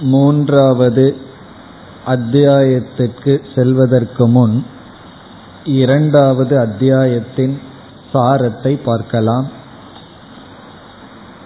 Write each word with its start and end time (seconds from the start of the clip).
மூன்றாவது 0.00 1.16
அத்தியாயத்திற்கு 2.06 3.40
செல்வதற்கு 3.54 4.28
முன் 4.28 4.66
இரண்டாவது 5.64 6.58
அத்தியாயத்தின் 6.58 7.60
சாரத்தை 8.12 8.82
பார்க்கலாம். 8.84 9.48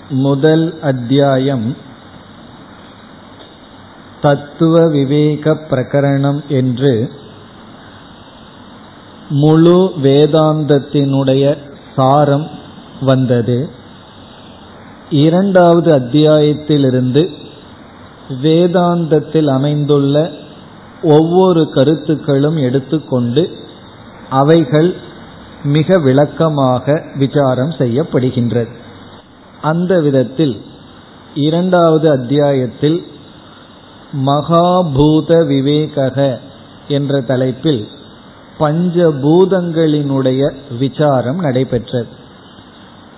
முதல் 0.09 0.81
அத்தியாயம் 0.81 1.77
தத்துவ 4.21 4.87
விவேக 4.87 5.55
பிரகரணம் 5.71 6.49
என்று 6.49 7.13
முழு 9.29 9.93
வேதாந்தத்தினுடைய 10.03 11.59
சாரம் 11.97 12.51
வந்தது. 13.01 13.69
இரண்டாவது 15.11 15.95
அத்தியாயத்திலிருந்து 15.95 17.41
வேதாந்தத்தில் 18.43 19.47
அமைந்துள்ள 19.47 20.31
ஒவ்வொரு 21.03 21.71
கருத்துக்களும் 21.71 22.57
எடுத்துக்கொண்டு 22.57 23.57
அவைகள் 24.31 24.95
மிக 25.65 25.99
விளக்கமாக 25.99 27.03
விசாரம் 27.19 27.71
செய்யப்படுகின்றது. 27.71 28.69
அந்த 29.63 30.01
விதத்தில் 30.01 30.61
இரண்டாவது 31.35 32.11
அத்தியாயத்தில் 32.11 33.07
மகாபூத 34.27 35.29
விவேகக 35.29 36.39
என்ற 36.89 37.21
தலைப்பில் 37.21 37.89
பஞ்சபூதங்களினுடைய 38.59 40.53
விசாரம் 40.79 41.39
நடைபெற்றது. 41.39 42.07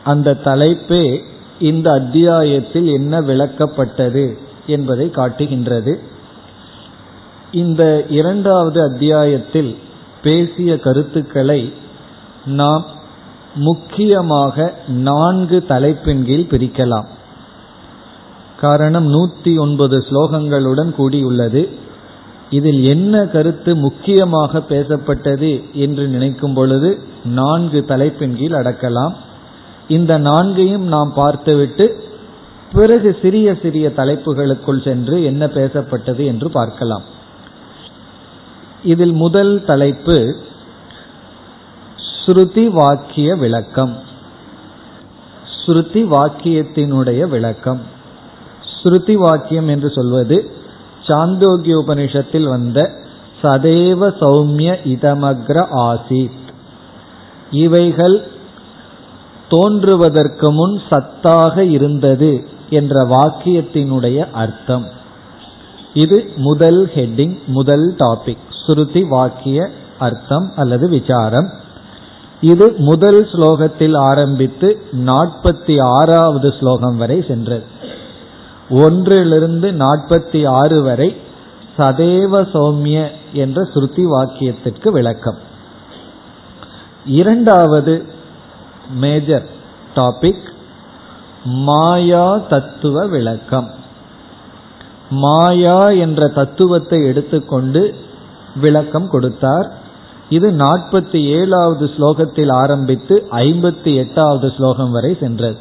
அந்த 0.05 0.37
தலைப்பே 0.45 1.23
இந்த 1.59 1.93
அத்தியாயத்தில் 1.93 2.87
என்ன 2.87 3.21
விளக்கப்பட்டது? 3.21 4.39
என்பதை 4.67 5.11
காட்டுகின்றது. 5.11 6.01
இந்த 7.53 8.05
இரண்டாவது 8.09 8.83
அத்தியாயத்தில் 8.83 9.77
பேசிய 10.23 10.79
கருத்துக்களை 10.79 11.73
நாம் 12.45 12.87
முக்கியமாக 13.55 14.75
நான்கு 14.89 15.65
தலைப்பின் 15.65 16.25
கீழ் 16.25 16.47
பிரிக்கலாம். 16.51 17.07
காரணம் 18.61 19.13
நூத்தி 19.15 19.59
ஒன்பது 19.59 19.99
ஸ்லோகங்களுடன் 19.99 20.95
கூடியுள்ளது. 20.99 21.69
இதில் 22.51 22.85
என்ன 22.85 23.27
கருத்து 23.27 23.77
முக்கியமாக 23.77 24.59
பேசப்பட்டது 24.59 25.73
என்று 25.73 26.07
நினைக்கும் 26.07 26.55
பொழுது 26.55 26.99
நான்கு 27.25 27.85
தலைப்பின் 27.85 28.37
கீழ் 28.37 28.53
அடக்கலாம். 28.53 29.15
இந்த 29.89 30.19
நான்கையும் 30.19 30.83
நாம் 30.83 31.13
பார்த்துவிட்டு 31.15 32.04
பிறகு 32.75 33.19
சிறிய 33.23 33.57
சிறிய 33.63 33.89
தலைப்புகளுக்குள் 33.89 34.85
சென்று 34.85 35.25
என்ன 35.25 35.47
பேசப்பட்டது 35.47 36.27
என்று 36.27 36.51
பார்க்கலாம். 36.51 37.03
இதில் 38.85 39.13
முதல் 39.13 39.65
தலைப்பு 39.65 40.37
ஸ்ருதி 42.09 42.67
வாக்கிய 42.69 43.35
விளக்கம். 43.35 43.97
ஸ்ருதி 45.57 46.03
வாக்கியத்தினுடைய 46.15 47.29
விளக்கம். 47.29 47.81
ஸ்ருதி 48.83 49.15
வாக்கியம் 49.15 49.69
என்று 49.69 49.91
சொல்வது 49.91 50.51
சாந்தோக்கியோபனிஷத்தில் 51.07 52.49
வந்த 52.49 52.91
சதேவ 53.43 54.11
சௌமிய 54.21 54.71
இதமக்ர 54.85 55.67
ஆசித். 55.89 56.43
இவைகள் 57.51 58.29
தோன்றுவதற்கு 59.49 60.53
முன் 60.53 60.83
சத்தாக 60.91 61.59
இருந்தது. 61.59 62.53
என்ற 62.71 63.05
வாக்கியத்தினுடைய 63.05 64.31
அர்த்தம். 64.31 64.89
இது 65.95 66.31
முதல் 66.37 66.91
ஹெட்டிங் 66.95 67.39
முதல் 67.47 67.97
டாபிக். 67.99 68.37
ஸ்ருதி 68.67 69.09
வாக்கிய 69.09 69.71
அர்த்தம் 69.99 70.53
அல்லது 70.57 70.89
விசாரம். 70.89 71.51
இது 72.41 72.75
முதல் 72.79 73.27
ஸ்லோகத்தில் 73.27 73.97
ஆரம்பித்து 73.97 74.81
நாற்பத்தி 74.93 75.83
ஆறாவது 75.83 76.55
ஸ்லோகம் 76.61 76.97
வரை 76.97 77.25
சென்றது. 77.29 77.65
ஒன்றிலிருந்து 78.71 79.73
நாற்பத்தி 79.73 80.49
ஆறு 80.49 80.83
வரை 80.83 81.17
சதேவ 81.77 82.41
சௌமிய 82.53 83.09
என்ற 83.33 83.63
ஸ்ருதி 83.63 84.05
வாக்கியத்திற்கு 84.07 84.89
விளக்கம். 84.89 85.39
இரண்டாவது 87.07 88.05
மேஜர் 88.91 89.49
டாபிக் 89.95 90.53
மாயா 91.45 92.37
தத்துவ 92.37 93.07
விளக்கம் 93.07 93.71
மாயா 95.11 95.89
என்ற 95.89 96.29
தத்துவத்தை 96.29 97.05
எடுத்துக்கொண்டு 97.05 97.95
விளக்கம் 98.55 99.09
கொடுத்தார். 99.09 99.73
இது 100.29 100.51
நாற்பத்தி 100.51 101.25
ஏழாவது 101.25 101.91
ஸ்லோகத்தில் 101.97 102.53
ஆரம்பித்து 102.53 103.27
ஐம்பத்தி 103.31 103.95
எட்டாவது 103.95 104.53
ஸ்லோகம் 104.57 104.91
வரை 104.91 105.17
சென்றது. 105.21 105.57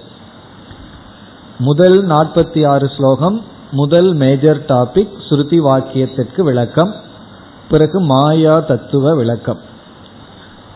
முதல் 1.57 2.07
நாற்பத்தி 2.07 2.67
ஆறு 2.67 2.87
ஸ்லோகம் 2.87 3.41
முதல் 3.71 4.13
மேஜர் 4.13 4.59
டாபிக் 4.59 5.13
ஸ்ருதி 5.29 5.59
வாக்கியத்திற்கு 5.69 6.41
விளக்கம் 6.41 6.93
பிறகு 7.69 7.99
மாயா 7.99 8.53
தத்துவ 8.53 9.15
விளக்கம் 9.15 9.59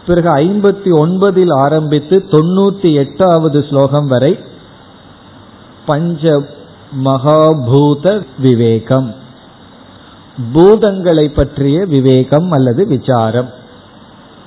பிறகு 0.06 0.30
ஐம்பத்தி 0.30 0.92
ஒன்பதில் 1.04 1.54
ஆரம்பித்து 1.56 2.26
தொண்ணூத்தி 2.32 2.94
எட்டாவது 2.94 3.66
ஸ்லோகம் 3.70 4.08
வரை 4.08 4.40
பஞ்ச 5.88 6.44
மகாபூத 7.04 8.26
விவேகம் 8.40 9.16
பூதங்களை 10.54 11.34
பற்றிய 11.34 11.86
விவேகம் 11.86 12.52
அல்லது 12.52 12.86
விசாரம். 12.86 13.50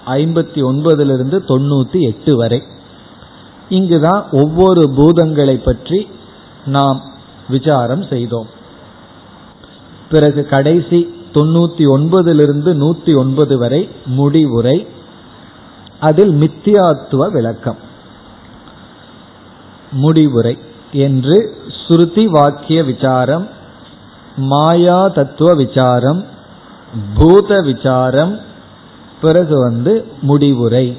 ஐம்பத்தி 0.07 0.61
ஒன்பதிலிருந்து 0.71 1.37
தொண்ணூத்தி 1.49 2.01
எட்டு 2.01 2.37
வரை. 2.37 2.63
இங்குதான் 3.69 4.25
ஒவ்வொரு 4.33 4.81
பூதங்களை 4.81 5.57
பற்றி 5.65 6.09
நாம் 6.67 7.01
விசாரம் 7.49 8.05
செய்தோம். 8.11 8.47
பிறகு 10.11 10.47
கடைசி 10.47 11.15
தொண்ணூத்தி 11.35 11.85
ஒன்பதிலிருந்து 11.97 12.73
நூத்தி 12.75 13.19
ஒன்பது 13.19 13.59
வரை 13.59 13.89
முடிவுரை 14.07 14.87
அதில் 16.01 16.33
மித்தியாத்துவ 16.33 17.31
விளக்கம். 17.31 17.79
முடிவுரை. 19.91 20.59
என்று 20.93 21.55
ஸ்ருதி 21.69 22.25
வாக்கிய 22.27 22.85
விசாரம் 22.85 23.49
மாயா 24.37 25.09
தத்துவ 25.09 25.55
விசாரம் 25.55 26.25
பூத 27.19 27.61
விசாரம் 27.61 28.39
பிறகு 29.21 29.59
வந்து 29.59 30.07
முடிவுரை. 30.23 30.97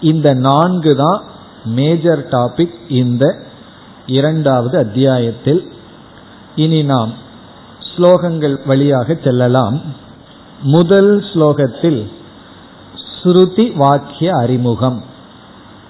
இந்த 0.00 0.34
நான்கு 0.34 0.94
தான் 0.94 1.22
மேஜர் 1.64 2.28
டாபிக் 2.28 2.74
இந்த 2.88 3.40
இரண்டாவது 4.06 4.78
அத்தியாயத்தில். 4.78 5.72
இனி 6.56 6.82
நாம் 6.82 7.12
ஸ்லோகங்கள் 7.96 8.66
வழியாக 8.66 9.16
செல்லலாம். 9.24 9.80
முதல் 10.62 11.24
ஸ்லோகத்தில் 11.32 12.10
ஸ்ருதி 13.22 13.76
வாக்கிய 13.76 14.32
அறிமுகம். 14.36 15.02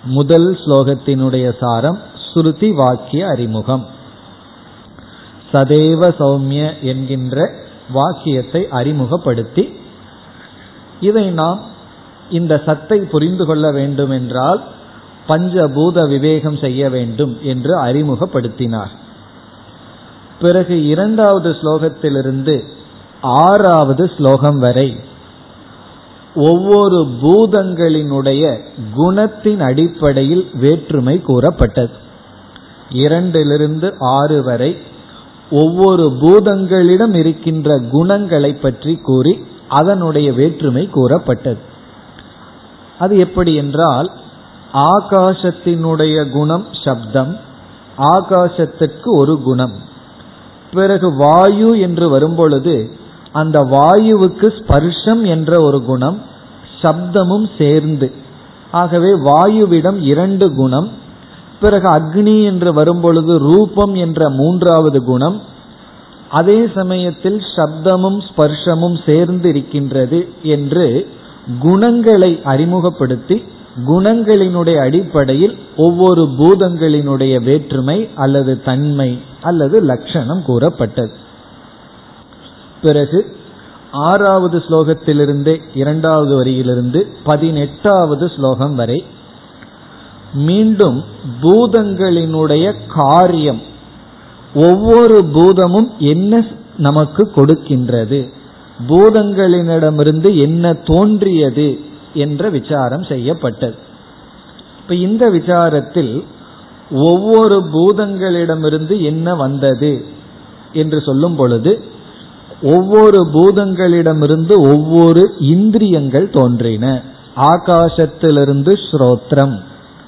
முதல் 0.05 0.59
ஸ்லோகத்தினுடைய 0.65 1.53
சாரம் 1.61 1.99
ஸ்ருதி 2.34 2.75
வாக்கிய 2.75 3.27
அறிமுகம். 3.27 3.84
சதேவ 5.53 6.09
சௌமிய 6.21 6.81
என்கின்ற 6.83 7.37
வாக்கியத்தை 7.93 8.69
அறிமுகப்படுத்தி 8.69 9.65
இதை 11.00 11.31
நாம் 11.31 11.61
இந்த 12.31 12.62
சத்தை 12.67 12.99
புரிந்து 12.99 13.47
கொள்ள 13.47 13.71
வேண்டும் 13.71 14.11
என்றால் 14.11 14.61
பஞ்சபூத 15.28 16.09
விவேகம் 16.09 16.56
செய்ய 16.56 16.91
வேண்டும் 16.91 17.39
என்று 17.43 17.73
அறிமுகப்படுத்தினார். 17.84 18.93
பிறகு 20.41 20.87
இரண்டாவது 20.87 21.50
ஸ்லோகத்திலிருந்து 21.50 22.64
ஆறாவது 23.20 24.11
ஸ்லோகம் 24.17 24.58
வரை 24.58 24.97
ஒவ்வொரு 26.35 26.99
பூதங்களினுடைய 27.23 28.44
குணத்தின் 28.97 29.61
அடிப்படையில் 29.61 30.50
வேற்றுமை 30.55 31.23
கூறப்பட்டது. 31.23 32.03
இரண்டிலிருந்து 32.90 33.94
ஆறு 33.98 34.42
வரை 34.42 34.76
ஒவ்வொரு 35.50 36.04
பூதங்களிடம் 36.20 37.14
இருக்கின்ற 37.14 37.78
குணங்களை 37.90 38.54
பற்றி 38.54 38.96
கூறி 38.96 39.46
அதனுடைய 39.69 40.32
வேற்றுமை 40.32 40.88
கூறப்பட்டது. 40.88 41.58
அது 42.98 43.19
எப்படி 43.19 43.54
என்றால் 43.54 44.10
ஆகாசத்தினுடைய 44.72 46.31
குணம் 46.31 46.66
சப்தம் 46.84 47.36
ஆகாசத்திற்கு 47.98 49.04
ஒரு 49.04 49.40
குணம். 49.40 49.72
பிறகு 50.72 51.12
வாயு 51.16 51.78
என்று 51.78 52.08
வரும்பொழுது 52.08 52.90
அந்த 53.32 53.64
வாயுவுக்கு 53.64 54.48
ஸ்பர்ஷம் 54.58 55.22
என்ற 55.22 55.60
ஒரு 55.60 55.82
குணம் 55.82 56.22
சப்தமும் 56.82 57.48
சேர்ந்து. 57.58 58.12
ஆகவே 58.70 59.08
வாயுவிடம் 59.08 60.00
இரண்டு 60.00 60.54
குணம் 60.54 61.02
பிறகு 61.64 61.88
அக்னி 61.88 62.37
என்று 62.44 62.70
வரும்பொழுது 62.72 63.32
ரூபம் 63.38 63.94
என்ற 63.94 64.28
மூன்றாவது 64.28 65.00
குணம் 65.02 65.37
அதே 66.31 66.58
சமயத்தில் 66.75 67.40
சப்தமும் 67.56 68.20
ஸ்பர்ஷமும் 68.28 68.96
சேர்ந்து 69.06 69.49
இருக்கின்றது 69.49 70.20
என்று 70.55 70.87
குணங்களை 71.61 72.31
அறிமுகப்படுத்தி 72.44 73.37
குணங்களினுடைய 73.88 74.76
அடிப்படையில் 74.78 75.55
ஒவ்வொரு 75.76 76.22
பூதங்களினுடைய 76.38 77.34
வேற்றுமை 77.43 77.99
அல்லது 78.14 78.52
தன்மை 78.62 79.10
அல்லது 79.43 79.76
லட்சணம் 79.81 80.43
கூறப்பட்டது. 80.46 81.14
பிறகு 82.82 83.20
ஆறாவது 84.06 84.58
ஸ்லோகத்திலிருந்தே 84.69 85.56
இரண்டாவது 85.75 86.32
வரியிலிருந்து 86.37 87.00
பதினெட்டாவது 87.25 88.26
ஸ்லோகம் 88.37 88.75
வரை 88.75 88.99
மீண்டும் 90.34 91.04
பூதங்களினுடைய 91.42 92.75
காரியம். 92.88 93.60
ஒவ்வொரு 94.54 95.25
பூதமும் 95.34 95.88
என்ன 95.98 96.46
நமக்கு 96.76 97.31
கொடுக்கின்றது? 97.36 98.32
பூதங்களினிடமிருந்து 98.88 100.40
என்ன 100.40 100.72
தோன்றியது 100.72 101.81
என்ற 102.14 102.50
விசாரம் 102.50 103.02
செய்யப்பட்டது. 103.02 103.75
இப்ப 104.78 104.94
இந்த 104.94 105.31
விசாரத்தில் 105.31 106.25
ஒவ்வொரு 106.90 107.62
பூதங்களிடமிருந்து 107.72 109.00
என்ன 109.00 109.34
வந்தது 109.34 110.04
என்று 110.72 111.00
சொல்லும் 111.00 111.36
பொழுது 111.36 111.84
ஒவ்வொரு 112.62 113.26
பூதங்களிடமிருந்து 113.32 114.54
ஒவ்வொரு 114.72 115.34
இந்திரியங்கள் 115.38 116.31
தோன்றின. 116.31 117.02
ஆகாசத்திலிருந்து 117.36 118.72
ஸ்ரோத்ரம். 118.92 119.60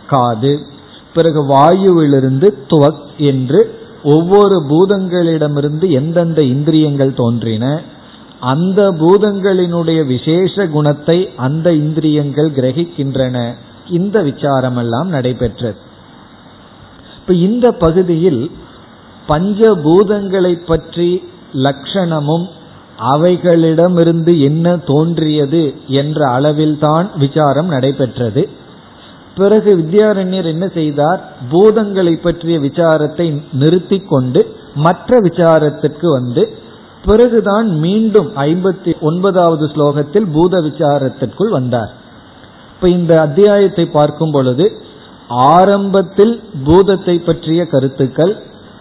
காது 0.07 0.61
பிறகு 1.15 1.43
வாயுவிலிருந்து 1.43 2.49
துவக் 2.69 3.05
என்று 3.17 3.79
ஒவ்வொரு 4.03 4.63
பூதங்களிடமிருந்து 4.71 5.91
எந்தெந்த 5.91 6.45
இந்திரியங்கள் 6.45 7.15
தோன்றின 7.15 7.83
அந்த 8.41 8.93
பூதங்களினுடைய 8.93 10.07
விசேஷ 10.07 10.67
குணத்தை 10.67 11.31
அந்த 11.37 11.73
இந்திரியங்கள் 11.73 12.51
கிரகிக்கின்றன. 12.51 13.53
இந்த 13.89 14.23
விசாரமெல்லாம் 14.23 15.05
நடைபெற்றது. 15.05 15.77
இப்ப 17.21 17.35
இந்த 17.35 17.71
பகுதியில் 17.71 18.51
பஞ்சபூதங்களை 19.29 20.67
பற்றி 20.67 21.23
லட்சணமும் 21.55 22.47
அவைகளிடமிருந்து 23.15 24.41
என்ன 24.41 24.77
தோன்றியது 24.77 25.75
என்ற 25.87 26.29
அளவில்தான் 26.29 27.07
விசாரம் 27.19 27.67
நடைபெற்றது. 27.67 28.49
பிறகு 29.37 29.71
வித்யாரண்யர் 29.77 30.49
என்ன 30.53 30.67
செய்தார்? 30.75 31.21
பூதங்களை 31.51 32.15
பற்றிய 32.21 32.57
விசாரத்தை 32.59 33.27
நிறுத்தி 33.53 33.99
கொண்டு 34.13 34.41
மற்ற 34.75 35.19
விசாரத்திற்கு 35.21 36.07
வந்து 36.11 36.43
பிறகுதான் 37.05 37.69
மீண்டும் 37.79 38.31
ஐம்பத்தி 38.45 38.93
ஒன்பதாவது 39.01 39.67
ஸ்லோகத்தில் 39.67 40.27
பூத 40.33 40.61
விசாரத்திற்குள் 40.61 41.53
வந்தார். 41.59 41.93
இப்ப 42.73 42.89
இந்த 42.89 43.13
அத்தியாயத்தை 43.21 43.85
பார்க்கும் 43.99 44.31
பொழுது 44.31 44.67
ஆரம்பத்தில் 45.29 46.35
பூதத்தை 46.65 47.17
பற்றிய 47.19 47.61
கருத்துக்கள் 47.67 48.35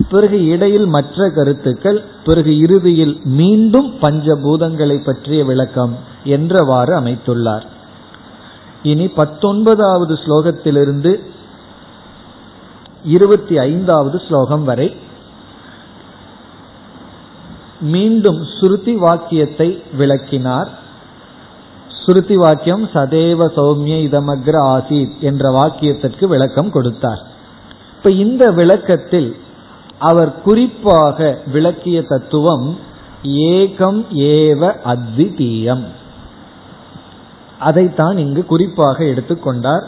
பிறகு 0.09 0.39
இடையில் 0.45 0.87
மற்ற 0.87 1.27
கருத்துக்கள் 1.29 1.99
பிறகு 2.25 2.53
இறுதியில் 2.59 3.15
மீண்டும் 3.39 3.89
பஞ்சபூதங்களை 4.01 4.97
பற்றிய 5.03 5.43
விளக்கம் 5.43 5.93
என்றவாறு 6.35 6.93
அமைத்துள்ளார். 7.01 7.65
இனி 8.85 9.07
பத்தொன்பதாவது 9.07 10.13
ஸ்லோகத்திலிருந்து 10.13 11.11
இருபத்தி 13.03 13.55
ஐந்தாவது 13.57 14.17
ஸ்லோகம் 14.27 14.63
வரை 14.63 14.87
மீண்டும் 17.93 18.39
ஸ்ருதி 18.55 18.93
வாக்கியத்தை 18.95 19.69
விளக்கினார். 19.97 20.69
ஸ்ருதி 21.99 22.35
வாக்கியம் 22.35 22.85
சதேவ 22.93 23.47
சௌமிய 23.57 23.95
இதமக்ர 24.07 24.55
ஆசீத் 24.75 25.15
என்ற 25.19 25.51
வாக்கியத்திற்கு 25.59 26.25
விளக்கம் 26.25 26.71
கொடுத்தார். 26.71 27.21
இப்ப 27.97 28.11
இந்த 28.11 28.51
விளக்கத்தில் 28.51 29.29
அவர் 29.99 30.41
குறிப்பாக 30.41 31.37
விளக்கிய 31.51 32.01
தத்துவம் 32.01 32.67
ஏகம் 33.49 34.01
ஏவ 34.31 34.71
அத்விதீயம். 34.85 35.85
அதைத்தான் 37.59 38.17
இங்கு 38.17 38.45
குறிப்பாக 38.45 39.03
எடுத்துக்கொண்டார். 39.03 39.83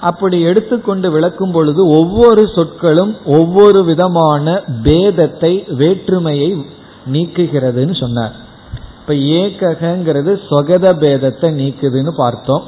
அப்படி 0.00 0.40
எடுத்துக்கொண்டு 0.40 1.10
விளக்கும் 1.10 1.52
பொழுது 1.52 1.86
ஒவ்வொரு 1.88 2.48
சொற்களும் 2.54 3.16
ஒவ்வொரு 3.24 3.84
விதமான 3.84 4.62
பேதத்தை 4.82 5.74
வேற்றுமையை 5.74 6.64
நீக்குகிறதுன்னு 7.12 8.00
சொன்னார். 8.00 8.34
இப்ப 9.00 9.14
ஏகங்கிறது 9.14 10.40
சொகத 10.50 10.92
பேதத்தை 10.92 11.48
நீக்குதுன்னு 11.50 12.10
பார்த்தோம். 12.16 12.62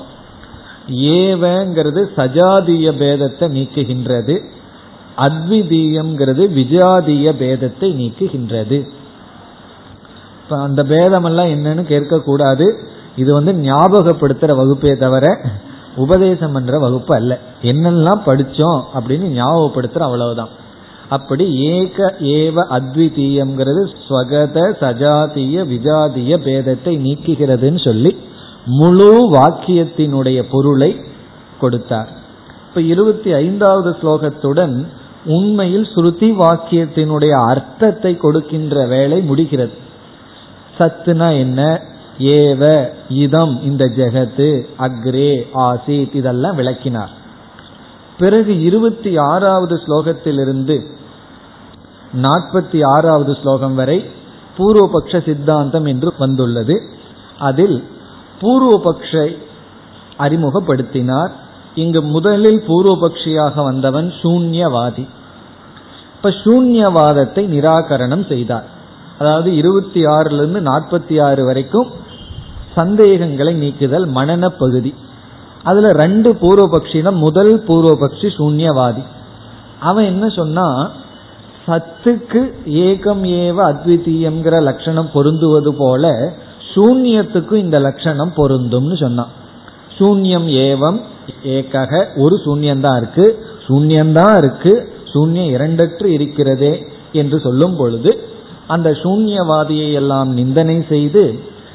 ஏவங்கிறது 0.91 2.07
சஜாதிய 2.17 2.93
பேதத்தை 2.93 3.47
நீக்குகின்றது. 3.59 4.45
அத்விதீயம்ங்கிறது 5.17 6.43
விஜாதிய 6.51 7.33
பேதத்தை 7.33 7.81
நீக்குகின்றது. 7.81 8.89
அந்த 10.49 10.83
பேதமெல்லாம் 10.83 11.53
என்னன்னு 11.53 11.83
கேட்கக்கூடாது. 11.89 12.79
இது 13.17 13.33
வந்து 13.35 13.53
ஞாபகப்படுத்துற 13.53 14.53
வகுப்பே 14.61 14.97
தவிர 14.97 15.41
உபதேசம் 15.97 16.53
பண்ற 16.53 16.79
வகுப்பு 16.79 17.15
அல்ல. 17.15 17.39
என்னெல்லாம் 17.63 18.21
படிச்சோம் 18.27 18.83
அப்படின்னு 18.95 19.27
ஞாபகப்படுத்துற 19.39 19.99
அவ்வளவுதான். 19.99 20.49
அப்படி 21.09 21.55
ஏக 21.55 22.17
ஏவ 22.19 22.65
அத்விதீயம்ங்கிறது 22.79 23.83
ஸ்வகத 24.09 24.59
சஜாதிய 24.81 25.65
விஜாதிய 25.65 26.37
பேதத்தை 26.47 26.95
நீக்குகிறதுன்னு 27.07 27.85
சொல்லி 27.85 28.17
முழு 28.65 29.31
வாக்கியத்தினுடைய 29.33 30.43
பொருளை 30.51 31.01
கொடுத்தார். 31.61 32.09
இப்ப 32.69 32.81
இருபத்தி 32.81 33.33
ஐந்தாவது 33.33 33.97
ஸ்லோகத்துடன் 34.03 34.87
உண்மையில் 35.27 35.89
ஸ்ருதி 35.95 36.29
வாக்கியத்தினுடைய 36.43 37.31
அர்த்தத்தை 37.31 38.17
கொடுக்கின்ற 38.17 38.87
வேலை 38.87 39.21
முடிகிறது. 39.21 39.73
சத்துனா 40.79 41.39
என்ன? 41.39 41.83
ஏவ 42.23 42.89
இதம் 43.09 43.63
இந்த 43.63 43.85
ஜெகத்து 43.85 44.67
அக்ரே 44.79 45.47
ஆசித் 45.55 46.15
இதெல்லாம் 46.15 46.57
விளக்கினார். 46.57 47.11
பிறகு 48.19 48.61
இருபத்தி 48.63 49.17
ஆறாவது 49.17 49.75
ஸ்லோகத்திலிருந்து 49.77 50.77
நாற்பத்தி 52.23 52.85
ஆறாவது 52.85 53.37
ஸ்லோகம் 53.43 53.75
வரை 53.75 54.05
பூர்வபக்ஷ 54.59 55.25
சித்தாந்தம் 55.25 55.85
என்று 55.85 56.13
வந்துள்ளது. 56.19 56.83
அதில் 57.39 57.85
பூர்வபக்ஷை 58.41 59.37
அறிமுகப்படுத்தினார். 60.19 61.31
இங்கு 61.75 62.03
முதலில் 62.03 62.65
பூர்வபக்ஷியாக 62.69 63.63
வந்தவன் 63.63 64.13
சூன்யவாதி. 64.23 65.09
இப்ப 66.17 66.31
சூன்யவாதத்தை 66.45 67.43
நிராகரணம் 67.55 68.29
செய்தார். 68.29 68.67
அதாவது 69.19 69.57
இருபத்தி 69.57 70.01
ஆறுல 70.05 70.35
இருந்து 70.35 70.61
நாற்பத்தி 70.61 71.23
ஆறு 71.23 71.45
வரைக்கும் 71.45 71.91
சந்தேகங்களை 72.75 73.53
நீக்குதல் 73.55 74.07
மனன 74.15 74.49
பகுதி. 74.59 74.93
அதுல 75.63 75.89
ரெண்டு 76.03 76.31
பூர்வபக்ஷினா 76.41 77.11
முதல் 77.17 77.55
பூர்வபக்ஷி 77.69 78.29
சூன்யவாதி. 78.39 79.03
அவன் 79.81 80.05
என்ன 80.05 80.29
சொன்னா 80.29 80.67
சத்துக்கு 81.67 82.41
ஏகம் 82.85 83.25
ஏவ 83.43 83.57
அத்விதீயம்ங்கிற 83.71 84.57
லட்சணம் 84.63 85.11
பொருந்துவது 85.15 85.73
போல 85.79 86.11
சூன்யத்துக்கும் 86.73 87.63
இந்த 87.67 87.79
லட்சணம் 87.79 88.33
பொருந்தும்னு 88.37 88.97
சொன்னான். 89.01 89.33
சூன்யம் 89.99 90.49
ஏவம் 90.67 91.01
ஏக்கக 91.57 91.93
ஒரு 92.17 92.37
சூன்யம்தான் 92.45 92.97
இருக்கு 92.97 93.27
சூன்யம்தான் 93.67 94.37
இருக்கு 94.39 94.73
சூன்யம் 95.13 95.51
இரண்டற்று 95.57 96.07
இருக்கிறதே 96.17 96.73
என்று 97.13 97.39
சொல்லும் 97.41 97.77
பொழுது 97.77 98.11
அந்த 98.67 98.91
சூன்யவாதியை 99.03 99.89
எல்லாம் 100.01 100.31
நிந்தனை 100.33 100.77
செய்து 100.89 101.25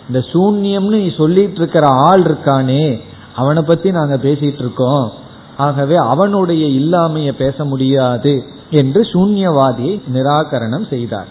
இந்த 0.08 0.26
சூன்யம்னு 0.32 0.98
நீ 0.98 1.16
சொல்லிட்டு 1.18 1.56
இருக்கிற 1.56 1.88
ஆள் 1.88 2.22
இருக்கானே 2.22 3.02
அவனை 3.36 3.62
பத்தி 3.62 3.92
நாங்க 3.92 4.18
பேசிட்டு 4.18 4.60
இருக்கோம் 4.60 5.12
ஆகவே 5.58 5.96
அவனுடைய 5.96 6.68
இல்லாமைய 6.68 7.32
பேச 7.32 7.66
முடியாது 7.66 8.44
என்று 8.72 9.02
சூன்யவாதியை 9.02 10.02
நிராகரணம் 10.14 10.88
செய்தார். 10.90 11.28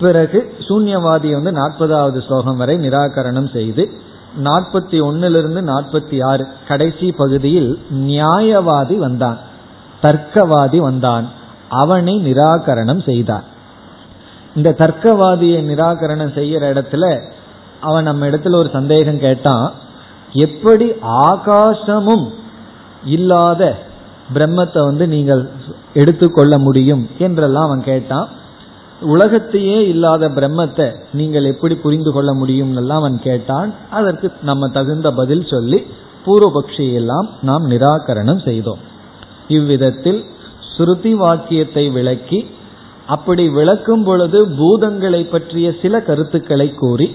பிறகு 0.00 0.54
சூன்யவாதியை 0.58 1.42
வந்து 1.42 1.50
நாற்பதாவது 1.50 2.26
ஸ்லோகம் 2.26 2.56
வரை 2.56 2.76
நிராகரணம் 2.76 3.52
செய்து 3.52 3.90
நாற்பத்தி 4.44 4.98
ஒன்னிலிருந்து 5.02 5.60
நாற்பத்தி 5.60 6.24
ஆறு 6.24 6.46
கடைசி 6.68 7.12
பகுதியில் 7.12 7.78
நியாயவாதி 7.92 8.96
வந்தான் 8.96 9.38
தர்க்கவாதி 10.02 10.76
வந்தான் 10.76 11.28
அவனை 11.68 12.14
நிராகரணம் 12.24 13.04
செய்தான் 13.04 13.42
இந்த 14.54 14.74
தர்க்கவாதியை 14.78 15.58
நிராகரணம் 15.62 16.32
செய்யற 16.38 16.62
இடத்துல 16.74 17.22
அவன் 17.80 18.02
நம்ம 18.02 18.26
இடத்துல 18.26 18.58
ஒரு 18.62 18.70
சந்தேகம் 18.72 19.18
கேட்டான் 19.18 19.66
எப்படி 20.32 20.86
ஆகாசமும் 21.24 22.26
இல்லாத 23.04 23.62
பிரம்மத்தை 24.34 24.80
வந்து 24.84 25.04
நீங்கள் 25.06 25.42
எடுத்துக்கொள்ள 25.94 26.58
முடியும்? 26.58 27.02
என்றெல்லாம் 27.18 27.64
அவன் 27.64 27.82
கேட்டான். 27.82 28.28
உலகத்தையே 29.00 29.78
இல்லாத 29.88 30.28
பிரம்மத்தை 30.28 30.86
நீங்கள் 31.12 31.44
எப்படி 31.44 31.74
புரிந்து 31.74 32.10
கொள்ள 32.12 32.30
முடியும் 32.34 32.76
எல்லாம் 32.76 32.98
அவன் 32.98 33.18
கேட்டான். 33.20 33.70
அதற்கு 33.90 34.30
நம்ம 34.42 34.68
தகுந்த 34.68 35.10
பதில் 35.10 35.46
சொல்லி 35.46 35.78
பூர்வபக்ஷியெல்லாம் 36.26 37.28
நாம் 37.40 37.64
நிராகரணம் 37.70 38.42
செய்தோம். 38.44 38.82
இவ்விதத்தில் 39.48 40.20
ஸ்ருதி 40.72 41.12
வாக்கியத்தை 41.14 41.84
விளக்கி 41.90 42.40
அப்படி 43.06 43.44
விளக்கும் 43.48 44.04
பொழுது 44.04 44.38
பூதங்களை 44.58 45.22
பற்றிய 45.30 45.68
சில 45.82 45.94
கருத்துக்களை 46.00 46.68
கூறி 46.74 47.08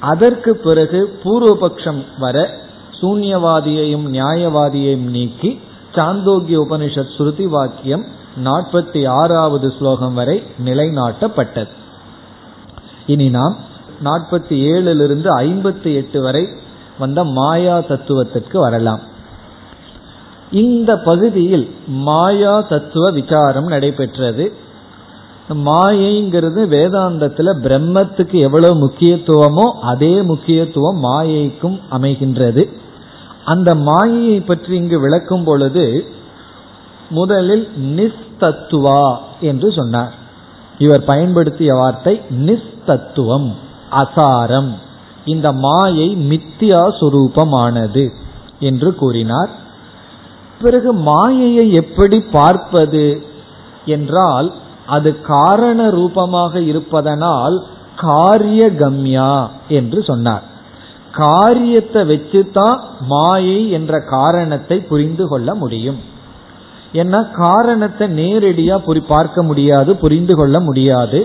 அதற்கு 0.00 0.56
பிறகு 0.56 1.18
பூர்வபக்ஷம் 1.24 2.04
வர 2.18 2.50
சூன்யவாதியையும் 3.00 4.06
நியாயவாதியையும் 4.10 5.08
நீக்கி 5.08 5.60
சாந்தோக்கிய 5.94 6.58
உபனிஷத் 6.58 7.12
ஸ்ருதி 7.18 7.46
வாக்கியம் 7.46 8.04
நாற்பத்தி 8.44 9.08
ஆறாவது 9.08 9.72
ஸ்லோகம் 9.78 10.14
வரை 10.14 10.42
நிலைநாட்டப்பட்டது. 10.64 11.68
இனி 13.06 13.28
நாம் 13.28 13.56
நாற்பத்தி 14.04 14.48
ஏழிலிருந்து 14.48 15.28
ஐம்பத்தி 15.38 15.94
எட்டு 15.94 16.22
வரை 16.22 16.48
வந்த 16.98 17.24
மாயா 17.24 17.80
தத்துவத்திற்கு 17.80 18.58
வரலாம். 18.58 19.00
இந்த 20.50 20.96
பகுதியில் 20.96 21.74
மாயா 21.86 22.60
தத்துவ 22.60 23.10
விசாரம் 23.10 23.66
நடைபெற்றது. 23.66 24.52
மாயைங்கிறது 25.54 26.60
வேதாந்தத்துல 26.74 27.52
பிரம்மத்துக்கு 27.62 28.36
எவ்வளவு 28.40 28.74
முக்கியத்துவமோ 28.74 29.66
அதே 29.80 30.22
முக்கியத்துவம் 30.22 30.98
மாயைக்கும் 31.04 31.78
அமைகின்றது. 31.90 32.68
அந்த 33.44 33.74
மாயையை 33.74 34.40
பற்றி 34.40 34.76
இங்கு 34.76 35.00
விளக்கும் 35.00 35.44
பொழுது 35.44 35.84
முதலில் 37.10 37.68
நிஸ்தத்துவா 37.96 39.04
என்று 39.40 39.72
சொன்னார். 39.72 40.14
இவர் 40.78 41.04
பயன்படுத்திய 41.04 41.74
வார்த்தை 41.74 42.20
நிஸ்தத்துவம் 42.30 43.48
அசாரம். 43.90 44.70
இந்த 45.24 45.52
மாயை 45.52 46.16
மித்தியா 46.16 46.82
சுரூபமானது 47.00 48.04
என்று 48.58 48.94
கூறினார். 48.94 49.50
பிறகு 50.60 50.92
மாயையை 50.92 51.72
எப்படி 51.72 52.20
பார்ப்பது 52.20 53.22
என்றால் 53.86 54.48
அது 54.90 55.10
காரண 55.20 55.80
ரூபமாக 55.90 56.62
இருப்பதனால் 56.62 57.56
காரிய 57.96 58.62
கம்யா 58.82 59.32
என்று 59.68 60.00
சொன்னார். 60.02 60.44
காரியத்தை 61.12 62.00
வச்சுதான் 62.10 62.78
மாயை 63.08 63.60
என்ற 63.70 63.92
காரணத்தை 64.10 64.76
புரிந்து 64.90 65.24
கொள்ள 65.28 65.48
முடியும். 65.54 65.98
ஏன்னா 66.92 67.20
காரணத்தை 67.36 68.06
நேரடியா 68.20 68.76
புரி 68.86 69.02
பார்க்க 69.06 69.42
முடியாது 69.42 69.90
புரிந்து 69.96 70.34
கொள்ள 70.36 70.56
முடியாது. 70.60 71.20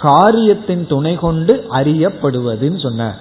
காரியத்தின் 0.00 0.84
துணை 0.86 1.14
கொண்டு 1.16 1.52
அறியப்படுவதுன்னு 1.72 2.80
சொன்னார். 2.86 3.18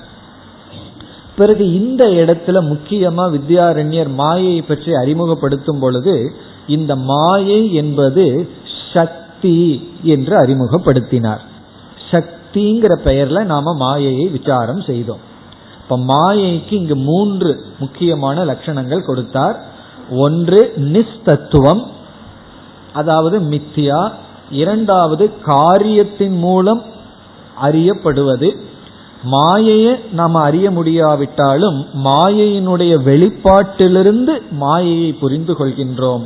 பிறகு 1.36 1.66
இந்த 1.74 2.04
இடத்துல 2.22 2.58
முக்கியமா 2.72 3.24
வித்யாரண்யர் 3.36 4.12
மாயை 4.22 4.58
பற்றி 4.62 4.92
அறிமுகப்படுத்தும் 4.94 5.80
பொழுது 5.80 6.16
இந்த 6.68 6.94
மாயை 7.12 7.62
என்பது 7.74 8.26
சக்தி 8.94 9.22
என்று 10.04 10.38
அறிமுகப்படுத்தினார். 10.38 11.44
சக்திங்கிற 12.12 12.94
பெயர்ல 13.06 13.44
நாம 13.44 13.76
மாயையை 13.76 14.28
விசாரம் 14.28 14.82
செய்தோம். 14.82 15.32
இப்ப 15.82 15.98
மாயைக்கு 15.98 16.74
இங்கு 16.74 16.96
மூன்று 16.96 17.66
முக்கியமான 17.80 18.46
லட்சணங்கள் 18.46 19.06
கொடுத்தார். 19.06 19.64
ஒன்று 20.10 20.74
நிஸ்தத்துவம் 20.76 21.84
அதாவது 22.94 23.40
மித்தியா. 23.40 24.12
இரண்டாவது 24.52 25.40
காரியத்தின் 25.42 26.38
மூலம் 26.38 26.84
அறியப்படுவது. 27.62 28.56
மாயையை 29.24 29.96
நாம் 30.12 30.36
அறிய 30.36 30.72
முடியாவிட்டாலும் 30.72 31.86
மாயையினுடைய 32.06 32.94
வெளிப்பாட்டிலிருந்து 33.04 34.50
மாயையை 34.52 35.14
புரிந்து 35.14 35.54
கொள்கின்றோம். 35.54 36.24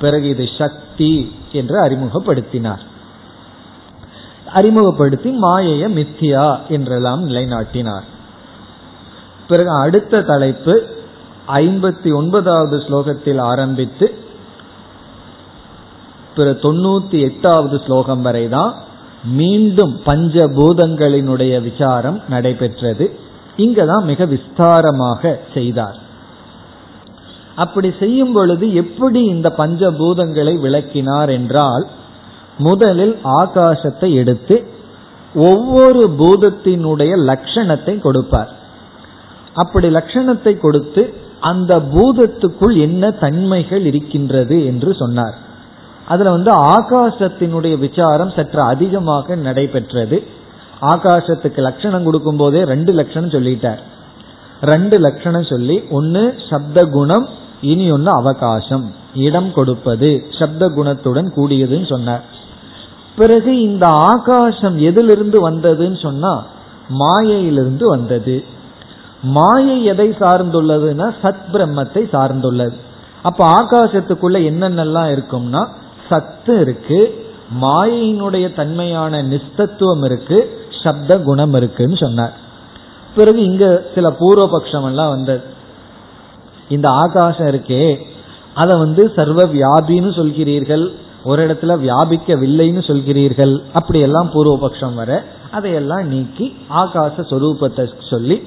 பிறகு 0.00 0.28
இது 0.28 0.48
சக்தி 0.58 1.32
என்று 1.52 1.82
அறிமுகப்படுத்தினார். 1.82 2.80
அறிமுகப்படுத்தி 4.54 5.42
மாயைய 5.42 5.88
மித்தியா 5.88 6.66
என்றெல்லாம் 6.68 7.28
நிலைநாட்டினார். 7.28 8.06
பிறகு 9.48 9.70
அடுத்த 9.70 10.22
தலைப்பு 10.22 10.86
ஐம்பத்தி 11.48 12.14
ஒன்பதாவது 12.14 12.76
ஸ்லோகத்தில் 12.76 13.40
ஆரம்பித்து 13.40 14.14
பிற 16.36 16.50
தொண்ணூத்தி 16.50 17.20
எட்டாவது 17.20 17.80
ஸ்லோகம் 17.86 18.22
வரைதான் 18.22 18.74
மீண்டும் 19.24 20.00
பஞ்சபூதங்களினுடைய 20.04 21.62
விசாரம் 21.62 22.22
நடைபெற்றது. 22.28 23.18
இங்கதான் 23.56 24.04
மிக 24.04 24.26
விஸ்தாரமாக 24.26 25.36
செய்தார். 25.54 26.06
அப்படி 27.64 27.88
செய்யும் 28.00 28.34
பொழுது 28.36 28.66
எப்படி 28.82 29.20
இந்த 29.34 29.48
பஞ்சபூதங்களை 29.60 30.54
விளக்கினார் 30.64 31.30
என்றால் 31.38 31.84
முதலில் 32.66 33.14
ஆகாசத்தை 33.40 34.08
எடுத்து 34.22 34.56
ஒவ்வொரு 35.48 36.02
பூதத்தினுடைய 36.20 37.12
லட்சணத்தை 37.30 37.94
கொடுப்பார். 38.06 38.50
அப்படி 39.62 39.88
லட்சணத்தை 39.98 40.52
கொடுத்து 40.58 41.02
அந்த 41.50 41.72
பூதத்துக்குள் 41.94 42.74
என்ன 42.86 43.10
தன்மைகள் 43.24 43.84
இருக்கின்றது 43.90 44.56
என்று 44.70 44.90
சொன்னார். 45.02 45.36
அதுல 46.12 46.32
வந்து 46.36 46.52
ஆகாசத்தினுடைய 46.76 47.74
விசாரம் 47.86 48.34
சற்று 48.36 48.62
அதிகமாக 48.72 49.36
நடைபெற்றது. 49.46 50.18
ஆகாசத்துக்கு 50.92 51.60
லட்சணம் 51.68 52.06
கொடுக்கும் 52.06 52.40
போதே 52.42 52.60
ரெண்டு 52.72 52.92
லட்சணம் 52.98 53.34
சொல்லிட்டார். 53.36 53.82
ரெண்டு 54.72 54.96
லட்சணம் 55.06 55.50
சொல்லி 55.52 55.76
ஒன்னு 55.98 56.22
சப்த 56.48 56.84
குணம் 56.96 57.26
இனி 57.60 57.90
ஒன்னு 57.90 58.10
அவகாசம். 58.10 58.94
இடம் 59.14 59.52
கொடுப்பது 59.52 60.26
சப்த 60.38 60.68
குணத்துடன் 60.68 61.28
கூடியதுன்னு 61.36 61.88
சொன்னார் 61.88 62.24
பிறகு 63.16 63.60
இந்த 63.60 63.86
ஆகாசம் 63.86 64.78
எதிலிருந்து 64.78 65.50
வந்ததுன்னு 65.50 66.02
சொன்னா 66.02 66.44
மாயையிலிருந்து 66.88 67.88
வந்தது. 67.88 68.44
மாயை 69.22 69.84
எதை 69.84 70.10
சார்ந்துள்ளதுன்னா 70.10 71.06
சத் 71.22 71.46
பிரம்மத்தை 71.52 72.02
சார்ந்துள்ளது. 72.12 72.76
அப்ப 73.22 73.46
ஆகாசத்துக்குள்ள 73.60 74.38
என்னென்னலாம் 74.50 75.10
இருக்கும்னா 75.14 75.68
சத்து 76.08 76.60
இருக்கு 76.60 77.26
மாயையினுடைய 77.62 78.54
தன்மையான 78.54 79.22
நிஸ்தத்துவம் 79.22 80.04
இருக்கு 80.04 80.66
சப்த 80.82 81.18
குணம் 81.18 81.54
இருக்குன்னு 81.54 81.96
சொன்னார். 81.96 82.32
பிறகு 83.14 83.44
இங்க 83.44 83.84
சில 83.94 84.14
பூர்வபக்ஷம் 84.20 84.84
எல்லாம் 84.84 85.08
வந்தது. 85.08 85.56
இந்த 86.68 86.88
ஆகாசம் 86.90 87.46
இருக்கே 87.46 87.98
அதை 88.54 88.78
வந்து 88.78 89.12
சர்வ 89.16 89.42
வியாபின்னு 89.44 90.10
சொல்கிறீர்கள் 90.20 90.92
ஒரு 91.24 91.46
இடத்துல 91.46 91.72
வியாபிக்கவில்லைன்னு 91.84 92.82
சொல்கிறீர்கள் 92.90 93.62
அப்படி 93.72 94.00
எல்லாம் 94.00 94.30
பூர்வபக்ஷம் 94.32 94.94
வர 94.94 95.24
அதையெல்லாம் 95.50 96.06
நீக்கி 96.06 96.56
ஆகாச 96.70 97.16
சொரூபத்தை 97.30 98.10
சொல்லி 98.10 98.42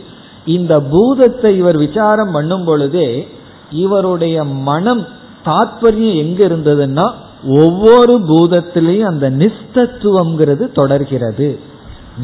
இந்த 0.46 0.80
பூதத்தை 0.80 1.58
இவர் 1.58 1.78
விசாரம் 1.78 2.32
பண்ணும் 2.32 2.66
பொழுதே 2.66 3.28
இவருடைய 3.72 4.44
மனம் 4.44 5.08
தாத்பரியம் 5.46 6.18
எங்க 6.18 6.48
இருந்ததுன்னா 6.48 7.12
ஒவ்வொரு 7.48 8.20
பூதத்திலையும் 8.20 9.12
அந்த 9.12 9.30
நிஸ்தத்துவம்ங்கிறது 9.30 10.72
தொடர்கிறது 10.72 11.60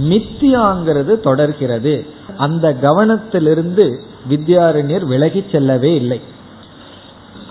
மித்தியாங்கிறது 0.09 1.19
தொடர்கிறது. 1.19 2.05
அந்த 2.37 2.73
கவனத்திலிருந்து 2.73 3.85
வித்யாரண்யர் 4.29 5.05
விலகி 5.11 5.41
செல்லவே 5.51 5.91
இல்லை. 6.01 6.19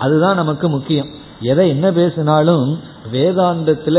அதுதான் 0.03 0.39
நமக்கு 0.41 0.67
முக்கியம். 0.69 1.09
எதை 1.51 1.65
என்ன 1.75 1.87
பேசினாலும் 1.91 2.65
வேதாந்தத்துல 3.13 3.97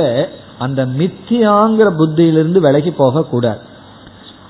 அந்த 0.64 0.80
மித்தியாங்கிற 1.00 1.88
புத்தியிலிருந்து 2.00 2.61
விலகி 2.66 2.92
போக 3.00 3.25
கூடாது 3.32 3.62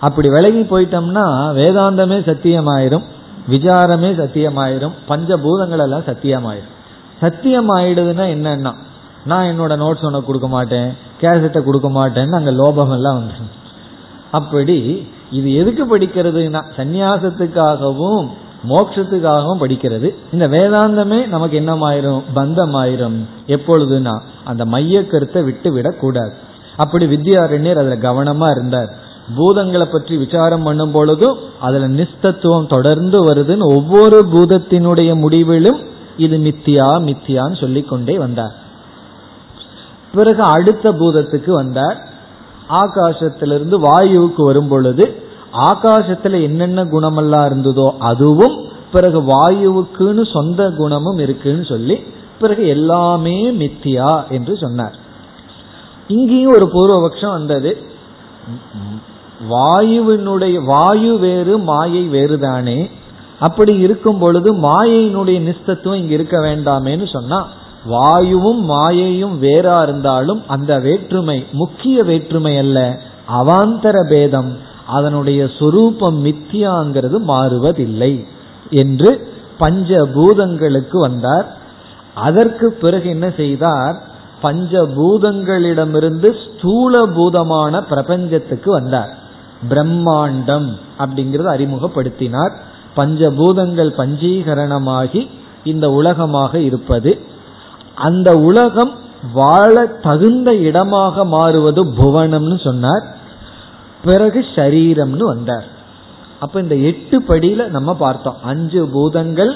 அப்படி 0.06 0.28
விலகி 0.36 0.62
போயிட்டோம்னா 0.70 1.24
வேதாந்தமே 1.60 2.18
சத்தியமாயிரும் 2.30 3.06
விசாரமே 3.52 4.10
சத்தியமாயிரும் 4.20 4.94
பஞ்சபூதங்கள் 5.08 5.82
எல்லாம் 5.84 6.08
சத்தியமாயிரும். 6.08 6.74
சத்தியம் 7.20 7.70
ஆயிடுதுன்னா 7.76 8.24
என்னன்னா 8.34 8.72
நான் 9.30 9.48
என்னோட 9.50 9.72
நோட்ஸ் 9.82 10.04
உனக்கு 10.08 10.28
கொடுக்க 10.28 10.48
மாட்டேன் 10.48 10.90
கேசட்டை 11.20 11.60
கொடுக்க 11.64 11.88
மாட்டேன்னு 11.96 12.38
அங்கே 12.38 12.52
லோபம் 12.60 12.92
எல்லாம் 12.96 13.22
அப்படி 14.38 14.76
இது 15.30 15.54
எதுக்கு 15.54 15.98
படிக்கிறதுனா 15.98 16.62
சந்நியாசத்துக்காகவும் 16.76 18.28
மோட்சத்துக்காகவும் 18.68 19.60
படிக்கிறது. 19.60 20.14
இந்த 20.32 20.48
வேதாந்தமே 20.48 21.28
நமக்கு 21.28 21.60
என்னமாயிரும்? 21.60 22.22
பந்தமாயிரும். 22.34 23.18
எப்பொழுதுனா 23.46 24.20
அந்த 24.44 24.64
மைய 24.64 25.06
கருத்தை 25.06 25.42
விட்டு 25.42 25.72
விடக்கூடாது 25.72 26.32
அப்படி 26.76 27.06
வித்யாரண்யர் 27.06 27.80
அதுல 27.82 27.96
கவனமா 27.96 28.50
இருந்தார். 28.50 28.96
பூதங்களை 29.36 29.84
பற்றி 29.84 30.16
விசாரம் 30.16 30.62
பண்ணும் 30.62 30.90
பொழுதும் 30.90 31.38
அதுல 31.60 31.88
நிஸ்தத்துவம் 31.88 32.66
தொடர்ந்து 32.66 33.24
வருதுன்னு 33.24 33.66
ஒவ்வொரு 33.76 34.26
பூதத்தினுடைய 34.32 35.14
முடிவிலும் 35.14 35.80
இது 36.16 36.36
மித்தியா 36.38 36.88
மித்தியான்னு 37.08 37.60
சொல்லிக்கொண்டே 37.60 38.18
வந்தார். 38.18 38.54
பிறகு 40.14 40.42
அடுத்த 40.42 40.92
பூதத்துக்கு 40.92 41.50
வந்தார். 41.50 42.07
ஆகாசத்திலிருந்து 42.68 43.76
வாயுவுக்கு 43.86 44.42
வரும் 44.42 44.68
பொழுது 44.68 45.04
ஆகாசத்துல 45.70 46.40
என்னென்ன 46.42 46.84
குணமெல்லாம் 46.84 47.46
இருந்ததோ 47.46 47.88
அதுவும் 47.98 48.56
பிறகு 48.92 49.18
வாயுவுக்குன்னு 49.22 50.32
சொந்த 50.32 50.70
குணமும் 50.70 51.18
இருக்குன்னு 51.18 51.64
சொல்லி 51.64 51.96
பிறகு 52.38 52.66
எல்லாமே 52.66 53.50
மித்தியா 53.50 54.10
என்று 54.28 54.56
சொன்னார். 54.56 54.96
இங்கேயும் 56.08 56.52
ஒரு 56.52 56.66
பூர்வபக்ஷம் 56.74 57.30
வந்தது. 57.30 57.70
வாயுவினுடைய 59.50 60.56
வாயு 60.64 61.12
வேறு 61.18 61.58
மாயை 61.58 62.04
வேறுதானே? 62.08 62.90
அப்படி 63.38 63.72
இருக்கும் 63.76 64.18
பொழுது 64.18 64.48
மாயையினுடைய 64.54 65.38
நிஸ்தத்துவம் 65.48 65.94
இங்க 65.94 66.14
இருக்க 66.14 66.38
வேண்டாமேன்னு 66.38 67.06
சொன்னா 67.12 67.38
வாயுவும் 67.84 68.70
மாயையும் 68.70 69.42
வேறா 69.42 69.82
இருந்தாலும் 69.82 70.48
அந்த 70.48 70.78
வேற்றுமை 70.78 71.46
முக்கிய 71.52 72.02
வேற்றுமை 72.02 72.58
அல்ல. 72.58 72.98
அவாந்தர 73.38 74.08
பேதம். 74.08 74.58
அதனுடைய 74.86 75.48
சொரூபம் 75.58 76.24
மித்தியாங்கிறது 76.24 77.18
மாறுவதில்லை 77.28 78.26
என்று 78.70 79.28
பஞ்சபூதங்களுக்கு 79.60 80.98
வந்தார். 80.98 81.56
அதற்கு 82.14 82.72
பிறகு 82.72 83.08
என்ன 83.08 83.32
செய்தார்? 83.36 84.02
பஞ்சபூதங்களிடமிருந்து 84.42 86.34
ஸ்தூல 86.44 87.06
பூதமான 87.06 87.82
பிரபஞ்சத்துக்கு 87.82 88.70
வந்தார். 88.70 89.18
பிரம்மாண்டம் 89.68 90.68
அப்படிங்கிறது 90.98 91.48
அறிமுகப்படுத்தினார். 91.56 92.52
பஞ்சபூதங்கள் 92.96 93.90
பஞ்சீகரணமாகி 93.96 95.28
இந்த 95.64 95.90
உலகமாக 95.90 96.58
இருப்பது 96.58 97.36
அந்த 97.98 98.28
உலகம் 98.38 98.92
வாழ 99.34 99.86
தகுந்த 99.86 100.50
இடமாக 100.54 101.24
மாறுவது 101.24 101.84
புவனம்னு 101.84 102.64
சொன்னார். 102.64 103.04
பிறகு 104.04 104.40
ஷரீரம்னு 104.54 105.24
வந்தார். 105.24 105.66
அப்ப 106.40 106.60
இந்த 106.60 106.76
எட்டு 106.90 107.16
படியில 107.28 107.66
நம்ம 107.68 107.94
பார்த்தோம். 107.94 108.36
அஞ்சு 108.42 108.86
பூதங்கள் 108.88 109.52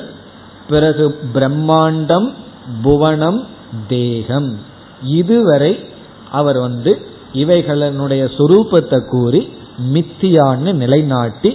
பிறகு 0.68 1.04
பிரம்மாண்டம் 1.34 2.28
புவனம் 2.82 3.40
தேகம். 3.88 4.58
இதுவரை 5.02 5.72
அவர் 6.30 6.58
வந்து 6.58 6.92
இவைகளினுடைய 7.32 8.22
சுரூபத்தை 8.36 8.98
கூறி 9.10 9.40
மித்தியான்னு 9.92 10.72
நிலைநாட்டி 10.72 11.50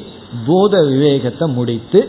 பூத 0.46 0.84
விவேகத்தை 0.84 1.48
முடித்து 1.48 2.00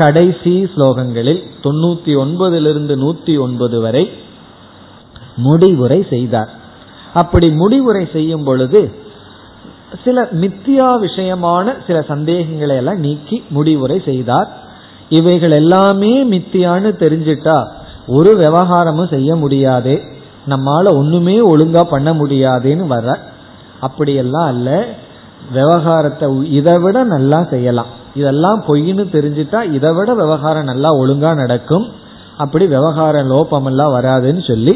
கடைசி 0.00 0.54
ஸ்லோகங்களில் 0.72 1.42
தொண்ணூத்தி 1.64 2.12
ஒன்பதிலிருந்து 2.24 2.94
நூத்தி 3.04 3.34
ஒன்பது 3.40 3.78
வரை 3.80 4.04
முடிவுரை 5.46 6.00
செய்தார். 6.10 6.50
அப்படி 7.14 7.48
முடிவுரை 7.60 8.04
செய்யும் 8.12 8.44
பொழுது 8.44 8.80
சில 10.04 10.28
மித்தியா 10.42 10.88
விஷயமான 11.04 11.74
சில 11.86 11.98
சந்தேகங்களை 12.10 12.74
எல்லாம் 12.76 13.00
நீக்கி 13.06 13.36
முடிவுரை 13.50 13.98
செய்தார். 14.04 14.48
இவைகள் 15.18 15.54
எல்லாமே 15.60 16.12
மித்தியான்னு 16.32 16.90
தெரிஞ்சிட்டா 17.02 17.58
ஒரு 18.16 18.30
விவகாரமும் 18.36 19.12
செய்ய 19.14 19.30
முடியாது. 19.36 19.94
நம்மால 20.48 20.92
ஒண்ணுமே 21.00 21.36
ஒழுங்கா 21.52 21.82
பண்ண 21.90 22.10
முடியாதுன்னு 22.12 22.86
வர 22.86 23.06
அப்படியெல்லாம் 23.80 24.48
அல்ல. 24.52 24.68
விவகாரத்தை 25.52 26.26
இதை 26.58 26.74
விட 26.82 26.98
நல்லா 27.14 27.40
செய்யலாம். 27.52 27.90
இதெல்லாம் 28.18 28.60
பொய்ன்னு 28.68 29.04
தெரிஞ்சுட்டா 29.16 29.60
இதை 29.76 29.90
விட 29.96 30.10
விவகாரம் 30.20 30.70
நல்லா 30.70 30.90
ஒழுங்கா 31.00 31.30
நடக்கும். 31.42 31.86
அப்படி 32.44 32.64
விவகார 32.76 33.22
லோபமெல்லாம் 33.32 33.94
வராதுன்னு 33.96 34.42
சொல்லி 34.50 34.74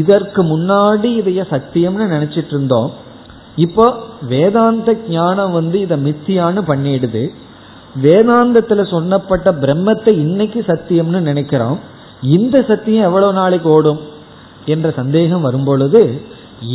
இதற்கு 0.00 0.40
முன்னாடி 0.50 1.08
இதைய 1.20 1.42
சத்தியம்னு 1.52 2.04
நினைச்சிட்டு 2.14 2.52
இருந்தோம். 2.54 2.90
இப்போ 3.64 3.86
வேதாந்த 4.32 4.90
ஞானம் 5.14 5.52
வந்து 5.58 5.76
இதை 5.86 5.96
மித்தியான்னு 6.06 6.62
பண்ணிடுது. 6.70 7.22
வேதாந்தத்துல 8.04 8.82
சொன்னப்பட்ட 8.94 9.48
பிரம்மத்தை 9.64 10.12
இன்னைக்கு 10.26 10.60
சத்தியம்னு 10.70 11.20
நினைக்கிறோம். 11.30 11.78
இந்த 12.36 12.56
சத்தியம் 12.70 13.06
எவ்வளவு 13.08 13.38
நாளைக்கு 13.40 13.68
ஓடும் 13.76 14.00
என்ற 14.74 14.88
சந்தேகம் 15.00 15.46
வரும்பொழுது 15.46 16.02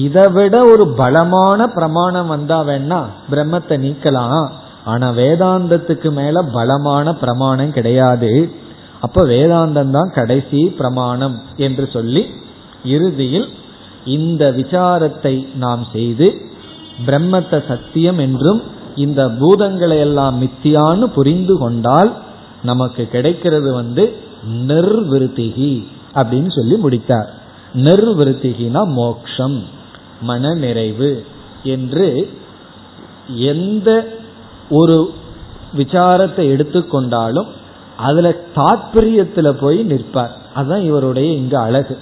இதை 0.05 0.25
விட 0.35 0.55
ஒரு 0.71 0.85
பலமான 1.01 1.67
பிரமாணம் 1.75 2.31
வந்தா 2.35 2.59
வேணா 2.69 3.01
பிரம்மத்தை 3.31 3.75
நீக்கலாம். 3.85 4.47
ஆனா 4.91 5.07
வேதாந்தத்துக்கு 5.19 6.09
மேல 6.19 6.41
பலமான 6.55 7.13
பிரமாணம் 7.21 7.75
கிடையாது. 7.77 8.31
அப்ப 9.05 9.23
வேதாந்தம் 9.31 9.93
தான் 9.95 10.11
கடைசி 10.17 10.61
பிரமாணம் 10.79 11.35
என்று 11.65 11.85
சொல்லி 11.95 12.23
இறுதியில் 12.95 13.47
இந்த 14.15 14.43
விசாரத்தை 14.59 15.35
நாம் 15.63 15.83
செய்து 15.93 16.27
பிரம்மத்தை 17.07 17.59
சத்தியம் 17.67 18.19
என்றும் 18.25 18.61
இந்த 19.05 19.21
பூதங்களை 19.41 19.97
எல்லாம் 20.05 20.35
மித்தியான்னு 20.43 21.07
புரிந்து 21.17 21.55
கொண்டால் 21.57 22.11
நமக்கு 22.63 23.03
கிடைக்கிறது 23.15 23.69
வந்து 23.79 24.03
நிர்விருத்திகி 24.69 25.73
அப்படின்னு 26.19 26.51
சொல்லி 26.55 26.75
முடித்தார். 26.85 27.29
நிர்விருத்திகினா 27.85 28.81
மோக்ஷம் 29.01 29.57
மன 30.21 30.53
நிறைவு 30.63 31.11
என்று 31.75 32.07
எந்த 33.51 33.89
ஒரு 34.69 35.13
விசாரத்தை 35.77 36.43
எடுத்துக்கொண்டாலும் 36.51 37.47
அதுல 37.97 38.35
தாற்பயத்துல 38.55 39.51
போய் 39.51 39.83
நிற்பார். 39.83 40.37
அதுதான் 40.53 40.81
இவருடைய 40.81 41.33
இங்க 41.33 41.59
அழகு. 41.59 41.97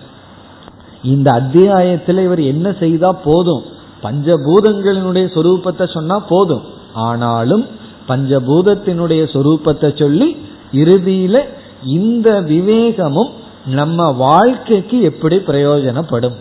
இந்த 1.03 1.31
அத்தியாயத்தில் 1.31 2.17
இவர் 2.17 2.41
என்ன 2.41 2.75
செய்தா 2.79 3.11
போதும்? 3.11 3.63
பஞ்சபூதங்களினுடைய 4.03 5.25
சொரூபத்தை 5.33 5.93
சொன்னா 5.93 6.19
போதும். 6.19 6.61
ஆனாலும் 6.93 7.65
பஞ்சபூதத்தினுடைய 8.07 9.23
சொரூபத்தை 9.33 9.99
சொல்லி 9.99 10.37
இறுதியில 10.71 11.41
இந்த 11.85 12.41
விவேகமும் 12.41 13.29
நம்ம 13.65 14.11
வாழ்க்கைக்கு 14.11 15.01
எப்படி 15.01 15.35
பிரயோஜனப்படும்? 15.35 16.33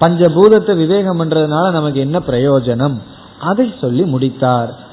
பஞ்சபூதத்தை 0.00 0.76
விவேகம் 0.76 1.20
பண்றதுனால 1.20 1.70
நமக்கு 1.70 2.00
என்ன 2.00 2.18
பிரயோஜனம்? 2.18 2.94
அதை 3.40 3.74
சொல்லி 3.80 4.02
முடித்தார். 4.02 4.88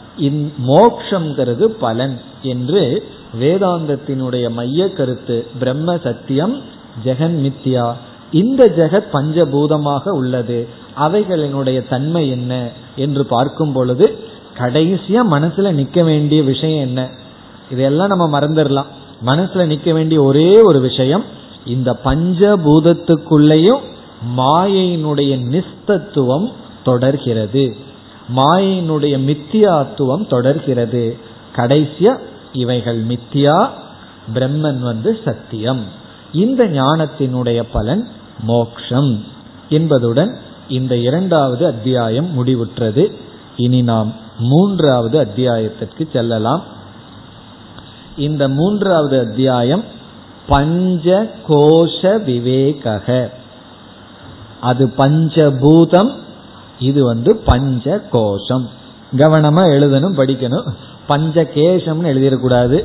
மோக்ஷங்கிறது 0.67 1.63
பலன் 1.63 2.21
என்று 2.41 3.03
வேதாந்தத்தினுடைய 3.41 4.51
மைய 4.51 4.91
கருத்து 4.91 5.47
பிரம்ம 5.59 5.97
சத்தியம் 5.97 6.61
ஜெகன் 7.05 7.37
மித்யா. 7.45 7.93
இந்த 8.31 8.73
ஜெகத் 8.77 9.15
பஞ்சபூதமாக 9.15 10.09
உள்ளது. 10.09 10.67
அவைகளினுடைய 10.99 11.87
தன்மை 11.89 12.29
என்ன 12.29 12.69
என்று 12.95 13.25
பார்க்கும் 13.25 13.71
பொழுது 13.71 14.17
கடைசியா 14.57 15.19
மனசுல 15.31 15.71
நிக்க 15.71 16.03
வேண்டிய 16.03 16.43
விஷயம் 16.43 16.87
என்ன? 16.87 17.09
இதெல்லாம் 17.71 18.07
நம்ம 18.07 18.39
மறந்துடலாம். 18.39 18.85
மனசுல 19.25 19.65
நிக்க 19.67 19.93
வேண்டிய 19.93 20.23
ஒரே 20.23 20.61
ஒரு 20.61 20.79
விஷயம் 20.79 21.23
இந்த 21.65 21.97
பஞ்சபூதத்துக்குள்ளேயும் 22.05 23.79
மாயையினுடைய 24.37 25.63
நிஸ்தத்துவம் 25.85 26.51
தொடர்கிறது. 26.83 27.75
மாயினுடைய 28.35 29.17
மித்தியாத்துவம் 29.17 30.27
தொடர்கிறது. 30.27 31.17
கடைசியா 31.55 32.17
இவைகள் 32.53 33.05
மித்தியா 33.05 33.69
பிரம்மன் 34.33 34.79
வந்து 34.79 35.19
சத்தியம். 35.25 35.83
இந்த 36.33 36.65
ஞானத்தினுடைய 36.65 37.63
பலன் 37.71 38.07
மோக்ஷம் 38.43 39.23
என்பதுடன் 39.69 40.37
இந்த 40.67 40.97
இரண்டாவது 40.97 41.65
அத்தியாயம் 41.65 42.45
முடிவுற்றது. 42.45 43.11
இனி 43.55 43.81
நாம் 43.81 44.13
மூன்றாவது 44.39 45.19
அத்தியாயத்திற்கு 45.19 46.09
செல்லலாம். 46.13 46.63
இந்த 48.17 48.47
மூன்றாவது 48.47 49.19
அத்தியாயம் 49.19 49.83
பஞ்ச 50.47 51.31
கோஷ 51.47 52.23
விவேக 52.23 53.31
அது 54.61 54.93
பஞ்சபூதம் 54.97 56.11
இது 56.80 57.00
வந்து 57.04 57.30
பஞ்ச 57.44 57.86
கோஷம் 58.10 58.66
கவனமா 59.16 59.62
எழுதணும் 59.68 60.18
படிக்கணும் 60.18 60.68
பஞ்ச 61.06 61.44
கேசம்னு 61.54 62.12
எழுதிடக்கூடாது 62.12 62.78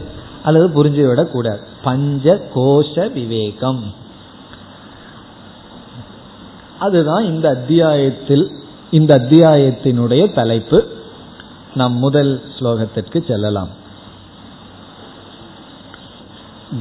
அல்லது 0.43 0.67
புரிஞ்சு 0.69 1.03
விடக்கூடாது 1.07 1.61
பஞ்ச 1.83 2.35
கோஷ 2.53 2.93
விவேகம் 3.13 3.81
அதுதான் 6.79 7.25
இந்த 7.25 7.47
அத்தியாயத்தில் 7.49 8.45
இந்த 8.91 9.11
அத்தியாயத்தினுடைய 9.17 10.23
தலைப்பு 10.33 10.79
நாம் 11.73 11.95
முதல் 11.97 12.33
ஸ்லோகத்திற்கு 12.55 13.19
செல்லலாம் 13.27 13.73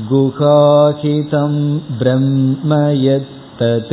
गुहाहितं 0.08 1.52
ब्रह्म 1.98 2.70
यत्तत् 2.98 3.92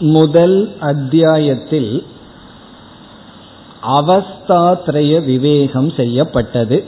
முதல் 0.00 0.76
அத்தியாயத்தில் 0.80 2.06
அவஸ்தாத்ரய 3.82 5.24
விவேகம் 5.24 5.90
செய்யப்பட்டது. 5.90 6.84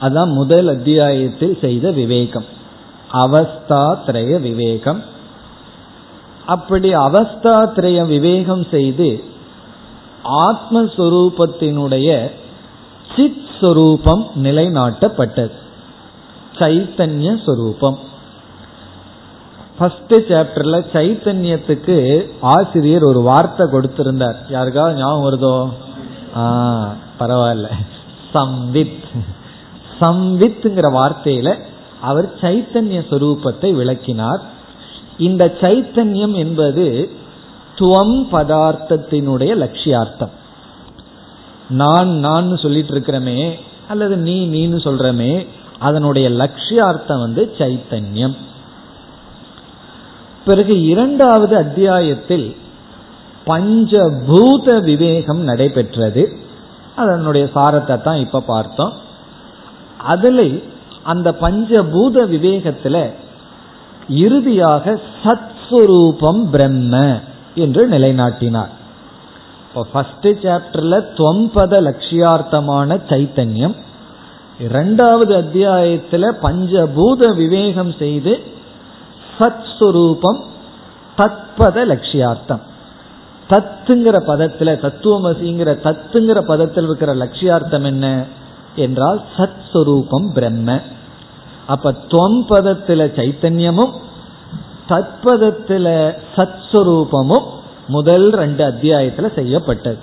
அதான் 0.00 0.32
முதல் 0.32 0.68
அத்தியாயத்தில் 0.68 1.58
செய்த 1.60 1.90
விவேகம். 1.90 2.44
அவஸ்தாத்ரய 3.12 4.40
விவேகம். 4.40 5.02
அப்படி 6.46 6.94
அவஸ்தாத்ரய 6.94 8.06
விவேகம் 8.06 8.66
செய்து 8.70 9.24
ஆத்மஸ்வரூபத்தினுடைய 10.24 12.30
சித் 13.16 13.46
சொரூபம் 13.60 14.26
நிலைநாட்டப்பட்டது. 14.44 15.52
சைத்தன்ய 16.54 17.44
சொரூபம் 17.44 17.98
ஃபர்ஸ்ட் 19.78 20.14
சாப்டர்ல 20.14 20.76
சைத்தன்யத்துக்கு 20.92 22.26
ஆசிரியர் 22.40 23.02
ஒரு 23.02 23.20
வார்த்தை 23.20 23.66
கொடுத்திருந்தார். 23.66 24.36
யாருக்காவது 24.48 24.98
ஞாபகம் 24.98 25.26
வருதோ? 25.26 25.70
ஆ 26.36 26.94
பரவாயில்ல. 27.20 27.68
சம்வித். 28.34 29.04
சம்வித்ங்கிற 30.00 30.86
வார்த்தையில 30.92 31.58
அவர் 32.00 32.34
சைத்தன்ய 32.40 33.00
சொரூபத்தை 33.10 33.72
விளக்கினார். 33.72 34.42
இந்த 35.18 35.56
சைத்தன்யம் 35.60 36.32
என்பது 36.32 37.10
துவம் 37.78 38.16
பதார்த்தத்தினுடைய 38.32 39.52
லட்சியார்த்தம். 39.64 40.32
நான் 41.68 42.08
நான் 42.08 42.56
சொல்லிட்டு 42.56 42.94
இருக்கிறமே 42.94 43.52
அல்லது 43.88 44.16
நீ 44.16 44.36
நீன்னு 44.46 44.70
சொல்றமே 44.70 45.46
அதனுடைய 45.78 46.30
லட்சியார்த்தம் 46.30 47.20
வந்து 47.20 47.54
சைத்தன்யம். 47.58 48.36
பிறகு 50.44 50.74
இரண்டாவது 50.82 51.54
அத்தியாயத்தில் 51.56 52.56
பஞ்சபூத 53.46 54.66
விவேகம் 54.80 55.42
நடைபெற்றது. 55.42 56.22
அதனுடைய 56.96 57.44
சாரத்தை 57.54 57.96
தான் 58.02 58.16
இப்ப 58.16 58.40
பார்த்தோம். 58.40 58.92
அதில் 60.12 60.62
அந்த 61.02 61.28
பஞ்சபூத 61.40 62.16
விவேகத்துல 62.34 62.96
இறுதியாக 64.08 64.94
சத்ஸ்வரூபம் 65.24 66.42
பிரம்ம 66.50 67.20
என்று 67.54 67.82
நிலைநாட்டினார். 67.88 68.72
இப்போ 69.66 69.82
ஃபர்ஸ்ட் 69.92 70.28
சாப்டர்ல 70.42 70.96
துவம்பத 71.18 71.74
லட்சியார்த்தமான 71.88 72.98
சைத்தன்யம் 73.10 73.76
இரண்டாவது 74.58 75.32
அத்தியாயத்தில் 75.36 76.26
பஞ்சபூத 76.42 77.30
விவேகம் 77.36 77.92
செய்து 77.98 78.32
சத் 79.38 79.64
சுரூபம் 79.78 80.40
தத்பத 81.18 81.84
லட்சியார்த்தம். 81.84 82.60
தத்துங்கிற 83.50 84.16
பதத்துல 84.26 84.80
தத்துவமசிங்கிற 84.80 85.80
தத்துங்கிற 85.84 86.44
பதத்தில் 86.44 86.84
இருக்கிற 86.84 87.14
லட்சியார்த்தம் 87.14 87.82
என்ன? 87.82 88.24
என்றால் 88.76 89.22
சத் 89.36 89.60
சுரூபம் 89.72 90.32
பிரம்ம. 90.34 90.80
அப்ப 91.66 91.92
துவம் 91.92 92.44
பதத்துல 92.48 93.10
சைத்தன்யமும் 93.18 93.92
தத்பதத்துல 94.88 96.14
சத் 96.36 96.62
சுரூபமும் 96.72 97.44
முதல் 97.88 98.30
ரெண்டு 98.30 98.64
அத்தியாயத்துல 98.64 99.34
செய்யப்பட்டது. 99.34 99.98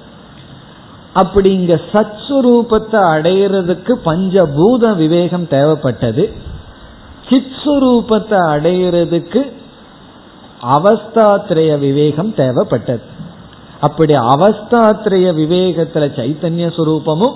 அப்படி 1.13 1.53
இங்க 1.53 1.79
சத் 1.91 2.19
சுரூபத்தை 2.27 2.99
அடையிறதுக்கு 3.15 3.93
பஞ்சபூத 4.05 4.95
விவேகம் 4.95 5.47
தேவைப்பட்டது. 5.47 6.33
சித்ஸ்வரூபத்தை 7.29 8.39
அடையிறதுக்கு 8.53 9.51
அவஸ்தாத்திரய 10.61 11.77
விவேகம் 11.77 12.33
தேவைப்பட்டது. 12.33 13.01
அப்படி 13.79 14.13
அவஸ்தாத்திரய 14.13 15.27
விவேகத்துல 15.33 16.07
சைத்தன்ய 16.19 16.67
சுரூபமும் 16.77 17.33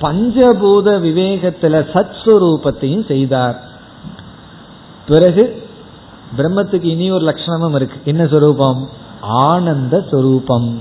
பஞ்சபூத 0.00 0.88
விவேகத்துல 1.06 1.86
சத்ஸ்வரூபத்தையும் 1.94 3.06
செய்தார். 3.06 3.62
பிறகு 5.08 5.68
பிரம்மத்துக்கு 6.36 6.84
இனி 6.84 7.10
ஒரு 7.10 7.26
லட்சணமும் 7.26 7.74
இருக்கு. 7.74 8.00
என்ன 8.04 8.26
சொரூபம்? 8.26 8.88
ஆனந்த 9.20 10.04
சொரூபம். 10.10 10.80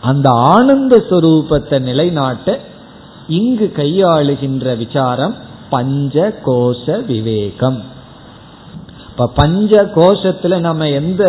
அந்த 0.00 0.30
ஆனந்த 0.32 0.96
சொரூபத்தை 0.96 1.78
நிலைநாட்ட 1.78 2.60
இங்கு 3.28 3.72
கையாளுகின்ற 3.76 4.76
விசாரம் 4.76 5.34
பஞ்ச 5.74 6.14
கோஷ 6.46 7.04
விவேகம். 7.04 7.80
இப்ப 9.10 9.26
பஞ்ச 9.34 9.84
கோஷத்துல 9.96 10.58
நம்ம 10.58 10.88
எந்த 10.88 11.24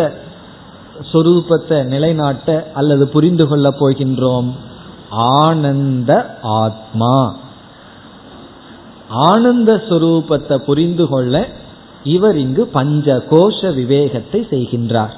சொரூபத்தை 1.12 1.78
நிலைநாட்ட 1.84 2.70
அல்லது 2.74 3.04
புரிந்து 3.08 3.44
கொள்ள 3.46 3.68
போகின்றோம்? 3.70 4.50
ஆனந்த 5.10 6.38
ஆத்மா. 6.42 7.16
ஆனந்த 9.08 9.70
சொரூபத்தை 9.88 10.56
புரிந்து 10.56 11.04
கொள்ள 11.08 11.34
இவர் 12.04 12.36
இங்கு 12.36 12.66
பஞ்ச 12.66 13.16
கோஷ 13.30 13.74
விவேகத்தை 13.74 14.40
செய்கின்றார். 14.50 15.14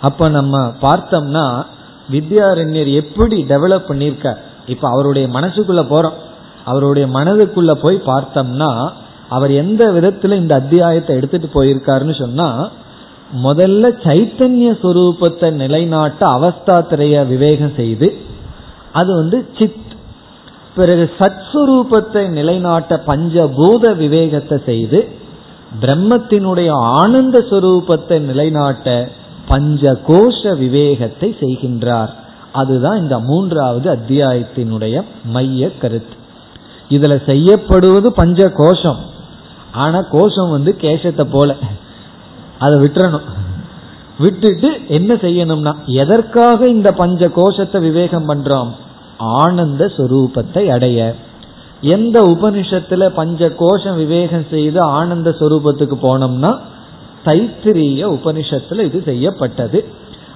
அப்ப 0.00 0.28
நம்ம 0.28 0.58
பார்த்தோம்னா 0.82 1.46
வித்யாரண்யர் 2.12 2.90
எப்படி 2.94 3.36
டெவலப் 3.48 3.88
பண்ணியிருக்க 3.88 4.28
இப்ப 4.66 4.88
அவருடைய 4.88 5.28
மனசுக்குள்ள 5.28 5.82
போறோம். 5.92 6.18
அவருடைய 6.64 7.08
மனதுக்குள்ள 7.18 7.72
போய் 7.74 7.96
பார்த்தோம்னா 8.06 8.88
அவர் 9.28 9.50
எந்த 9.50 9.82
விதத்துல 9.92 10.34
இந்த 10.34 10.54
அத்தியாயத்தை 10.54 11.16
எடுத்துட்டு 11.16 11.48
போயிருக்காருன்னு 11.54 12.18
சொன்னா 12.18 12.70
முதல்ல 13.44 13.84
சைத்தன்ய 14.04 14.68
சுரூபத்தை 14.82 15.50
நிலைநாட்ட 15.52 16.26
அவஸ்தாத்திரைய 16.26 17.26
விவேகம் 17.26 17.72
செய்து 17.76 18.08
அது 18.92 19.14
வந்து 19.14 19.46
சித். 19.58 19.82
பிறகு 20.76 21.10
சத்ஸ்வரூபத்தை 21.18 22.28
நிலைநாட்ட 22.28 23.02
பஞ்சபூத 23.06 23.96
விவேகத்தை 23.96 24.58
செய்து 24.66 25.08
பிரம்மத்தினுடைய 25.80 26.70
ஆனந்த 26.70 27.38
சுரூபத்தை 27.50 28.18
நிலைநாட்ட 28.20 29.08
பஞ்ச 29.48 29.92
கோஷ 30.06 30.56
விவேகத்தை 30.58 31.36
செய்கின்றார். 31.40 32.12
அதுதான் 32.52 32.98
இந்த 32.98 33.18
மூன்றாவது 33.18 33.88
அத்தியாயத்தினுடைய 33.92 35.02
மைய 35.24 35.70
கருத்து. 35.78 36.13
இதுல 36.96 37.24
செய்யப்படுவது 37.26 38.12
பஞ்ச 38.12 38.48
கோஷம் 38.48 39.12
ஆனா 39.72 40.00
கோஷம் 40.00 40.50
வந்து 40.50 40.76
கேசத்தை 40.80 41.24
போல. 41.30 41.54
அதை 42.58 42.78
விட்டுறணும். 42.78 43.26
விட்டுட்டு 44.18 44.80
என்ன 44.88 45.14
செய்யணும்னா 45.14 45.74
எதற்காக 45.86 46.68
இந்த 46.68 46.92
பஞ்ச 46.92 47.28
கோஷத்தை 47.28 47.80
விவேகம் 47.80 48.28
பண்றோம்? 48.28 48.70
ஆனந்த 49.16 49.86
சொரூபத்தை 49.86 50.66
அடைய. 50.66 51.14
எந்த 51.80 52.22
உபனிஷத்துல 52.22 53.08
பஞ்ச 53.08 53.50
கோஷம் 53.50 53.96
விவேகம் 53.96 54.46
செய்து 54.50 54.80
ஆனந்த 54.80 55.30
சொரூபத்துக்கு 55.30 55.96
போனோம்னா 56.02 56.58
தைத்திரிய 57.24 58.02
உபனிஷத்துல 58.08 58.80
இது 58.84 59.02
செய்யப்பட்டது. 59.04 59.84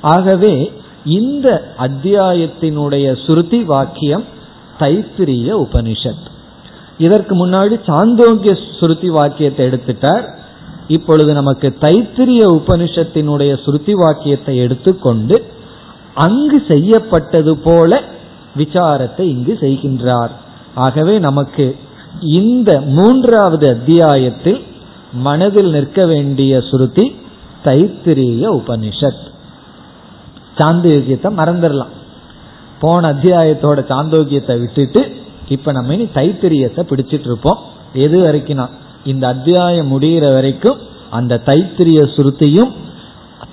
ஆகவே 0.01 0.73
இந்த 1.05 1.75
அத்தியாயத்தினுடைய 1.79 3.27
சுருதி 3.27 3.63
வாக்கியம் 3.63 4.25
தைத்திரிய 4.79 5.51
உபனிஷத். 5.67 6.27
இதற்கு 6.99 7.47
முன்னாடி 7.47 7.81
சாந்தோக்கிய 7.87 8.59
சுருத்தி 8.81 9.09
வாக்கியத்தை 9.09 9.67
எடுத்துட்டார். 9.67 10.37
இப்பொழுது 10.89 11.35
நமக்கு 11.35 11.77
தைத்திரிய 11.81 12.43
உபனிஷத்தினுடைய 12.51 13.63
சுருத்தி 13.65 13.93
வாக்கியத்தை 13.95 14.57
எடுத்துக்கொண்டு 14.57 15.45
அங்கு 16.15 16.65
செய்யப்பட்டது 16.69 17.57
போல 17.57 18.03
விசாரத்தை 18.57 19.21
இங்கு 19.21 19.59
செய்கின்றார். 19.61 20.31
ஆகவே 20.75 21.19
நமக்கு 21.19 21.77
இந்த 22.21 22.81
மூன்றாவது 22.81 23.69
அத்தியாயத்தில் 23.69 24.63
மனதில் 25.13 25.71
நிற்க 25.71 26.07
வேண்டிய 26.07 26.61
சுருதி 26.61 27.15
தைத்திரிய 27.65 28.61
உபனிஷத். 28.61 29.23
சாந்தோக்கியத்தை 30.57 31.31
மறந்துடலாம். 31.37 31.95
போன 32.81 33.13
அத்தியாயத்தோட 33.13 33.79
சாந்தோக்கியத்தை 33.89 34.61
விட்டுட்டு 34.61 35.18
இப்ப 35.49 35.73
நம்ம 35.73 35.95
இனி 35.95 36.09
தைத்திரியத்தை 36.15 36.83
பிடிச்சிட்டு 36.91 37.25
இருப்போம் 37.25 37.59
எது 37.95 38.21
வரைக்கும் 38.21 38.69
இந்த 39.05 39.27
அத்தியாயம் 39.27 40.01
முடிகிற 40.01 40.33
வரைக்கும் 40.33 40.79
அந்த 41.11 41.43
தைத்திரிய 41.47 42.01
சுருத்தியும் 42.17 42.73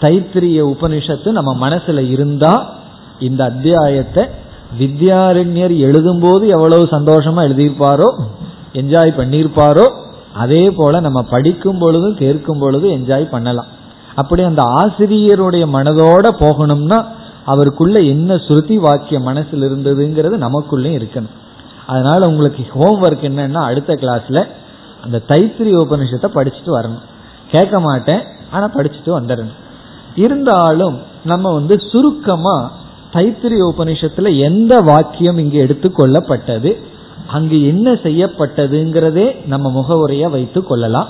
தைத்திரிய 0.02 0.60
உபனிஷத்து 0.74 1.32
நம்ம 1.32 1.70
மனசுல 1.70 2.10
இருந்தா 2.10 2.74
இந்த 3.20 3.44
அத்தியாயத்தை 3.44 4.24
வித்யாரண்யர் 4.80 5.78
எழுதும் 5.80 6.20
போது 6.20 6.48
எவ்வளவு 6.48 6.84
சந்தோஷமா 6.86 7.42
எழுதியிருப்பாரோ 7.48 8.10
என்ஜாய் 8.74 9.20
பண்ணியிருப்பாரோ 9.20 9.86
அதே 10.34 10.72
போல 10.72 11.00
நம்ம 11.00 11.24
படிக்கும் 11.24 11.78
பொழுதும் 11.78 12.16
கேட்கும் 12.16 12.60
பொழுதும் 12.60 12.92
என்ஜாய் 12.92 13.30
பண்ணலாம். 13.30 13.66
அப்படி 14.16 14.44
அந்த 14.44 14.62
ஆசிரியருடைய 14.64 15.66
மனதோட 15.74 16.26
போகணும்னா 16.40 17.06
அவருக்குள்ள 17.46 18.00
என்ன 18.00 18.36
ஸ்ருதி 18.36 18.76
வாக்கியம் 18.76 19.24
மனசில் 19.24 19.62
இருந்ததுங்கிறது 19.62 20.36
நமக்குள்ளேயும் 20.46 21.00
இருக்கணும். 21.02 21.34
அதனால 21.88 22.28
உங்களுக்கு 22.28 22.63
ஹோம்ஒர்க் 22.76 23.28
என்னன்னா 23.30 23.62
அடுத்த 23.63 23.93
கிளாஸ்ல 23.93 24.48
அந்த 25.04 25.21
தைத்திரி 25.28 25.71
உபனிஷத்தை 25.84 26.28
படிச்சுட்டு 26.36 26.71
வரணும். 26.78 27.04
கேட்க 27.52 27.80
மாட்டேன் 27.80 28.21
ஆனா 28.52 28.71
படிச்சுட்டு 28.76 29.06
வந்துடணும். 29.06 29.56
இருந்தாலும் 30.15 31.00
நம்ம 31.24 31.54
வந்து 31.54 31.82
சுருக்கமா 31.91 32.71
தைத்திரி 33.13 33.58
உபனிஷத்துல 33.62 34.39
எந்த 34.39 34.80
வாக்கியம் 34.80 35.38
இங்கு 35.38 35.65
எடுத்துக்கொள்ளப்பட்டது 35.65 36.78
அங்கு 37.28 37.67
என்ன 37.67 37.91
செய்யப்பட்டதுங்கிறதே 37.91 39.48
நம்ம 39.48 39.69
முகவுரைய 39.80 40.30
வைத்து 40.30 40.63
கொள்ளலாம். 40.63 41.08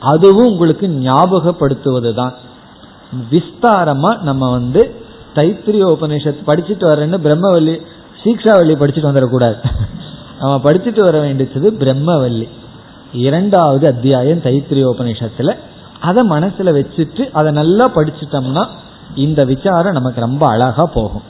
அதுவும் 0.00 0.46
உங்களுக்கு 0.46 0.86
ஞாபகப்படுத்துவது 0.86 2.14
தான் 2.14 2.34
விஸ்தாரமா 3.30 4.20
நம்ம 4.20 4.50
வந்து 4.50 4.94
தைத்திரிய 5.34 5.84
உபநிஷத் 5.94 6.42
படிச்சுட்டு 6.46 6.84
வரேன்னு 6.90 7.18
பிரம்மவல்லி 7.24 7.80
சீக்ஷாவல்லி 8.24 8.74
படிச்சுட்டு 8.80 9.08
வந்துடக்கூடாது. 9.10 9.56
நம்ம 10.44 10.56
படிச்சுட்டு 10.64 11.00
வர 11.00 11.20
வேண்டியது 11.20 11.68
பிரம்மவல்லி. 11.80 12.48
இரண்டாவது 13.12 13.84
அத்தியாயம் 13.86 14.38
தைத்திரிய 14.38 14.84
உபநிஷத்துல 14.92 15.50
அதை 16.00 16.22
மனசுல 16.28 16.70
வச்சுட்டு 16.78 17.22
அதை 17.30 17.50
நல்லா 17.52 17.84
படிச்சுட்டோம்னா 17.94 18.64
இந்த 19.14 19.44
விசாரம் 19.44 19.92
நமக்கு 19.92 20.20
ரொம்ப 20.20 20.46
அழகா 20.48 20.84
போகும். 20.86 21.22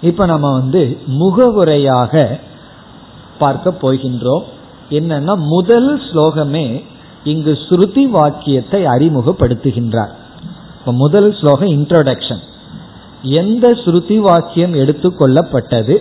இப்ப 0.00 0.26
நம்ம 0.26 0.52
வந்து 0.52 0.82
முகவுரையாக 1.06 2.22
பார்க்க 3.38 3.74
போகின்றோம். 3.82 4.46
என்னன்னா 4.90 5.34
முதல் 5.46 5.90
ஸ்லோகமே 6.00 6.84
இங்கு 7.24 7.52
ஸ்ருதி 7.68 8.04
வாக்கியத்தை 8.08 8.80
அறிமுகப்படுத்துகின்றார். 8.84 10.14
இப்ப 10.78 10.92
முதல் 10.92 11.36
ஸ்லோகம் 11.40 11.68
இன்ட்ரோடக்ஷன் 11.68 12.42
எந்த 13.22 13.66
ஸ்ருதி 13.82 14.16
வாக்கியம் 14.16 14.74
எடுத்துக்கொள்ளப்பட்டது 14.74 15.96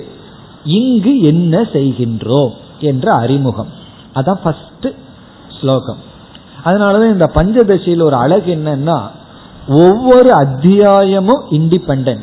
இங்கு 0.63 1.21
என்ன 1.21 1.61
செய்கின்றோம் 1.61 2.51
என்ற 2.79 3.11
அறிமுகம். 3.11 3.67
அதான் 4.15 4.39
ஃபர்ஸ்ட் 4.43 4.87
ஸ்லோகம். 5.61 5.97
அதனாலதான் 6.65 7.11
இந்த 7.11 7.31
பஞ்சதசியில் 7.33 8.03
ஒரு 8.03 8.15
அழகு 8.15 8.55
என்னன்னா 8.55 9.01
ஒவ்வொரு 9.67 10.33
அத்தியாயமும் 10.33 11.43
இண்டிபெண்ட் 11.51 12.19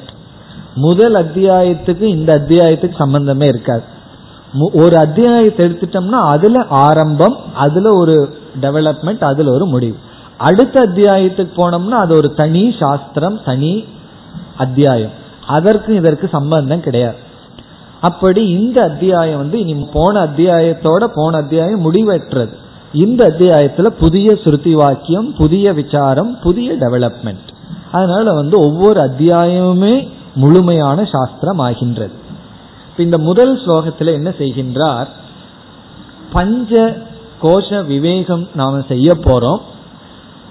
முதல் 0.74 1.14
அத்தியாயத்துக்கு 1.14 2.02
இந்த 2.02 2.38
அத்தியாயத்துக்கு 2.38 2.94
சம்பந்தமே 2.98 3.46
இருக்காது. 3.46 3.82
ஒரு 4.72 4.98
அத்தியாயத்தை 4.98 5.66
எடுத்துட்டோம்னா 5.66 6.20
அதுல 6.28 6.64
ஆரம்பம் 6.68 7.54
அதுல 7.54 7.90
ஒரு 7.92 8.38
டெவலப்மெண்ட் 8.60 9.24
அதுல 9.24 9.50
ஒரு 9.50 9.66
முடிவு. 9.66 9.96
அடுத்த 10.38 10.80
அத்தியாயத்துக்கு 10.80 11.50
போனோம்னா 11.56 11.88
அது 11.88 12.16
ஒரு 12.16 12.34
தனி 12.34 12.74
சாஸ்திரம் 12.80 13.40
தனி 13.44 13.84
அத்தியாயம். 14.56 15.10
அதற்கு 15.46 15.94
இதற்கு 15.94 16.28
சம்பந்தம் 16.32 16.80
கிடையாது. 16.80 17.24
அப்படி 18.08 18.42
இந்த 18.58 18.78
அத்தியாயம் 18.84 19.40
வந்து 19.42 19.58
இனி 19.60 19.74
போன 19.92 20.14
அத்தியாயத்தோட 20.24 21.04
போன 21.14 21.32
அத்தியாயம் 21.36 21.84
முடிவற்றது. 21.86 22.54
இந்த 22.92 23.20
அத்தியாயத்துல 23.28 23.86
புதிய 24.00 24.28
ஸ்ருதி 24.44 24.72
வாக்கியம் 24.72 25.28
புதிய 25.38 25.72
விசாரம் 25.72 26.30
புதிய 26.42 26.68
டெவலப்மெண்ட் 26.72 27.48
அதனால 27.92 28.32
வந்து 28.32 28.56
ஒவ்வொரு 28.58 28.98
அத்தியாயமுமே 29.06 29.94
முழுமையான 30.34 30.98
சாஸ்திரம் 31.14 31.58
ஆகின்றது 31.58 32.24
இந்த 33.04 33.16
முதல் 33.18 33.54
ஸ்லோகத்தில் 33.62 34.16
என்ன 34.18 34.28
செய்கின்றார்? 34.38 35.08
பஞ்ச 36.32 36.72
கோஷ 37.42 37.84
விவேகம் 37.86 38.44
நாம் 38.54 38.84
செய்ய 38.88 39.08
போறோம். 39.24 39.60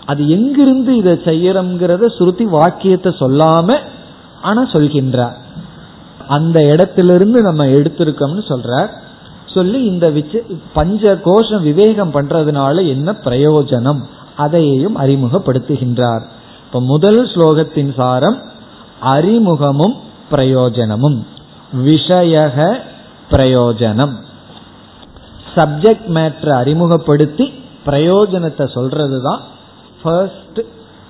அது 0.06 0.22
எங்கிருந்து 0.30 0.92
இதை 0.96 1.14
செய்யறோம்ங்கிறத 1.26 2.10
ஸ்ருதி 2.18 2.46
வாக்கியத்தை 2.56 3.12
சொல்லாம 3.20 3.70
ஆனா 4.42 4.62
சொல்கின்றார். 4.74 5.38
அந்த 6.28 6.64
இடத்திலிருந்து 6.64 7.42
நம்ம 7.42 7.66
எடுத்திருக்கோம்னு 7.66 8.44
சொல்றார். 8.48 8.90
சொல்லி 9.54 9.84
இந்த 9.84 10.10
விச்ச 10.10 10.42
பஞ்ச 10.74 11.20
கோஷம் 11.24 11.64
விவேகம் 11.64 12.14
பண்றதுனால 12.14 12.88
என்ன 12.88 13.12
பிரயோஜனம்? 13.12 14.04
அதையும் 14.36 14.98
அறிமுகப்படுத்துகின்றார். 14.98 16.24
இப்ப 16.66 16.82
முதல் 16.82 17.26
ஸ்லோகத்தின் 17.26 17.94
சாரம் 17.96 18.42
அறிமுகமும் 19.00 19.96
பிரயோஜனமும். 20.30 21.28
விஷயக 21.76 22.80
பிரயோஜனம். 23.32 24.16
சப்ஜெக்ட் 25.56 26.08
மேட்ரை 26.08 26.50
அறிமுகப்படுத்தி 26.50 27.54
பிரயோஜனத்தை 27.86 28.72
சொல்றது 28.74 29.22
தான் 29.22 29.42
ஃபர்ஸ்ட் 30.04 30.60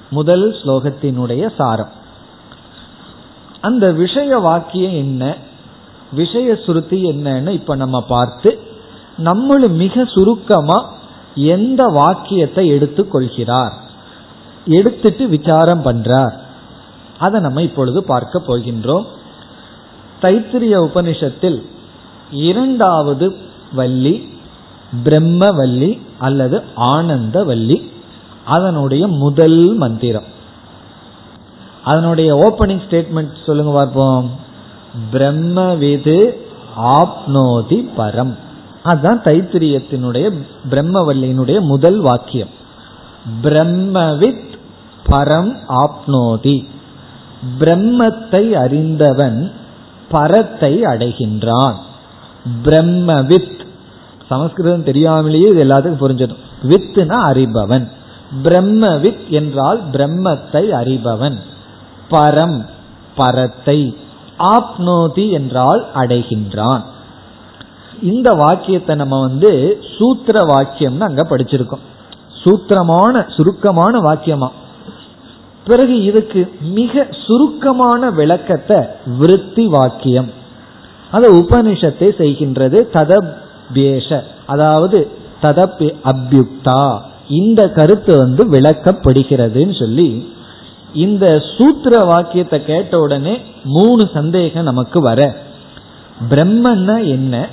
முதல் 0.09 0.51
ஸ்லோகத்தினுடைய 0.51 1.49
சாரம். 1.57 2.03
அந்த 3.65 3.85
விஷய 3.91 4.37
வாக்கியம் 4.37 4.97
என்ன? 5.03 5.23
விஷய 6.11 6.55
சுருத்தி 6.65 6.97
என்னன்னு 7.03 7.49
இப்ப 7.49 7.75
நம்ம 7.75 7.97
பார்த்து 8.01 8.49
நம்மளும் 9.17 9.75
மிக 9.75 10.05
சுருக்கமா 10.05 10.77
எந்த 11.35 11.83
வாக்கியத்தை 11.85 12.63
எடுத்துக்கொள்கிறார் 12.71 13.73
எடுத்துட்டு 14.65 15.27
விசாரம் 15.27 15.85
பண்றார். 15.85 16.35
அதை 17.19 17.41
நம்ம 17.41 17.61
இப்பொழுது 17.61 17.99
பார்க்க 18.03 18.43
போகின்றோம். 18.47 19.05
தைத்திரிய 20.21 20.75
உபனிஷத்தில் 20.87 21.59
இரண்டாவது 22.31 23.27
வள்ளி 23.73 24.13
பிரம்ம 25.03 25.51
வள்ளி 25.51 25.91
அல்லது 26.17 26.57
ஆனந்த 26.75 27.43
வள்ளி 27.43 27.77
அதனுடைய 28.45 29.07
முதல் 29.07 29.59
மந்திரம். 29.75 30.33
அதனுடைய 31.85 32.35
ஓபனிங் 32.35 32.81
ஸ்டேட்மெண்ட் 32.89 33.31
சொல்லுங்க 33.45 33.71
பார்ப்போம். 33.71 34.29
பிரம்மவிது 35.11 36.47
ஆப்னோதி 36.77 37.89
பரம். 37.97 38.35
அதுதான் 38.83 39.21
தைத்திரியத்தினுடைய 39.21 40.33
பிரம்மவல்லியினுடைய 40.69 41.61
முதல் 41.61 41.99
வாக்கியம். 41.99 42.49
பிரம்மவித் 43.43 44.57
பரம் 45.09 45.57
ஆப்னோதி. 45.69 46.67
பிரம்மத்தை 47.59 48.51
அறிந்தவன் 48.51 49.51
பரத்தை 50.09 50.81
அடைகின்றான். 50.81 51.75
பிரம்மவித் 52.63 53.65
சமஸ்கிருதம் 54.29 54.83
தெரியாமலேயே 54.83 55.49
இது 55.49 55.63
எல்லாத்துக்கும் 55.63 56.03
புரிஞ்சிடும். 56.03 56.43
வித்துனா 56.63 57.17
அறிபவன். 57.31 57.87
பிரம்மவித் 58.43 59.27
என்றால் 59.29 59.89
பிரம்மத்தை 59.89 60.69
அறிபவன். 60.81 61.39
பரம் 62.11 62.65
பரத்தை 63.15 63.97
ஆப்னோதி 64.39 65.31
என்றால் 65.31 65.85
அடைகின்றான். 65.95 66.83
இந்த 68.01 68.31
வாக்கியத்தை 68.31 68.95
நம்ம 68.95 69.19
வந்து 69.19 69.77
சூத்திர 69.97 70.39
வாக்கியம்னு 70.45 70.99
அங்க 70.99 71.23
படிச்சிருக்கோம். 71.29 71.83
சூத்திரமான 72.43 73.29
சுருக்கமான 73.35 73.99
வாக்கியமா. 73.99 74.49
பிறகு 75.65 76.03
இதுக்கு 76.03 76.53
மிக 76.61 77.07
சுருக்கமான 77.27 78.09
விளக்கத்தை 78.09 78.85
விருத்தி 79.17 79.65
வாக்கியம். 79.67 80.31
அது 81.11 81.35
உபனிஷத்தை 81.35 82.07
செய்கின்றது 82.21 82.79
ததபேஷ 82.93 84.21
அதாவது 84.45 85.11
ததப் 85.41 85.93
அபியுக்தா. 86.03 86.99
இந்த 87.27 87.69
கருத்து 87.69 88.17
வந்து 88.17 88.49
விளக்கப்படுகிறதுன்னு 88.49 89.79
சொல்லி 89.79 90.33
இந்த 90.95 91.43
சூத்திர 91.57 92.03
வாக்கியத்தை 92.03 92.65
கேட்ட 92.65 92.99
உடனே 92.99 93.41
மூணு 93.63 94.09
சந்தேகம் 94.13 94.63
நமக்கு 94.63 95.01
வர. 95.01 95.41
பிரம்மன்னா 96.29 97.07
என்ன? 97.07 97.47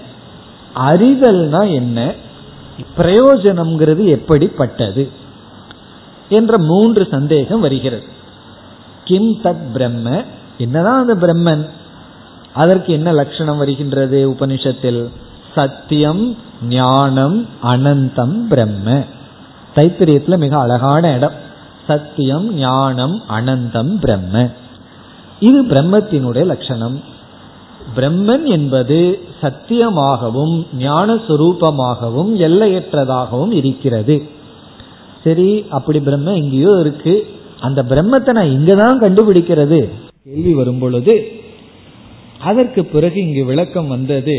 அறிதல்னா 0.74 1.72
என்ன? 1.74 2.14
பிரயோஜனம்ங்கிறது 2.96 4.04
எப்படிப்பட்டது? 4.04 5.10
என்ற 6.28 6.58
மூன்று 6.58 7.08
சந்தேகம் 7.10 7.60
வருகிறது. 7.60 8.04
கிம் 9.04 9.38
தத் 9.44 9.72
பிரம்ம? 9.72 10.22
என்னதான் 10.58 11.08
அந்த 11.08 11.26
பிரம்மன்? 11.26 11.68
அதற்கு 12.54 12.92
என்ன 12.92 13.12
லட்சணம் 13.12 13.56
வருகின்றது 13.56 14.30
உபனிஷத்தில்? 14.30 15.08
சத்தியம் 15.54 16.36
ஞானம் 16.68 17.46
அனந்தம் 17.62 18.46
பிரம்ம. 18.48 19.02
தைத்திரியத்துல 19.74 20.38
மிக 20.38 20.58
அழகான 20.58 21.12
இடம். 21.12 21.50
சத்தியம் 21.92 22.54
ஞானம் 22.54 23.16
அனந்தம் 23.28 23.94
பிரம்ம. 24.00 24.50
இது 25.40 25.58
பிரம்மத்தினுடைய 25.62 26.44
லட்சணம். 26.44 27.00
பிரம்மன் 27.96 28.44
என்பது 28.44 28.98
சத்தியமாகவும் 29.42 30.54
ஞான 30.78 31.14
சுரூபமாகவும் 31.14 32.30
எல்லையற்றதாகவும் 32.46 33.52
இருக்கிறது. 33.52 34.16
சரி 35.24 35.64
அப்படி 35.70 36.00
பிரம்ம 36.00 36.34
எங்கேயோ 36.34 36.72
இருக்கு. 36.80 37.14
அந்த 37.60 37.82
பிரம்மத்தை 37.82 38.32
நான் 38.32 38.54
இங்கதான் 38.56 39.02
கண்டுபிடிக்கிறது. 39.04 39.80
கேள்வி 40.24 40.54
வரும் 40.54 40.78
பொழுது 40.78 41.40
அதற்கு 42.40 42.84
பிறகு 42.84 43.18
இங்கு 43.20 43.44
விளக்கம் 43.44 43.88
வந்தது 43.88 44.36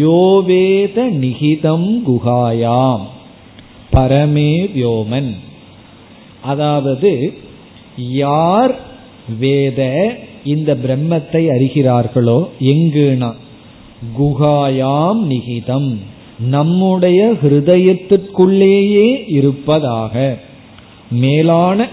யோவேத 0.00 0.96
நிகிதம் 1.22 1.88
குகாயாம் 2.08 3.04
பரமே 3.92 4.52
வியோமன். 4.74 5.30
அதாவது 6.42 7.32
யார் 7.96 8.74
வேத 9.38 10.12
இந்த 10.44 10.74
பிரம்மத்தை 10.74 11.48
அறிகிறார்களோ 11.48 12.48
எங்குனா? 12.60 13.34
குகாயாம் 14.20 15.18
நிகிதம். 15.28 15.96
நம்முடைய 16.40 17.32
ஹிருதயத்திற்குள்ளேயே 17.42 19.24
இருப்பதாக. 19.28 20.38
மேலான 21.10 21.88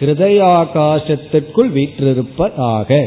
ஹிருதயாகாசத்திற்குள் 0.00 1.70
வீற்றிருப்பதாக. 1.74 3.06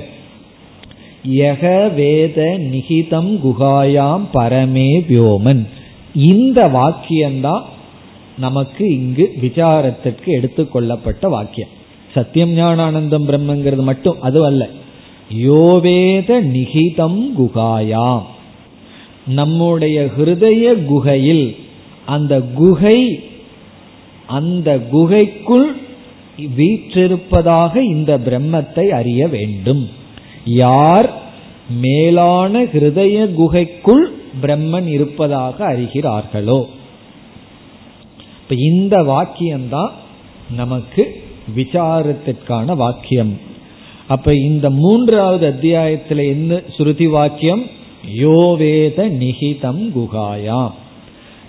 யக 1.30 1.94
வேத 1.94 2.58
நிகிதம் 2.72 3.40
குகாயாம் 3.46 4.26
பரமே 4.34 5.00
வியோமன். 5.10 5.68
இந்த 6.16 6.68
வாக்கியம்தான் 6.68 7.62
நமக்கு 8.38 8.90
இங்கு 8.90 9.34
விசாரத்திற்கு 9.42 10.26
எடுத்துக்கொள்ளப்பட்ட 10.26 11.28
வாக்கியம். 11.28 11.70
சத்தியம் 12.14 12.58
ஞானானந்தம் 12.58 13.28
பிரம்மங்கிறது 13.28 13.84
மட்டும் 13.84 14.22
அது 14.22 14.46
அல்ல. 14.46 14.70
யோவேத 15.38 16.42
நிகிதம் 16.42 17.30
குகாயாம். 17.40 18.22
நம்முடைய 19.28 20.10
ஹிருதய 20.18 20.86
குகையில் 20.86 21.56
அந்த 22.06 22.42
குகை 22.42 23.24
அந்த 24.28 24.80
குகைக்குள் 24.80 25.76
வீற்றிருப்பதாக 26.58 27.76
இந்த 27.76 28.18
பிரம்மத்தை 28.18 28.88
அறிய 28.88 29.28
வேண்டும். 29.28 29.90
யார் 30.46 31.14
மேலான 31.70 32.64
ஹிருதய 32.64 33.34
குகைக்குள் 33.34 34.12
பிரம்மன் 34.42 34.88
இருப்பதாக 34.88 35.74
அறிகிறார்களோ 35.74 36.66
இப்ப 38.50 38.64
இந்த 38.64 38.98
வாக்கியம்தான் 38.98 39.90
நமக்கு 40.56 41.22
விசாரத்திற்கான 41.56 42.76
வாக்கியம். 42.76 43.40
அப்ப 44.08 44.34
இந்த 44.34 44.70
மூன்றாவது 44.70 45.46
அத்தியாயத்தில் 45.46 46.18
என்ன 46.18 46.62
சுருதி 46.78 47.08
வாக்கியம்? 47.08 47.64
யோவேத 48.18 49.10
நிகிதம் 49.10 49.92
குகாயாம் 49.96 50.72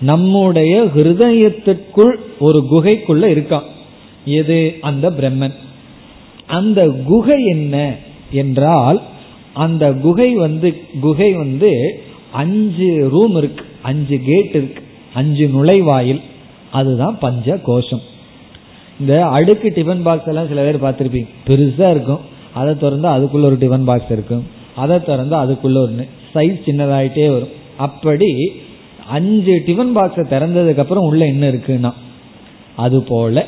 நம்முடைய 0.01 0.83
ஹிருதயத்திற்குள் 0.95 2.15
ஒரு 2.39 2.63
குகைக்குள்ள 2.71 3.37
இருக்கான். 3.37 3.67
எது? 4.25 4.75
அந்த 4.81 5.09
பிரம்மன். 5.09 5.53
அந்த 6.47 6.89
குகை 6.89 7.45
என்ன 7.45 7.95
என்றால் 8.31 9.01
அந்த 9.53 9.93
குகை 9.93 10.33
வந்து 10.33 10.81
குகை 10.99 11.33
வந்து 11.33 12.03
அஞ்சு 12.31 13.09
ரூம் 13.11 13.35
இருக்கு. 13.35 13.65
அஞ்சு 13.81 14.19
கேட் 14.19 14.55
இருக்கு. 14.55 14.83
அஞ்சு 15.13 15.47
நுழைவாயில். 15.47 16.21
அதுதான் 16.71 17.17
பஞ்ச 17.19 17.57
கோஷம் 17.57 18.01
இந்த 18.99 19.25
அடுக்கு 19.25 19.73
டிஃபன் 19.75 20.03
பாக்ஸ் 20.03 20.27
எல்லாம் 20.27 20.47
சில 20.47 20.61
பேர் 20.61 20.83
பார்த்துருப்பீங்க. 20.83 21.27
பெருசா 21.47 21.89
இருக்கும். 21.89 22.19
அதை 22.53 22.73
திறந்தா 22.73 23.09
அதுக்குள்ள 23.17 23.49
ஒரு 23.49 23.57
டிஃபன் 23.57 23.85
பாக்ஸ் 23.85 24.11
இருக்கும். 24.11 24.45
அதை 24.75 24.97
திறந்தா 24.97 25.37
அதுக்குள்ள 25.43 25.77
ஒரு 25.77 26.07
சைஸ் 26.33 26.63
சின்னதாயிட்டே 26.65 27.27
வரும். 27.31 27.53
அப்படி 27.77 28.51
அஞ்சு 29.07 29.63
டிஃபன் 29.67 29.93
பாக்ஸை 29.97 30.23
திறந்ததுக்கு 30.33 30.77
அப்புறம் 30.77 31.03
உள்ள 31.03 31.25
என்ன 31.25 31.49
இருக்குன்னா 31.49 31.91
அது 32.75 33.03
போல 33.03 33.45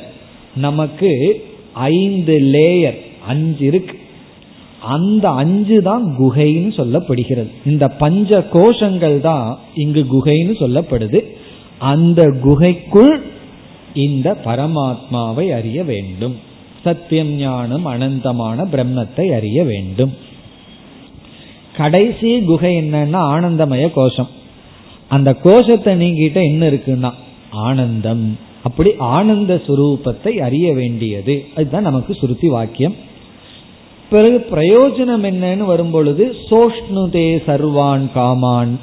நமக்கு 0.56 1.42
ஐந்து 1.74 2.40
லேயர் 2.40 3.00
அஞ்சு 3.28 3.66
இருக்கு. 3.66 3.96
அந்த 4.80 5.30
அஞ்சு 5.30 5.82
தான் 5.82 6.16
குகைன்னு 6.20 6.72
சொல்லப்படுகிறது. 6.80 7.50
இந்த 7.66 7.88
பஞ்ச 7.88 8.46
கோஷங்கள் 8.54 9.20
தான் 9.20 9.60
இங்கு 9.76 10.06
குகைன்னு 10.14 10.56
சொல்லப்படுது. 10.64 11.22
அந்த 11.80 12.38
குகைக்குள் 12.42 13.22
இந்த 13.94 14.38
பரமாத்மாவை 14.46 15.50
அறிய 15.50 15.84
வேண்டும். 15.84 16.36
சத்தியம் 16.84 17.28
ஞானம் 17.28 17.86
அனந்தமான 17.88 18.66
பிரம்மத்தை 18.66 19.36
அறிய 19.36 19.64
வேண்டும். 19.64 20.14
கடைசி 21.78 22.42
குகை 22.42 22.82
என்னன்னா 22.82 23.22
ஆனந்தமய 23.22 23.92
கோஷம். 23.92 24.28
அந்த 25.08 25.34
கோஷத்தை 25.34 25.96
நீங்கிட்ட 25.96 26.44
என்ன 26.44 26.70
இருக்குன்னா 26.70 27.12
ஆனந்தம். 27.52 28.38
அப்படி 28.64 28.94
ஆனந்த 28.98 29.62
சுரூபத்தை 29.68 30.30
அறிய 30.30 30.74
வேண்டியது. 30.74 31.46
அதுதான் 31.56 31.82
நமக்கு 31.82 32.14
சுருத்தி 32.14 32.48
வாக்கியம். 32.48 32.96
பிறகு 34.10 34.48
பிரயோஜனம் 34.52 35.24
என்னன்னு 35.24 35.66
வரும்பொழுது 35.66 36.36
சோஷ்ணுதே 36.50 37.42
சர்வான் 37.48 38.12
காமான் 38.14 38.80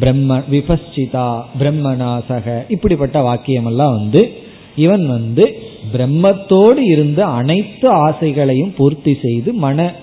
பிரம்ம 0.00 0.38
விபஸ்சிதா 0.38 1.42
பிரம்மநாசக 1.58 2.64
இப்படிப்பட்ட 2.68 3.20
வாக்கியம் 3.20 3.66
எல்லாம் 3.66 3.92
வந்து 3.92 4.32
இவன் 4.76 5.06
வந்து 5.06 5.58
பிரம்மத்தோடு 5.92 6.76
இருந்த 6.76 7.24
அனைத்து 7.24 8.08
ஆசைகளையும் 8.08 8.74
பூர்த்தி 8.76 9.18
செய்து 9.22 9.52
மன 9.52 9.94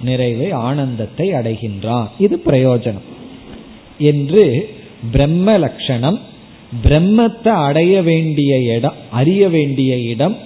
நிறைவை 0.00 0.50
ஆனந்தத்தை 0.50 1.32
அடைகின்றான். 1.32 2.06
இது 2.18 2.42
பிரயோஜனம். 2.46 3.10
என்று 3.98 4.68
பிரம்ம 5.12 5.58
லட்சணம் 5.58 6.20
பிரம்மத்தை 6.84 7.48
அடைய 7.48 8.02
வேண்டிய 8.02 8.74
இடம் 8.74 8.94
அறிய 9.10 9.48
வேண்டிய 9.48 9.98
இடம் 9.98 10.36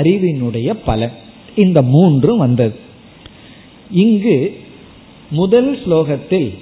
அறிவினுடைய 0.00 0.74
பலன். 0.84 1.12
இந்த 1.56 1.82
மூன்றும் 1.82 2.38
வந்தது. 2.38 2.74
இங்கு 3.90 4.60
முதல் 5.30 5.78
ஸ்லோகத்தில் 5.84 6.54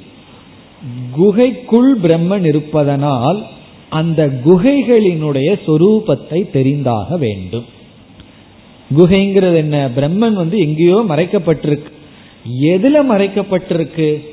குகைக்குள் 1.11 2.01
பிரம்மன் 2.01 2.45
இருப்பதனால் 2.45 3.47
அந்த 3.89 4.41
குகைகளினுடைய 4.45 5.49
சொரூபத்தை 5.67 6.41
தெரிந்தாக 6.53 7.19
வேண்டும். 7.19 7.65
குகைங்கிறது 8.97 9.57
என்ன? 9.57 9.91
பிரம்மன் 9.97 10.33
வந்து 10.33 10.59
எங்கேயோ 10.59 11.05
மறைக்கப்பட்டிருக்கு. 11.09 11.91
எதுல 12.61 12.97
மறைக்கப்பட்டிருக்கு? 13.11 14.25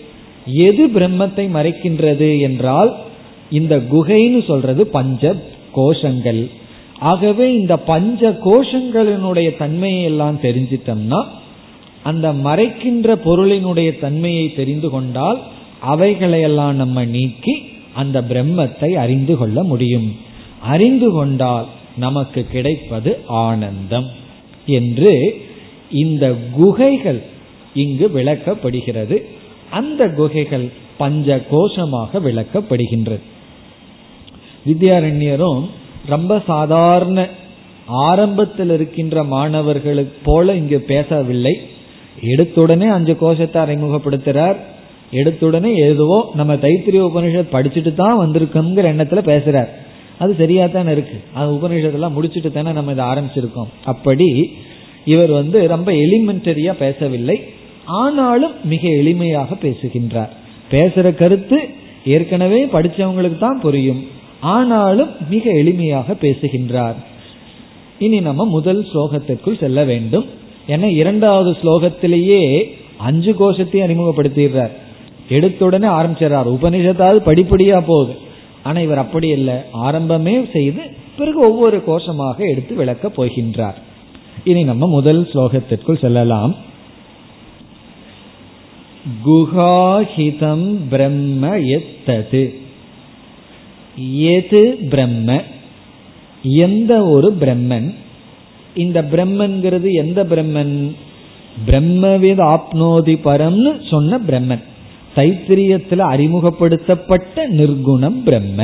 எது 0.45 0.87
பிரம்மத்தை 0.87 1.45
மறைக்கின்றது 1.53 2.39
என்றால் 2.39 2.95
இந்த 3.49 3.77
குகைன்னு 3.77 4.45
சொல்றது 4.45 4.87
பஞ்ச 4.87 5.35
கோஷங்கள். 5.75 6.49
ஆகவே 6.99 7.53
இந்த 7.53 7.77
பஞ்ச 7.77 8.29
கோஷங்களினுடைய 8.45 9.57
தன்மையை 9.57 10.03
எல்லாம் 10.03 10.39
தெரிஞ்சிட்டோம்னா 10.41 11.25
அந்த 12.03 12.33
மறைக்கின்ற 12.33 13.15
பொருளினுடைய 13.25 13.99
தன்மையை 13.99 14.53
தெரிந்து 14.53 14.89
கொண்டால் 14.89 15.41
அவைகளையெல்லாம் 15.81 16.73
நம்ம 16.73 17.05
நீக்கி 17.05 17.61
அந்த 17.93 18.21
பிரம்மத்தை 18.21 18.93
அறிந்து 18.93 19.37
கொள்ள 19.37 19.63
முடியும். 19.63 20.15
அறிந்து 20.61 21.11
கொண்டால் 21.11 21.65
நமக்கு 21.97 22.47
கிடைப்பது 22.51 23.19
ஆனந்தம் 23.27 24.07
என்று 24.65 25.41
இந்த 25.89 26.35
குகைகள் 26.51 27.21
இங்கு 27.73 28.11
விளக்கப்படுகிறது. 28.15 29.21
அந்த 29.69 30.09
குகைகள் 30.09 30.71
பஞ்ச 30.97 31.45
கோஷமாக 31.51 32.19
விளக்கப்படுகின்றது 32.19 33.19
வித்யாரண்யரும் 34.65 35.63
ரொம்ப 36.05 36.41
சாதாரண 36.47 37.29
ஆரம்பத்தில் 37.87 38.69
இருக்கின்ற 38.69 39.23
மாணவர்களுக்கு 39.23 40.17
போல 40.23 40.55
இங்கு 40.55 40.79
பேசவில்லை. 40.79 41.57
எடுத்துடனே 42.21 42.87
அஞ்சு 42.87 43.17
கோஷத்தை 43.17 43.61
அறிமுகப்படுத்துகிறார் 43.61 44.57
எடுத்துடனே 45.15 45.75
எதுவோ 45.75 46.31
நம்ம 46.35 46.53
தைத்திரிய 46.55 47.01
உபனிஷத் 47.09 47.53
படிச்சுட்டு 47.53 47.93
தான் 47.93 48.19
வந்திருக்கோங்கிற 48.19 48.85
எண்ணத்துல 48.93 49.21
பேசுறார். 49.31 49.67
அது 50.19 50.35
சரியா 50.37 50.65
தானே 50.65 50.91
இருக்கு. 50.91 51.17
அது 51.33 51.51
உபனிஷத்தெல்லாம் 51.51 52.15
முடிச்சுட்டு 52.17 52.51
தானே 52.51 52.71
நம்ம 52.71 52.91
இதை 52.91 53.05
ஆரம்பிச்சிருக்கோம். 53.05 53.71
அப்படி 53.85 54.57
இவர் 55.05 55.31
வந்து 55.31 55.67
ரொம்ப 55.67 55.91
எலிமெண்டரியா 55.91 56.71
பேசவில்லை. 56.71 57.43
ஆனாலும் 57.85 58.51
மிக 58.63 58.87
எளிமையாக 58.87 59.55
பேசுகின்றார். 59.61 60.29
பேசுற 60.71 61.15
கருத்து 61.15 61.59
ஏற்கனவே 62.05 62.65
படிச்சவங்களுக்கு 62.65 63.37
தான் 63.37 63.61
புரியும். 63.61 64.07
ஆனாலும் 64.39 65.09
மிக 65.29 65.51
எளிமையாக 65.51 66.13
பேசுகின்றார். 66.13 66.95
இனி 67.99 68.19
நம்ம 68.19 68.45
முதல் 68.45 68.87
ஸ்லோகத்திற்குள் 68.93 69.59
செல்ல 69.59 69.83
வேண்டும். 69.83 70.25
ஏன்னா 70.67 70.85
இரண்டாவது 70.85 71.57
ஸ்லோகத்திலேயே 71.63 72.69
அஞ்சு 72.97 73.35
கோஷத்தையும் 73.39 73.85
அறிமுகப்படுத்திடுறார். 73.87 74.71
எடுத்த 75.29 75.65
உடனே 75.65 75.87
ஆரம்பிச்சிடறாரு. 75.87 76.57
உபனிஷத்தாவது 76.61 77.19
படிப்படியா 77.25 77.83
போகுது. 77.85 78.17
ஆனா 78.63 78.79
இவர் 78.79 78.97
அப்படி 78.97 79.27
இல்லை. 79.27 79.55
ஆரம்பமே 79.73 80.51
செய்து 80.51 80.81
பிறகு 81.17 81.39
ஒவ்வொரு 81.39 81.83
கோஷமாக 81.87 82.49
எடுத்து 82.49 82.75
விளக்கப் 82.75 83.21
போகின்றார். 83.21 83.73
இனி 84.43 84.63
நம்ம 84.63 84.87
முதல் 84.87 85.29
ஸ்லோகத்திற்குள் 85.33 85.99
செல்லலாம். 85.99 86.55
குஹாஹிதம் 89.25 90.75
பிரம்ம 90.89 91.57
எத்தது. 91.57 92.59
எது 94.17 94.77
பிரம்ம? 94.89 95.41
எந்த 96.43 97.05
ஒரு 97.05 97.37
பிரம்மன்? 97.39 97.95
இந்த 98.75 99.01
பிரம்மன்கிறது 99.01 99.91
எந்த 99.91 100.23
பிரம்மன்? 100.23 100.95
பிரம்மவித் 101.67 102.57
ஆப்னோதி 102.57 103.19
பரம்னு 103.23 103.89
சொன்ன 103.89 104.17
பிரம்மன். 104.17 104.61
தைத்திரியத்தில் 105.15 105.99
அறிமுகப்படுத்தப்பட்ட 105.99 107.49
நிர்குணம் 107.49 108.23
பிரம்ம. 108.23 108.63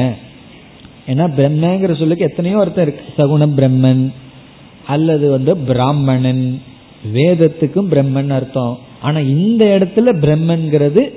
ஏன்னா 1.07 1.25
பிரம்மங்கிற 1.37 1.97
சொல்லுக்கு 1.97 2.25
எத்தனையோ 2.25 2.59
அர்த்தம் 2.59 2.87
இருக்கு. 2.87 3.05
சகுணம் 3.17 3.51
பிரம்மன் 3.51 4.11
அல்லது 4.87 5.29
வந்து 5.29 5.57
பிராமணன் 5.57 6.61
வேதத்துக்கும் 7.13 7.89
பிரம்மன் 7.91 8.29
அர்த்தம். 8.29 8.79
ஆனா 9.01 9.19
இந்த 9.19 9.77
இடத்துல 9.79 10.07
பிரம்மன்கிறது 10.07 11.11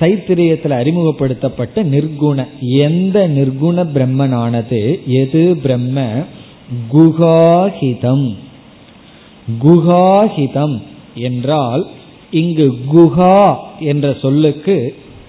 தைத்திரியத்தில் 0.00 0.70
அறிமுகப்படுத்தப்பட்ட 0.70 1.82
நிர்குண. 1.82 2.46
எந்த 2.60 3.28
நிர்குண 3.28 3.86
பிரம்மனானது? 3.94 5.04
எது 5.06 5.58
பிரம்ம? 5.62 6.24
குகாஹிதம். 6.92 8.34
குகாஹிதம் 9.62 10.82
என்றால் 11.14 11.86
இங்கு 12.40 12.66
குஹா 12.92 13.36
என்ற 13.80 14.16
சொல்லுக்கு 14.22 14.76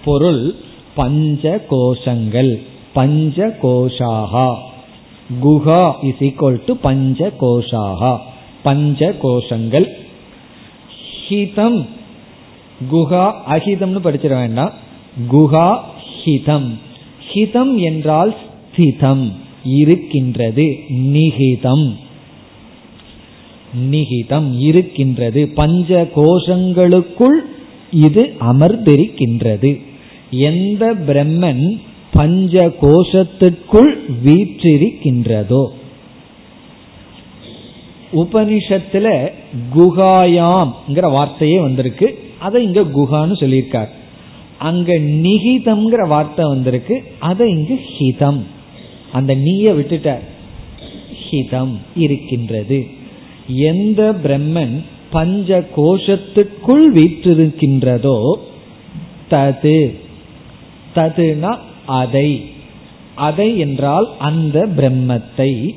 பொருள் 0.06 0.44
பஞ்ச 0.96 1.66
கோஷங்கள் 1.70 2.54
பஞ்ச 2.94 3.48
கோஷாகா 3.64 4.50
குஹா 5.44 5.84
இஸ் 6.02 6.22
ஈக்வல் 6.24 6.62
டு 6.66 6.74
பஞ்ச 6.76 7.32
கோஷாகா 7.42 8.14
பஞ்ச 8.64 9.14
கோஷங்கள் 9.24 9.88
ஹிதம். 11.30 11.80
குஹா 12.92 13.24
அஹிதம்னு 13.50 14.00
படிச்சிட 14.04 14.34
வேண்டாம். 14.36 14.74
குஹா 15.32 15.68
ஹிதம். 16.24 16.68
ஹிதம் 17.34 17.76
என்றால் 17.76 18.36
ஸ்திதம். 18.36 19.26
இருக்கின்றது. 19.64 20.66
நிகிதம் 21.14 21.86
நிகிதம் 23.92 24.60
இருக்கின்றது. 24.60 25.48
பஞ்ச 25.48 26.08
கோஷங்களுக்குள் 26.16 27.40
இது 27.92 28.34
அமர்ந்திருக்கின்றது. 28.40 29.82
எந்த 30.32 30.94
பிரம்மன் 30.94 31.80
பஞ்ச 32.12 32.74
கோஷத்திற்குள் 32.82 33.96
வீற்றிருக்கின்றதோ? 34.26 35.68
உபனிஷத்துல 38.14 39.30
குகாயாம்ங்கிற 39.76 41.12
வார்த்தையே 41.12 41.60
வந்திருக்கு. 41.60 42.20
அதை 42.40 42.64
இங்க 42.64 42.82
குகான்னு 42.82 43.34
சொல்லியிருக்கார். 43.34 43.90
அங்க 44.58 44.94
நிகிதம்ங்கிற 44.94 46.08
வார்த்தை 46.08 46.46
வந்திருக்கு. 46.48 47.04
அதை 47.20 47.50
இங்கு 47.50 47.80
ஹிதம். 48.00 48.42
அந்த 49.12 49.34
நீய 49.34 49.74
விட்டுட்டார். 49.74 50.24
ஹிதம் 51.32 51.78
இருக்கின்றது. 51.96 52.95
எந்த 53.48 54.16
பிரம்மன் 54.24 54.84
பஞ்ச 55.10 55.64
கோஷத்துக்குள் 55.78 56.86
வீற்றிருக்கின்றதோ 56.94 58.34
தது. 59.32 59.96
ததுனா 60.96 61.58
அதை. 61.86 62.46
அதை 63.16 63.58
என்றால் 63.58 64.10
அந்த 64.20 64.68
பிரம்மத்தை. 64.78 65.76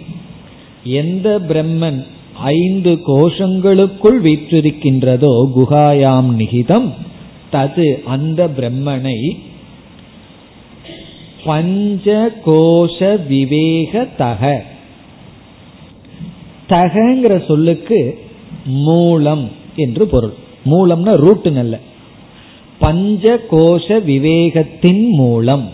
எந்த 0.84 1.40
பிரம்மன் 1.48 2.06
ஐந்து 2.34 3.00
கோஷங்களுக்குள் 3.06 4.20
வீற்றிருக்கின்றதோ 4.22 5.48
குகாயாம் 5.56 6.30
நிகிதம் 6.38 6.92
தது 7.52 8.02
அந்த 8.04 8.48
பிரம்மனை 8.48 9.38
பஞ்ச 11.44 12.32
கோஷ 12.46 13.20
விவேகதக 13.28 14.62
தகங்கிற 16.68 17.46
சொல்லுக்கு 17.46 18.18
மூலம் 18.64 19.50
என்று 19.76 20.06
பொருள். 20.06 20.34
மூலம்னா 20.64 21.12
ரூட்டுங்கல்ல 21.24 21.78
பஞ்ச 22.78 23.38
கோஷ 23.50 23.86
விவேகத்தின் 24.00 25.08
மூலம். 25.08 25.68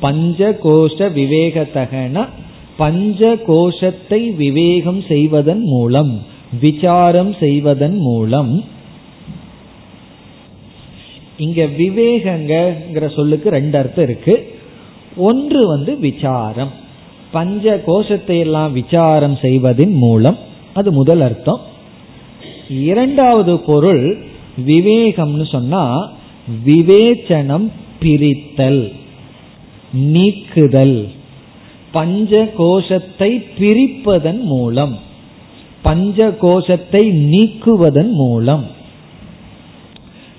பஞ்ச 0.00 0.58
கோஷ 0.64 1.08
விவேகத்தகன 1.18 2.26
பஞ்ச 2.76 3.36
கோஷத்தை 3.46 4.30
விவேகம் 4.30 5.02
செய்வதன் 5.08 5.62
மூலம் 5.64 6.22
விசாரம் 6.60 7.34
செய்வதன் 7.40 7.98
மூலம். 7.98 8.64
இங்க 11.36 11.64
விவேகங்கிற 11.64 13.14
சொல்லுக்கு 13.14 13.50
ரெண்டு 13.50 13.78
அர்த்தம் 13.78 14.04
இருக்கு. 14.04 14.54
ஒன்று 15.16 15.68
வந்து 15.68 15.98
விசாரம். 15.98 16.80
பஞ்ச 17.32 17.74
கோஷத்தை 17.86 18.38
எல்லாம் 18.38 18.72
விசாரம் 18.72 19.36
செய்வதன் 19.42 19.94
மூலம் 20.04 20.38
அது 20.78 20.88
முதல் 20.92 21.20
அர்த்தம். 21.20 21.60
இரண்டாவது 22.88 23.54
பொருள் 23.68 24.04
விவேகம்னு 24.66 25.46
சொன்னா 25.50 25.84
விவேச்சனம் 26.66 27.66
பிரித்தல் 28.02 28.82
நீக்குதல். 30.14 30.98
பஞ்ச 31.92 32.32
கோஷத்தை 32.56 33.30
பிரிப்பதன் 33.58 34.42
மூலம் 34.52 34.94
பஞ்ச 35.82 36.18
கோஷத்தை 36.40 37.02
நீக்குவதன் 37.32 38.12
மூலம். 38.22 38.64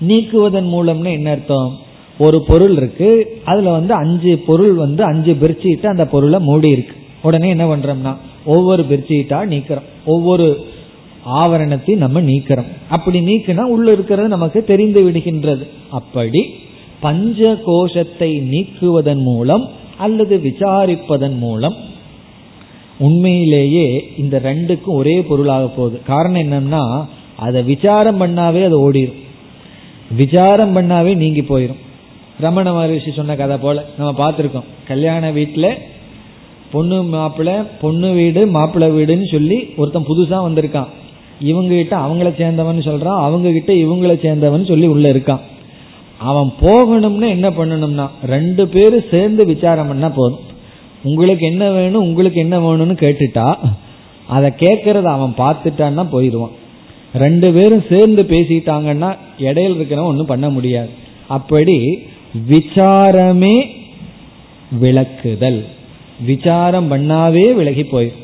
நீக்குவதன் 0.09 0.69
மூலம்னு 0.73 1.11
என்ன 1.17 1.29
அர்த்தம்? 1.31 1.71
ஒரு 2.17 2.43
பொருள் 2.43 2.75
இருக்கு. 2.75 3.41
அதுல 3.45 3.71
வந்து 3.71 3.93
அஞ்சு 3.93 4.37
பொருள் 4.37 4.73
வந்து 4.73 5.03
அஞ்சு 5.03 5.33
பெர்ச்சீட்டு 5.33 5.85
அந்த 5.85 6.05
பொருளை 6.05 6.39
மூடி 6.39 6.69
இருக்கு. 6.69 6.95
உடனே 7.21 7.49
என்ன 7.49 7.75
பண்றோம்னா 7.75 8.15
ஒவ்வொரு 8.45 8.85
பெர்ச்சீட்டா 8.89 9.39
நீக்கிறோம். 9.53 9.89
ஒவ்வொரு 10.05 10.65
ஆவரணத்தையும் 11.27 12.03
நம்ம 12.05 12.21
நீக்கிறோம். 12.21 12.69
அப்படி 12.89 13.19
நீக்கினா 13.19 13.61
உள்ள 13.61 13.91
இருக்கிறது 13.91 14.27
நமக்கு 14.27 14.63
தெரிந்து 14.63 15.09
விடுகின்றது. 15.09 15.67
அப்படி 15.89 16.53
பஞ்ச 16.99 17.57
கோஷத்தை 17.65 18.41
நீக்குவதன் 18.51 19.21
மூலம் 19.21 19.69
அல்லது 19.97 20.41
விசாரிப்பதன் 20.43 21.37
மூலம் 21.37 21.75
உண்மையிலேயே 22.97 24.09
இந்த 24.17 24.41
ரெண்டுக்கும் 24.43 24.99
ஒரே 25.01 25.21
பொருளாக 25.21 25.67
போகுது. 25.67 26.01
காரணம் 26.07 26.41
என்னன்னா 26.41 27.05
அதை 27.35 27.63
விசாரம் 27.63 28.21
பண்ணாவே 28.21 28.63
அது 28.63 28.91
ஓடிடும் 28.91 29.21
விசாரம் 30.15 30.75
பண்ணாவே 30.75 31.15
நீங்கி 31.15 31.41
போயிடும் 31.41 31.81
ரமண 32.39 32.67
மகரிஷி 32.73 33.11
சொன்ன 33.11 33.35
கதை 33.35 33.57
போல 33.57 33.83
நம்ம 33.97 34.11
பார்த்துருக்கோம். 34.21 34.67
கல்யாண 34.87 35.31
வீட்டில் 35.31 35.69
பொண்ணு 36.71 37.03
மாப்பிள்ளை 37.03 37.55
பொண்ணு 37.81 38.09
வீடு 38.11 38.41
மாப்பிள்ளை 38.47 38.87
வீடுன்னு 38.97 39.27
சொல்லி 39.31 39.57
ஒருத்தன் 39.77 40.07
புதுசா 40.09 40.37
வந்திருக்கான். 40.47 40.91
இவங்க 41.39 41.71
கிட்ட 41.75 41.95
அவங்கள 42.05 42.29
சேர்ந்தவன் 42.39 42.87
சொல்றான் 42.89 43.21
அவங்க 43.27 43.51
கிட்ட 43.51 43.73
இவங்கள 43.73 44.13
சேர்ந்தவன் 44.25 44.69
சொல்லி 44.71 44.87
உள்ள 44.87 45.11
இருக்கான். 45.13 45.43
அவன் 46.29 46.49
போகணும்னு 46.61 47.27
என்ன 47.35 47.47
பண்ணணும்னா 47.49 48.07
ரெண்டு 48.33 48.67
பேரும் 48.67 49.09
சேர்ந்து 49.11 49.45
விசாரம் 49.45 49.87
பண்ணா 49.87 50.09
போதும். 50.09 50.43
உங்களுக்கு 51.03 51.45
என்ன 51.45 51.63
வேணும் 51.71 52.05
உங்களுக்கு 52.09 52.39
என்ன 52.39 52.57
வேணும்னு 52.59 52.95
கேட்டுட்டா 53.03 53.47
அதை 54.27 54.49
கேட்கறத 54.59 55.07
அவன் 55.17 55.33
பார்த்துட்டான்னா 55.37 56.03
போயிடுவான் 56.11 56.53
ரெண்டு 57.13 57.51
பேரும் 57.51 57.83
சேர்ந்து 57.89 58.21
பேசிட்டாங்கன்னா 58.23 59.09
இடையில 59.39 59.77
இருக்கிறவன் 59.77 60.11
ஒன்றும் 60.11 60.31
பண்ண 60.33 60.49
முடியாது. 60.49 60.89
அப்படி 61.27 61.77
விசாரமே 62.49 63.69
விளக்குதல். 64.81 65.65
விசாரம் 66.19 66.91
பண்ணாவே 66.91 67.53
விலகி 67.53 67.81
போயிடும் 67.81 68.21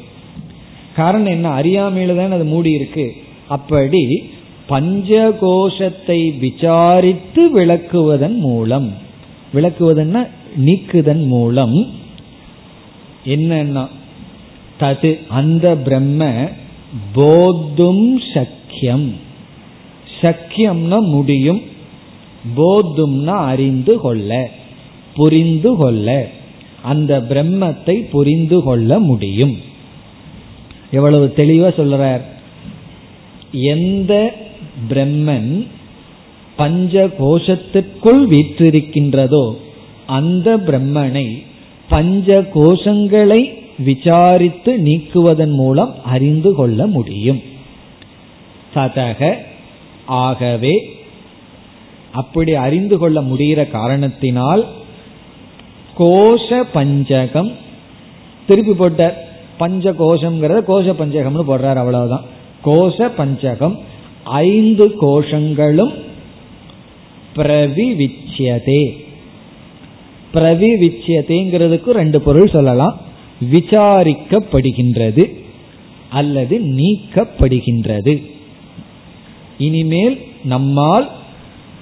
காரணம் 0.95 1.31
என்ன? 1.31 1.49
அறியாமையில 1.59 2.15
தான் 2.15 2.31
அது 2.31 2.43
மூடி 2.43 2.71
இருக்கு. 2.71 3.15
அப்படி 3.47 4.31
பஞ்சகோஷத்தை 4.69 6.39
விசாரித்து 6.39 7.59
விளக்குவதன் 7.59 8.37
மூலம் 8.37 8.93
விளக்குவதன்னா 9.53 10.27
நீக்குதன் 10.57 11.25
மூலம் 11.25 11.91
என்னன்னா 13.25 13.87
தது 14.79 15.19
அந்த 15.27 15.75
பிரம்ம 15.75 16.49
போத்தும் 17.15 18.15
சக்கியம். 18.33 19.13
சக்கியம்னா 20.21 20.99
முடியும். 20.99 21.61
போதும்னா 22.55 23.37
அறிந்து 23.45 23.99
கொள்ள 23.99 24.51
புரிந்து 25.13 25.75
கொள்ள 25.75 26.29
அந்த 26.81 27.19
பிரம்மத்தை 27.19 28.09
புரிந்து 28.09 28.63
கொள்ள 28.63 28.99
முடியும். 28.99 29.57
எவ்வளவு 30.91 31.33
தெளிவா 31.37 31.69
சொல்றார்? 31.79 32.21
எந்த 33.51 34.33
பிரம்மன் 34.89 35.67
பஞ்ச 36.55 37.07
கோஷத்திற்குள் 37.19 38.21
வீற்றிருக்கின்றதோ 38.33 39.55
அந்த 40.05 40.57
பிரம்மனை 40.57 41.43
பஞ்ச 41.89 42.41
கோஷங்களை 42.55 43.41
விசாரித்து 43.77 44.77
நீக்குவதன் 44.77 45.53
மூலம் 45.53 46.03
அறிந்து 46.03 46.53
கொள்ள 46.53 46.87
முடியும். 46.87 47.41
சதக 48.75 49.35
ஆகவே 50.05 50.98
அப்படி 52.11 52.53
அறிந்து 52.53 52.97
கொள்ள 52.97 53.21
முடிகிற 53.21 53.69
காரணத்தினால் 53.69 54.67
கோஷ 55.97 56.63
பஞ்சகம். 56.73 57.51
திருப்பி 58.47 58.73
போட்டார். 58.73 59.27
பஞ்ச 59.57 59.91
கோஷம்ங்கிறத 59.91 60.63
கோஷ 60.67 60.93
பஞ்சகம்னு 60.93 61.43
போடுறார் 61.47 61.75
அவ்வளவுதான். 61.75 62.23
கோஷ 62.65 63.11
பஞ்சகம். 63.15 63.79
ஐந்து 64.23 64.91
கோஷங்களும் 65.01 65.93
பிரவிவிச்சியதே. 67.35 69.05
பிரவிவிச்சியதேங்கிறதுக்கு 70.33 71.89
ரெண்டு 71.89 72.21
பொருள் 72.21 72.49
சொல்லலாம். 72.49 73.01
விசாரிக்கப்படுகின்றது 73.51 75.37
அல்லது 76.09 76.59
நீக்கப்படுகின்றது. 76.59 78.25
இனிமேல் 79.57 80.21
நம்மால் 80.43 81.17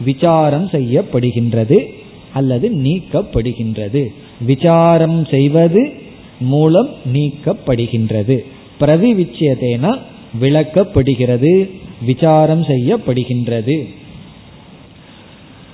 விசாரம் 0.06 0.66
செய்யப்படுகின்றது 0.66 1.86
அல்லது 2.34 2.70
நீக்கப்படுகின்றது. 2.70 4.08
விசாரம் 4.41 5.26
செய்வது 5.26 5.91
மூலம் 6.39 6.89
நீக்கப்படுகின்றது. 7.14 8.39
பிரவிவிச்சியதேனா 8.80 9.98
விளக்கப்படுகிறது. 10.41 11.70
விசாரம் 12.06 12.62
செய்யப்படுகின்றது. 12.62 13.88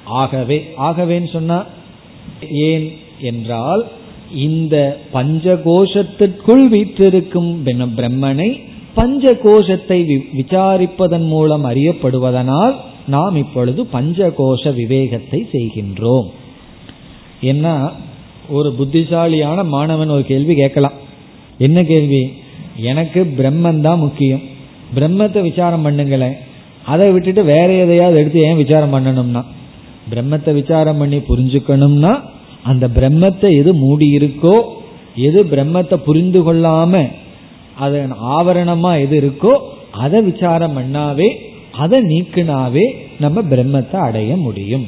ஆகவே 0.05 0.67
ஆகவேன்னு 0.77 1.29
சொன்னா 1.31 1.65
ஏன் 2.51 2.91
என்றால் 3.19 3.87
இந்த 4.35 4.99
பஞ்சகோஷத்திற்குள் 5.13 6.67
வீற்றிருக்கும் 6.67 7.65
பிரம்மனை 7.65 8.59
பஞ்சகோஷத்தை 8.95 10.17
விசாரிப்பதன் 10.37 11.27
மூலம் 11.27 11.65
அறியப்படுவதனால் 11.65 12.75
நாம் 13.07 13.35
இப்பொழுது 13.35 13.87
பஞ்சகோஷ 13.93 14.73
விவேகத்தை 14.73 15.47
செய்கின்றோம். 15.51 16.27
என்ன? 17.41 17.91
ஒரு 18.49 18.73
புத்திசாலியான 18.73 19.63
மாணவன் 19.63 20.09
ஒரு 20.09 20.25
கேள்வி 20.25 20.55
கேட்கலாம். 20.55 20.93
என்ன 21.57 21.83
கேள்வி? 21.83 22.33
எனக்கு 22.77 23.33
பிரம்மன் 23.37 23.81
தான் 23.81 23.99
முக்கியம். 23.99 24.41
பிரம்மத்தை 24.95 25.41
விசாரம் 25.41 25.85
பண்ணுங்களேன். 25.85 26.33
அதை 26.85 27.11
விட்டுட்டு 27.11 27.43
வேற 27.43 27.73
எதையாவது 27.73 28.19
எடுத்து 28.19 28.41
ஏன் 28.41 28.55
விசாரம் 28.55 28.93
பண்ணணும்னா? 28.93 29.43
பிரம்மத்தை 30.13 30.53
விசாரம் 30.53 30.97
பண்ணி 30.97 31.17
புரிஞ்சுக்கணும்னா 31.17 32.21
அந்த 32.63 32.87
பிரம்மத்தை 32.87 33.57
எது 33.59 33.73
மூடி 33.73 34.15
இருக்கோ 34.17 34.61
எது 35.15 35.43
பிரம்மத்தை 35.43 35.93
புரிந்து 35.93 36.53
கொள்ளாம 36.53 37.11
அதன் 37.79 38.11
ஆவரணமா 38.11 39.01
எது 39.01 39.21
இருக்கோ 39.21 39.59
அதை 39.91 40.21
விசாரம் 40.21 40.77
பண்ணாவே 40.77 41.52
அதை 41.73 41.99
நீக்கினாவே 42.01 42.85
நம்ம 43.19 43.41
பிரம்மத்தை 43.41 43.95
அடைய 43.95 44.35
முடியும். 44.35 44.87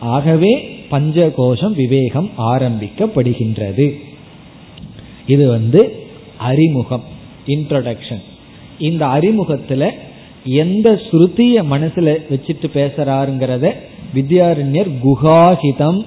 ஆகவே 0.00 0.52
பஞ்சகோஷம் 0.90 1.74
விவேகம் 1.74 2.30
ஆரம்பிக்கப்படுகின்றது. 2.38 3.86
இது 5.26 5.48
வந்து 5.48 5.80
அறிமுகம் 6.38 7.02
இன்ட்ரடக்ஷன் 7.46 8.22
இந்த 8.78 9.06
அறிமுகத்துல 9.06 9.90
எந்த 10.44 11.00
ஸ்ருதிய 11.06 11.56
மனசுல 11.72 12.08
வச்சுட்டு 12.30 12.68
பேசுறாருங்கிறத 12.74 13.72
வித்யாரண்யர் 14.14 14.90
குகாஹிதம் 15.04 16.00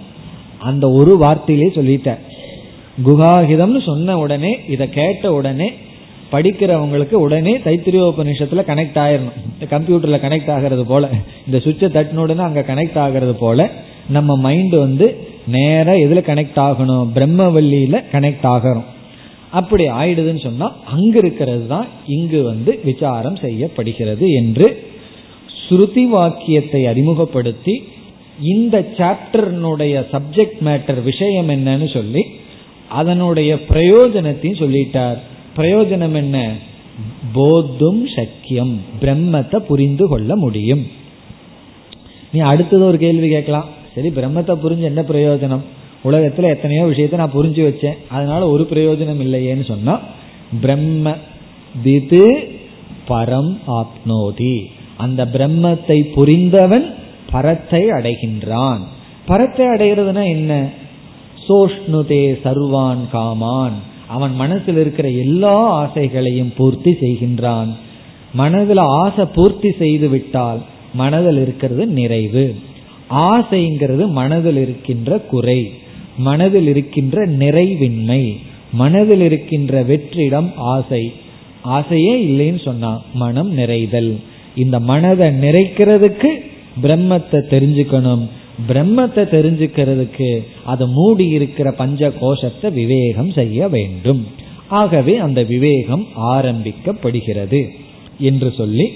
அந்த 0.60 0.90
ஒரு 0.90 1.14
வார்த்தையிலே 1.20 1.70
சொல்லிட்டார். 1.78 2.22
குகாகிதம்னு 3.06 3.82
சொன்ன 3.86 4.18
உடனே 4.18 4.60
இதை 4.70 4.90
கேட்ட 4.90 5.34
உடனே 5.34 5.70
படிக்கிறவங்களுக்கு 6.34 7.16
உடனே 7.26 7.54
தைத்திரியோபனிஷத்துல 7.66 8.64
கனெக்ட் 8.70 9.00
ஆயிரணும். 9.06 9.38
கம்ப்யூட்டர்ல 9.74 10.20
கனெக்ட் 10.26 10.52
ஆகிறது 10.56 10.86
போல 10.92 11.10
இந்த 11.48 11.58
சுவிட்சை 11.66 11.90
தட்டினுடனே 11.98 12.44
அங்க 12.50 12.64
கனெக்ட் 12.72 13.00
ஆகிறது 13.06 13.36
போல 13.44 13.70
நம்ம 14.16 14.38
மைண்ட் 14.48 14.76
வந்து 14.86 15.06
நேர 15.56 15.88
எதுல 16.06 16.20
கனெக்ட் 16.30 16.60
ஆகணும்? 16.68 17.08
பிரம்மவல்லியில 17.16 17.96
கனெக்ட் 18.12 18.48
ஆகணும். 18.56 18.88
அப்படி 19.60 19.84
ஆயிடுதுன்னு 20.00 20.44
சொன்னா 20.44 20.68
அங்க 20.96 21.16
இருக்கிறது 21.18 21.66
தான் 21.68 21.88
இங்கு 22.16 22.40
வந்து 22.44 22.72
விசாரம் 22.84 23.36
செய்யப்படுகிறது 23.36 24.28
என்று 24.40 24.68
ஸ்ருதி 25.64 26.06
வாக்கியத்தை 26.14 26.82
அறிமுகப்படுத்தி 26.92 27.76
இந்த 28.54 28.78
சாப்டர்னுடைய 28.98 29.96
சப்ஜெக்ட் 30.14 30.62
மேட்டர் 30.68 31.02
விஷயம் 31.04 31.50
என்னன்னு 31.50 31.88
சொல்லி 31.94 32.24
அதனுடைய 33.00 33.52
பிரயோஜனத்தையும் 33.70 34.62
சொல்லிட்டார். 34.64 35.20
பிரயோஜனம் 35.58 36.14
என்ன? 36.14 36.38
போத்தும் 37.36 38.02
சக்கியம். 38.16 38.74
பிரம்மத்தை 39.02 39.56
புரிந்து 39.56 40.08
கொள்ள 40.08 40.36
முடியும். 40.36 40.84
நீ 42.32 42.40
அடுத்தது 42.40 42.86
ஒரு 42.86 42.98
கேள்வி 42.98 43.28
கேட்கலாம். 43.30 43.66
சரி 43.96 44.10
பிரம்மத்தை 44.10 44.54
புரிஞ்சு 44.64 44.82
என்ன 44.82 45.02
பிரயோஜனம்? 45.02 45.64
உலகத்துல 46.04 46.50
எத்தனையோ 46.50 46.84
விஷயத்த 46.84 47.16
நான் 47.16 47.36
புரிஞ்சு 47.36 47.62
வச்சேன். 47.68 47.98
அதனால 48.10 48.50
ஒரு 48.50 48.68
பிரயோஜனம் 48.72 49.22
இல்லையேன்னு 49.22 49.66
சொன்னா 49.68 50.00
பிரம்ம 50.62 51.16
திது 51.84 52.26
பரம் 53.08 53.54
ஆப்னோதி. 53.80 54.58
அந்த 54.98 55.26
பிரம்மத்தை 55.26 55.98
புரிந்தவன் 56.16 56.86
பரத்தை 57.32 57.84
அடைகின்றான். 57.90 58.82
பரத்தை 59.26 59.66
அடைகிறதுனா 59.66 60.24
என்ன? 60.28 60.70
சோஷ்ணுதே 61.48 62.24
சர்வான் 62.44 63.04
காமான். 63.12 63.78
அவன் 64.16 64.34
மனசில் 64.36 64.80
இருக்கிற 64.84 65.08
எல்லா 65.24 65.56
ஆசைகளையும் 65.82 66.54
பூர்த்தி 66.58 66.92
செய்கின்றான். 67.02 67.72
மனதில் 68.34 68.84
ஆசை 69.02 69.26
பூர்த்தி 69.36 69.70
செய்து 69.82 70.08
விட்டால் 70.14 70.62
மனதில் 70.94 71.40
இருக்கிறது 71.42 71.84
நிறைவு. 72.00 72.46
ஆசைங்கிறது 73.30 74.06
மனதில் 74.20 74.60
இருக்கின்ற 74.66 75.18
குறை 75.34 75.62
மனதில் 76.18 76.68
இருக்கின்ற 76.68 77.26
நிறைவின்மை 77.42 78.24
மனதில் 78.82 79.24
இருக்கின்ற 79.28 79.74
வெற்றிடம் 79.84 80.50
ஆசை. 80.74 81.04
ஆசையே 81.78 82.14
இல்லைன்னு 82.28 82.62
சொன்னா 82.64 82.92
மனம் 83.14 83.52
நிறைதல். 83.58 84.12
இந்த 84.56 84.78
மனதை 84.90 85.28
நிறைக்கிறதுக்கு 85.44 86.32
பிரம்மத்தை 86.84 87.40
தெரிஞ்சுக்கணும். 87.54 88.24
பிரம்மத்தை 88.69 89.25
தெரிஞ்சுக்கிறதுக்கு 89.29 90.31
அது 90.65 90.85
மூடி 90.89 91.27
இருக்கிற 91.29 91.69
பஞ்ச 91.73 92.11
கோஷத்தை 92.21 92.71
விவேகம் 92.73 93.33
செய்ய 93.33 93.69
வேண்டும் 93.69 94.23
ஆகவே 94.81 95.15
அந்த 95.17 95.41
விவேகம் 95.43 96.05
ஆரம்பிக்கப்படுகிறது 96.33 97.61
என்று 98.21 98.51
சொல்லி 98.53 98.87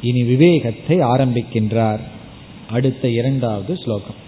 இனி 0.00 0.22
விவேகத்தை 0.22 0.96
ஆரம்பிக்கின்றார் 1.12 2.02
அடுத்த 2.70 3.08
இரண்டாவது 3.10 3.72
ஸ்லோகம் 3.76 4.20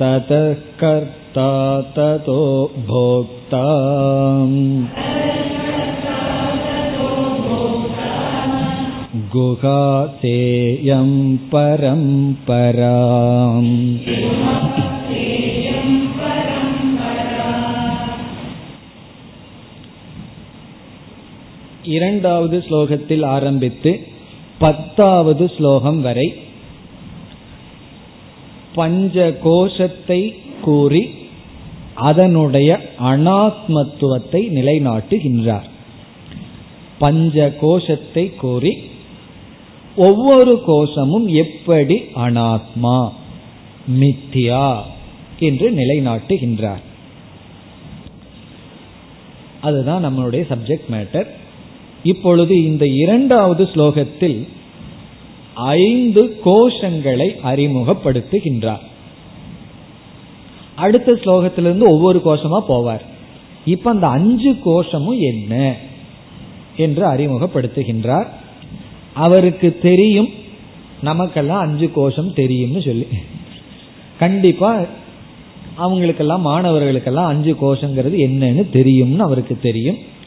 ततः 0.00 0.52
कर्ता 0.80 1.50
ततो 1.96 2.40
भोक्ता 2.88 3.64
गुहातेयं 9.34 11.10
परम्पराम् 11.52 12.44
இரண்டாவது 21.89 22.57
ஸ்லோகத்தில் 22.67 23.25
ஆரம்பித்து 23.35 23.91
பத்தாவது 24.59 25.45
ஸ்லோகம் 25.57 25.99
வரை 26.01 26.27
பஞ்ச 28.75 29.15
கோஷத்தை 29.43 30.21
கூறி 30.61 31.03
அதனுடைய 32.09 32.69
அனாத்மத்துவத்தை 33.09 34.41
நிலைநாட்டுகின்றார். 34.57 35.67
பஞ்ச 36.99 37.37
கோஷத்தை 37.61 38.25
கூறி 38.43 38.73
ஒவ்வொரு 39.95 40.53
கோஷமும் 40.67 41.27
எப்படி 41.43 41.97
அனாத்மா 42.25 42.97
மித்தியா 43.99 44.67
என்று 45.39 45.67
நிலைநாட்டுகின்றார். 45.79 46.83
அதுதான் 49.61 50.03
நம்மளுடைய 50.05 50.43
சப்ஜெக்ட் 50.51 50.89
மேட்டர் 50.95 51.29
இப்பொழுது 52.03 52.65
இந்த 52.65 52.85
இரண்டாவது 52.85 53.63
ஸ்லோகத்தில் 53.63 54.47
ஐந்து 55.53 56.39
கோஷங்களை 56.45 57.27
அறிமுகப்படுத்துகின்றார். 57.43 58.79
அடுத்த 60.75 61.11
ஸ்லோகத்திலிருந்து 61.11 61.83
ஒவ்வொரு 61.83 62.21
கோஷமா 62.25 62.63
போவார். 62.67 63.01
இப்ப 63.65 63.89
அந்த 63.89 64.07
அஞ்சு 64.07 64.59
கோஷமும் 64.63 65.19
என்ன 65.19 65.75
என்று 66.77 67.05
அறிமுகப்படுத்துகின்றார். 67.07 68.27
அவருக்கு 69.13 69.79
தெரியும் 69.81 70.29
நமக்கெல்லாம் 71.01 71.59
அஞ்சு 71.59 71.91
கோஷம் 71.91 72.33
தெரியும்னு 72.33 72.81
சொல்லி. 72.81 73.07
கண்டிப்பா 74.19 74.85
அவங்களுக்கெல்லாம் 75.75 76.45
மாணவர்களுக்கெல்லாம் 76.45 77.25
அஞ்சு 77.25 77.55
கோஷங்கிறது 77.61 78.17
என்னன்னு 78.17 78.69
தெரியும்னு 78.69 79.23
அவருக்கு 79.23 79.59
தெரியும். 79.61 80.17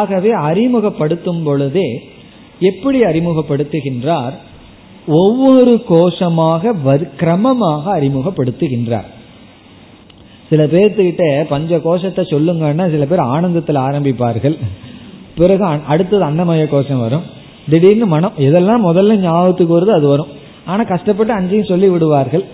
ஆகவே 0.00 0.30
அறிமுகப்படுத்தும் 0.48 1.42
பொழுதே 1.44 1.88
எப்படி 2.70 2.98
அறிமுகப்படுத்துகின்றார்? 3.04 4.34
ஒவ்வொரு 5.22 5.72
கோஷமாக 5.88 6.72
கிரமமாக 7.20 7.84
அறிமுகப்படுத்துகின்றார். 7.98 9.08
சில 10.50 10.64
பேர்த்துக்கிட்ட 10.72 11.24
பஞ்ச 11.52 11.78
கோஷத்தை 11.86 12.24
சொல்லுங்கன்னா 12.32 12.84
சில 12.94 13.04
பேர் 13.10 13.28
ஆனந்தத்தில் 13.34 13.84
ஆரம்பிப்பார்கள். 13.86 14.56
பிறகு 15.38 15.64
அடுத்தது 15.92 16.24
அன்னமய 16.24 16.66
கோஷம் 16.68 17.02
வரும். 17.04 17.24
திடீர்னு 17.70 18.06
மனம் 18.06 18.36
எதெல்லாம் 18.38 18.86
முதல்ல 18.88 19.16
ஞாபகத்துக்கு 19.26 19.76
வருது 19.78 19.92
அது 19.98 20.06
வரும். 20.12 20.32
ஆனால் 20.64 20.90
கஷ்டப்பட்டு 20.92 21.32
அஞ்சையும் 21.38 21.70
சொல்லி 21.72 21.88
விடுவார்கள். 21.88 22.44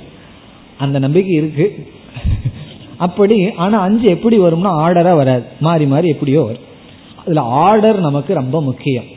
அந்த 0.79 0.99
நம்பிக்கை 0.99 1.35
இருக்கு. 1.35 1.67
அப்படி 3.07 3.37
ஆனால் 3.57 3.85
அஞ்சு 3.89 4.07
எப்படி 4.09 4.39
வரும்னா 4.39 4.73
ஆர்டராக 4.85 5.17
வராது. 5.23 5.45
மாறி 5.61 5.87
மாறி 5.87 6.09
எப்படியோ 6.09 6.43
வரும். 6.43 6.67
அதுல 7.25 7.43
ஆர்டர் 7.67 7.99
நமக்கு 8.01 8.33
ரொம்ப 8.35 8.57
முக்கியம். 8.63 9.09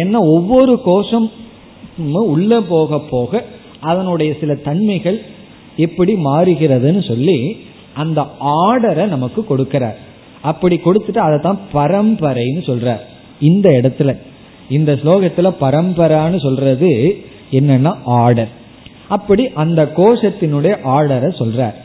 ஏன்னா 0.00 0.18
ஒவ்வொரு 0.36 0.74
கோஷம் 0.88 1.28
உள்ள 2.34 2.60
போக 2.72 3.00
போக 3.12 3.42
அதனுடைய 3.80 4.30
சில 4.40 4.54
தன்மைகள் 4.68 5.18
எப்படி 5.76 6.12
மாறுகிறதுன்னு 6.26 7.02
சொல்லி 7.08 7.38
அந்த 8.02 8.20
ஆர்டரை 8.64 9.04
நமக்கு 9.06 9.40
கொடுக்கிறார். 9.50 9.98
அப்படி 10.50 10.76
கொடுத்துட்டு 10.84 11.20
அதை 11.26 11.38
தான் 11.38 11.60
பரம்பரைன்னு 11.72 12.62
சொல்றார். 12.70 13.02
இந்த 13.40 13.68
இடத்துல 13.70 14.10
இந்த 14.68 14.92
ஸ்லோகத்துல 15.02 15.48
பரம்பரான்னு 15.60 16.38
சொல்றது 16.42 16.90
என்னன்னா 17.58 17.92
ஆர்டர் 18.04 18.52
அப்படி 19.08 19.44
அந்த 19.62 19.80
கோஷத்தினுடைய 19.96 20.74
ஆர்டரை 20.96 21.30
சொல்றார். 21.40 21.76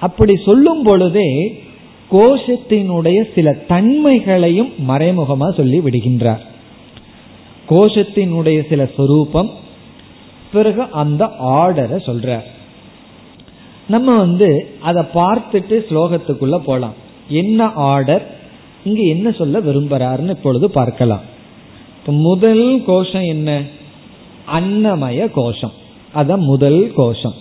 அப்படி 0.00 0.34
சொல்லும் 0.44 0.82
பொழுதே 0.82 1.28
கோஷத்தினுடைய 2.10 3.24
சில 3.34 3.56
தன்மைகளையும் 3.68 4.72
மறைமுகமா 4.88 5.54
சொல்லி 5.56 5.78
விடுகின்றார். 5.78 6.40
கோஷத்தினுடைய 7.68 8.68
சில 8.68 8.88
சொரூபம் 8.96 9.50
பிறகு 10.52 10.82
அந்த 10.82 11.24
ஆர்டரை 11.40 11.98
சொல்றார். 12.06 12.44
நம்ம 13.88 14.16
வந்து 14.16 14.74
அதை 14.80 15.02
பார்த்துட்டு 15.14 15.84
ஸ்லோகத்துக்குள்ள 15.88 16.58
போலாம். 16.58 16.94
என்ன 17.28 17.72
ஆர்டர் 17.72 18.36
இங்க 18.84 19.02
என்ன 19.02 19.30
சொல்ல 19.30 19.60
விரும்புறாருன்னு 19.60 20.28
இப்பொழுது 20.28 20.70
பார்க்கலாம். 20.70 21.36
முதல் 22.06 22.84
கோஷம் 22.86 23.24
என்ன? 23.24 23.62
அன்னமய 24.54 25.30
கோஷம். 25.30 25.72
அதான் 26.14 26.38
முதல் 26.38 26.92
கோஷம். 26.94 27.34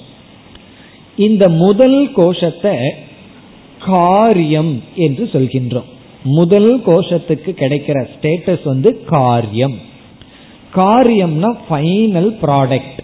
இந்த 1.18 1.50
முதல் 1.50 2.12
கோஷத்தை 2.12 2.78
காரியம் 3.86 4.84
என்று 4.96 5.30
சொல்கின்றோம். 5.32 5.96
முதல் 6.24 6.80
கோஷத்துக்கு 6.80 7.52
கிடைக்கிற 7.52 8.08
ஸ்டேட்டஸ் 8.14 8.64
வந்து 8.64 9.04
காரியம். 9.04 9.78
காரியம்னா 10.76 11.58
ஃபைனல் 11.70 12.38
ப்ராடக்ட் 12.42 13.00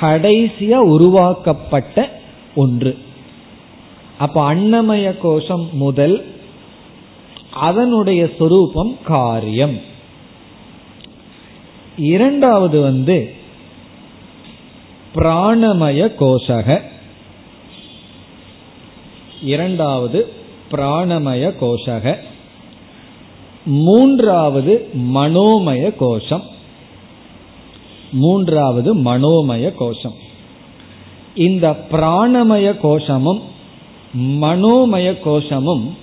கடைசியா 0.00 0.74
உருவாக்கப்பட்ட 0.74 2.20
ஒன்று. 2.54 2.98
அப்ப 4.18 4.54
அன்னமய 4.54 5.18
கோஷம் 5.18 5.68
முதல் 5.72 6.24
அதனுடைய 7.52 8.28
சொரூபம் 8.38 8.96
காரியம். 9.04 9.80
இரண்டாவது 11.96 12.80
வந்து 12.80 13.34
பிராணமய 15.14 16.12
கோஷக. 16.20 16.89
இரண்டாவது 19.42 20.32
பிராணமய 20.72 21.54
கோஷக. 21.60 22.16
மூன்றாவது 23.64 24.88
மனோமய 25.14 25.96
கோஷம். 25.96 26.42
மூன்றாவது 28.12 28.96
மனோமய 28.96 29.74
கோஷம். 29.74 30.14
இந்த 31.34 31.76
பிராணமய 31.92 32.76
கோஷமும் 32.82 33.42
மனோமய 34.18 35.20
கோஷமும் 35.20 35.96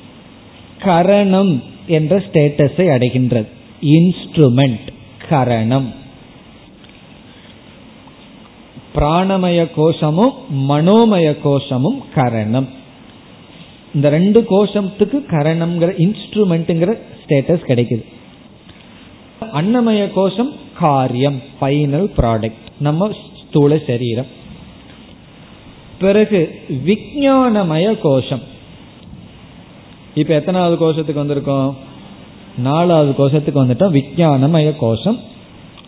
கரணம் 0.79 1.63
என்ற 1.88 2.17
ஸ்டேட்டஸை 2.17 2.88
அடைகின்றது. 2.88 3.47
இன்ஸ்ட்ருமெண்ட் 3.81 4.88
கரணம். 5.29 5.93
பிராணமய 8.95 9.71
கோஷமும் 9.75 10.33
மனோமய 10.69 11.38
கோஷமும் 11.43 12.03
கரணம். 12.15 12.76
இந்த 13.93 14.09
ரெண்டு 14.09 14.45
கோஷத்துக்கு 14.49 15.23
கரணம்ங்கிற 15.27 15.91
இன்ஸ்ட்ருமெண்ட்ங்கிற 15.97 16.97
ஸ்டேட்டஸ் 17.23 17.67
கிடைக்குது. 17.67 18.05
அன்னமய 19.53 20.13
கோஷம் 20.13 20.53
காரியம் 20.77 21.41
ஃபைனல் 21.61 22.11
ப்ராடக்ட் 22.17 22.65
நம்ம 22.79 23.15
ஸ்தூல 23.47 23.77
சரீரம். 23.88 24.25
பிறகு 25.99 26.61
விஞ்ஞானமய 26.85 27.99
கோஷம். 27.99 28.41
இப்ப 30.15 30.33
எத்தனாவது 30.33 30.91
கோஷத்துக்கு 30.91 31.15
வந்திருக்கோம்? 31.15 31.73
நாலாவது 32.57 33.11
கோஷத்துக்கு 33.11 33.65
வந்துட்டோம். 33.65 34.01
விஞ்ஞானமய 34.01 34.75
கோஷம். 34.75 35.19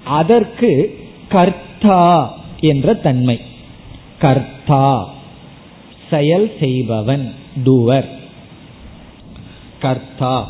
அதற்கு 0.03 0.99
கர்த்தா 1.29 2.33
என்ற 2.59 2.93
தன்மை. 2.93 3.41
கர்த்தா 4.19 5.13
செயல் 6.09 6.51
செய்பவன். 6.59 7.33
டூவர் 7.65 8.07
கர்த்தா 9.79 10.49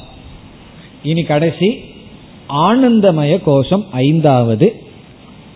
இனி 1.03 1.23
கடைசி 1.23 1.79
ஆனந்தமய 2.49 3.39
கோஷம் 3.43 3.85
ஐந்தாவது. 3.91 4.83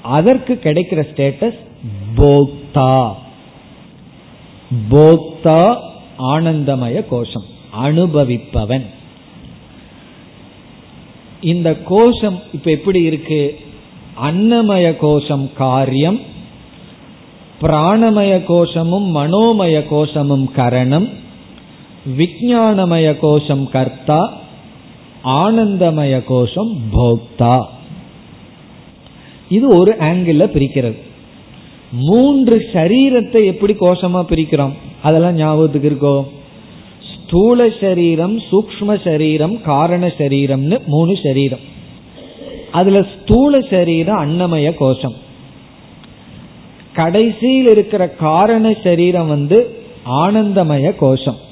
அதற்கு 0.02 0.60
கிடைக்கிற 0.64 1.04
ஸ்டேட்டஸ் 1.14 1.58
போக்தா. 2.18 3.14
போக்தா 4.92 5.78
ஆனந்தமய 6.20 7.06
கோஷம். 7.08 7.44
அனுபவிப்பவன். 7.84 8.86
இந்த 11.42 11.76
கோஷம் 11.76 12.42
இப்ப 12.54 12.72
எப்படி 12.72 13.02
இருக்கு? 13.02 13.60
அன்னமய 14.24 14.98
கோஷம் 14.98 15.54
காரியம் 15.54 16.20
பிராணமய 17.62 18.44
கோஷமும் 18.44 19.16
மனோமய 19.16 19.88
கோஷமும் 19.88 20.52
கரணம் 20.52 21.10
விஜயானமய 22.18 23.20
கோஷம் 23.20 23.70
கர்த்தா 23.70 24.34
ஆனந்தமய 25.24 26.24
கோஷம் 26.24 26.78
போக்தா. 26.94 27.66
இது 29.50 29.68
ஒரு 29.68 29.96
ஆங்கிள் 30.00 30.42
பிரிக்கிறது. 30.56 30.98
மூன்று 31.92 32.70
சரீரத்தை 32.74 33.46
எப்படி 33.46 33.74
கோஷமா 33.74 34.24
பிரிக்கிறோம்? 34.30 34.74
அதெல்லாம் 35.02 35.36
ஞாபகத்துக்கு 35.36 35.90
இருக்கோ? 35.90 36.26
ஸ்தூல 37.12 37.70
சரீரம் 37.82 38.40
சூக்ம 38.40 39.04
சரீரம் 39.04 39.62
காரண 39.62 40.08
சரீரம்னு 40.08 40.86
மூணு 40.86 41.18
சரீரம். 41.24 41.60
அதுல 42.72 43.06
ஸ்தூல 43.14 43.62
சரீரம் 43.62 44.18
அன்னமய 44.18 44.74
கோஷம். 44.74 45.14
கடைசியில் 46.94 47.68
இருக்கிற 47.68 48.10
காரண 48.10 48.76
சரீரம் 48.84 49.28
வந்து 49.28 49.78
ஆனந்தமய 50.06 50.96
கோஷம். 50.96 51.52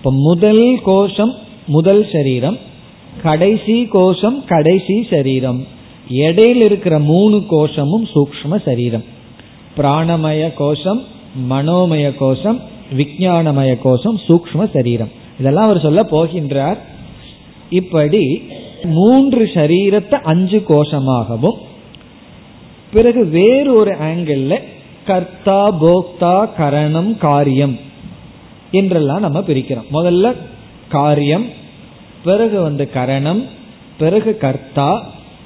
இப்ப 0.00 0.12
முதல் 0.12 0.80
கோஷம் 0.82 1.32
முதல் 1.66 2.06
சரீரம் 2.12 2.58
கடைசி 3.22 3.84
கோஷம் 3.84 4.44
கடைசி 4.46 5.06
சரீரம். 5.10 5.66
இடையில் 6.08 6.62
இருக்கிற 6.62 6.98
மூணு 6.98 7.44
கோஷமும் 7.50 8.06
சூக்ம 8.14 8.62
சரீரம். 8.64 9.04
பிராணமய 9.76 10.52
கோஷம் 10.56 11.02
மனோமய 11.50 12.12
கோஷம் 12.18 12.60
விஜயானமய 12.96 13.78
கோஷம் 13.82 14.16
சூக்ம 14.28 14.70
சரீரம். 14.72 15.10
இதெல்லாம் 15.40 15.64
அவர் 15.64 15.80
சொல்ல 15.80 16.02
போகின்றார். 16.02 16.78
இப்படி 17.70 18.42
மூன்று 18.84 19.44
சரீரத்தை 19.44 20.18
அஞ்சு 20.22 20.62
கோஷமாகவும் 20.68 21.58
பிறகு 22.92 23.26
வேறு 23.26 23.74
ஒரு 23.74 23.90
ஆங்கிள் 23.90 24.58
கர்த்தா 25.06 25.62
போக்தா 25.82 26.54
கரணம் 26.56 27.18
காரியம் 27.18 27.78
என்றெல்லாம் 28.72 29.20
நம்ம 29.20 29.38
பிரிக்கிறோம். 29.40 29.88
முதல்ல 29.92 30.34
காரியம் 30.88 31.46
பிறகு 32.24 32.60
வந்து 32.60 32.90
கரணம் 32.90 33.42
பிறகு 33.98 34.36
கர்த்தா 34.36 34.90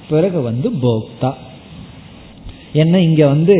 பிறகு 0.08 0.40
வந்து 0.42 0.70
போக்தா. 0.82 1.32
என்ன 2.72 3.00
இங்க 3.00 3.26
வந்து 3.26 3.56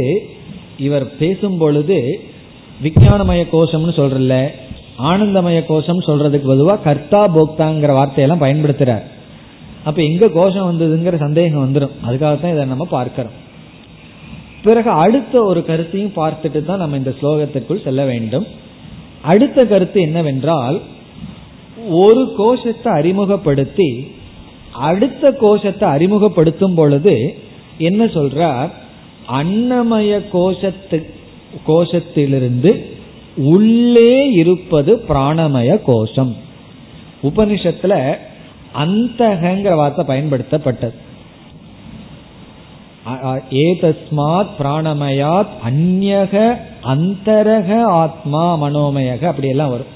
இவர் 0.79 1.17
பேசும் 1.17 1.59
பொழுது 1.59 1.99
விஞ்ஞானமய 2.83 3.43
கோஷம்னு 3.53 3.95
சொல்றல 4.01 4.37
ஆனந்தமய 4.99 5.59
கோஷம் 5.67 6.07
சொல்றதுக்கு 6.07 6.47
பொதுவாக 6.47 6.83
கர்த்தா 6.83 7.21
போக்தாங்கிற 7.37 7.93
வார்த்தையெல்லாம் 7.93 8.43
பயன்படுத்துறார். 8.43 9.05
அப்ப 9.85 10.03
எங்க 10.03 10.29
கோஷம் 10.29 10.69
வந்ததுங்கிற 10.71 11.19
சந்தேகம் 11.19 11.65
வந்துடும் 11.65 11.95
அதுக்காகத்தான் 12.07 12.55
இதை 12.55 12.65
நம்ம 12.65 12.85
பார்க்கிறோம். 12.91 13.37
பிறகு 14.63 14.91
அடுத்த 14.91 15.43
ஒரு 15.43 15.65
கருத்தையும் 15.65 16.17
பார்த்துட்டு 16.17 16.65
தான் 16.65 16.79
நம்ம 16.79 16.97
இந்த 16.97 17.15
ஸ்லோகத்திற்குள் 17.23 17.85
செல்ல 17.85 18.05
வேண்டும். 18.05 18.47
அடுத்த 19.25 19.67
கருத்து 19.67 20.01
என்னவென்றால் 20.01 20.77
ஒரு 21.89 22.23
கோஷத்தை 22.37 22.93
அறிமுகப்படுத்தி 22.93 23.91
அடுத்த 24.73 25.33
கோஷத்தை 25.33 25.89
அறிமுகப்படுத்தும் 25.89 26.75
பொழுது 26.75 27.15
என்ன 27.79 28.05
சொல்றார்? 28.05 28.71
அன்னமய 29.29 30.21
கோஷத்து 30.33 30.99
கோஷத்திலிருந்து 31.67 32.73
உள்ளே 33.37 34.33
இருப்பது 34.33 34.93
பிராணமய 35.09 35.71
கோஷம். 35.83 36.33
உபனிஷத்துல 37.23 37.95
அந்தகங்கிற 38.75 39.75
வார்த்தை 39.75 40.05
பயன்படுத்தப்பட்டது. 40.07 40.97
ஏதஸ்மாத் 43.65 44.53
பிராணமயாத் 44.59 45.53
அந்நக 45.69 46.35
அந்தரக 46.85 47.83
ஆத்மா 47.83 48.63
மனோமயக 48.63 49.25
அப்படியெல்லாம் 49.25 49.71
வரும். 49.71 49.93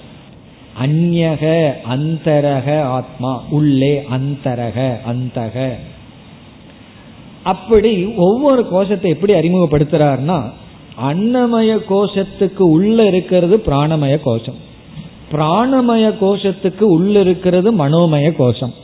அந்யக 0.84 1.72
அந்தரக 1.90 2.82
ஆத்மா 2.82 3.42
உள்ளே 3.50 4.06
அந்தரக 4.10 4.96
அந்தக. 5.06 5.70
அப்படி 7.42 8.04
ஒவ்வொரு 8.16 8.68
கோஷத்தை 8.68 9.10
எப்படி 9.10 9.32
அறிமுகப்படுத்துறாருன்னா 9.32 10.38
அன்னமய 11.10 11.78
கோஷத்துக்கு 11.88 12.58
உள்ள 12.58 13.06
இருக்கிறது 13.06 13.62
பிராணமய 13.66 14.20
கோஷம். 14.22 14.58
பிராணமய 15.32 16.06
கோஷத்துக்கு 16.20 16.82
உள்ள 16.82 17.20
இருக்கிறது 17.20 17.72
மனோமய 17.72 18.36
கோஷம். 18.36 18.74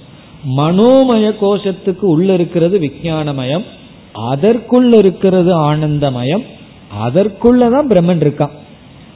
மனோமய 0.56 1.34
கோஷத்துக்கு 1.40 2.04
உள்ள 2.04 2.32
இருக்கிறது 2.32 2.78
விஜயானமயம் 2.78 3.64
அதற்குள்ள 4.32 4.92
இருக்கிறது 4.92 5.54
ஆனந்தமயம். 5.54 6.42
அதற்குள்ளதான் 7.02 7.90
பிரம்மன் 7.90 8.22
இருக்கான். 8.24 8.50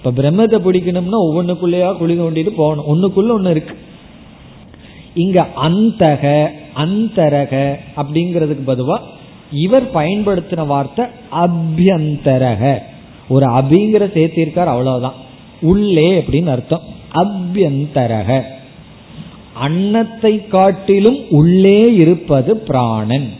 இப்ப 0.04 0.22
பிரம்மத்தை 0.22 0.60
பிடிக்கணும்னா 0.60 1.16
ஒவ்வொன்றுக்குள்ளேயா 1.30 1.96
குழி 1.96 2.18
தோண்டிட்டு 2.18 2.48
போகணும். 2.48 2.86
ஒண்ணுக்குள்ள 2.94 3.46
ஒண்ணு 3.46 3.50
இருக்கு. 3.50 3.76
இங்க 5.14 5.46
அந்தக 5.62 6.48
அந்தரக 6.76 7.76
அப்படிங்கிறதுக்கு 7.96 8.60
பதுவா 8.66 8.98
இவர் 9.52 9.94
பயன்படுத்தின 9.94 10.66
வார்த்தை 10.66 11.04
அபியந்தரக. 11.32 12.78
ஒரு 13.28 13.46
அபிங்கிற 13.46 14.06
சேர்த்திருக்கார் 14.14 14.64
அவ்வளவுதான். 14.64 15.12
உள்ளே 15.60 16.20
அப்படின்னு 16.20 16.46
அர்த்தம். 16.46 16.82
அபியந்தரக. 17.14 18.42
அன்னத்தை 19.52 20.46
காட்டிலும் 20.46 21.18
உள்ளே 21.30 21.82
இருப்பது 21.94 22.56
பிராணன். 22.56 23.32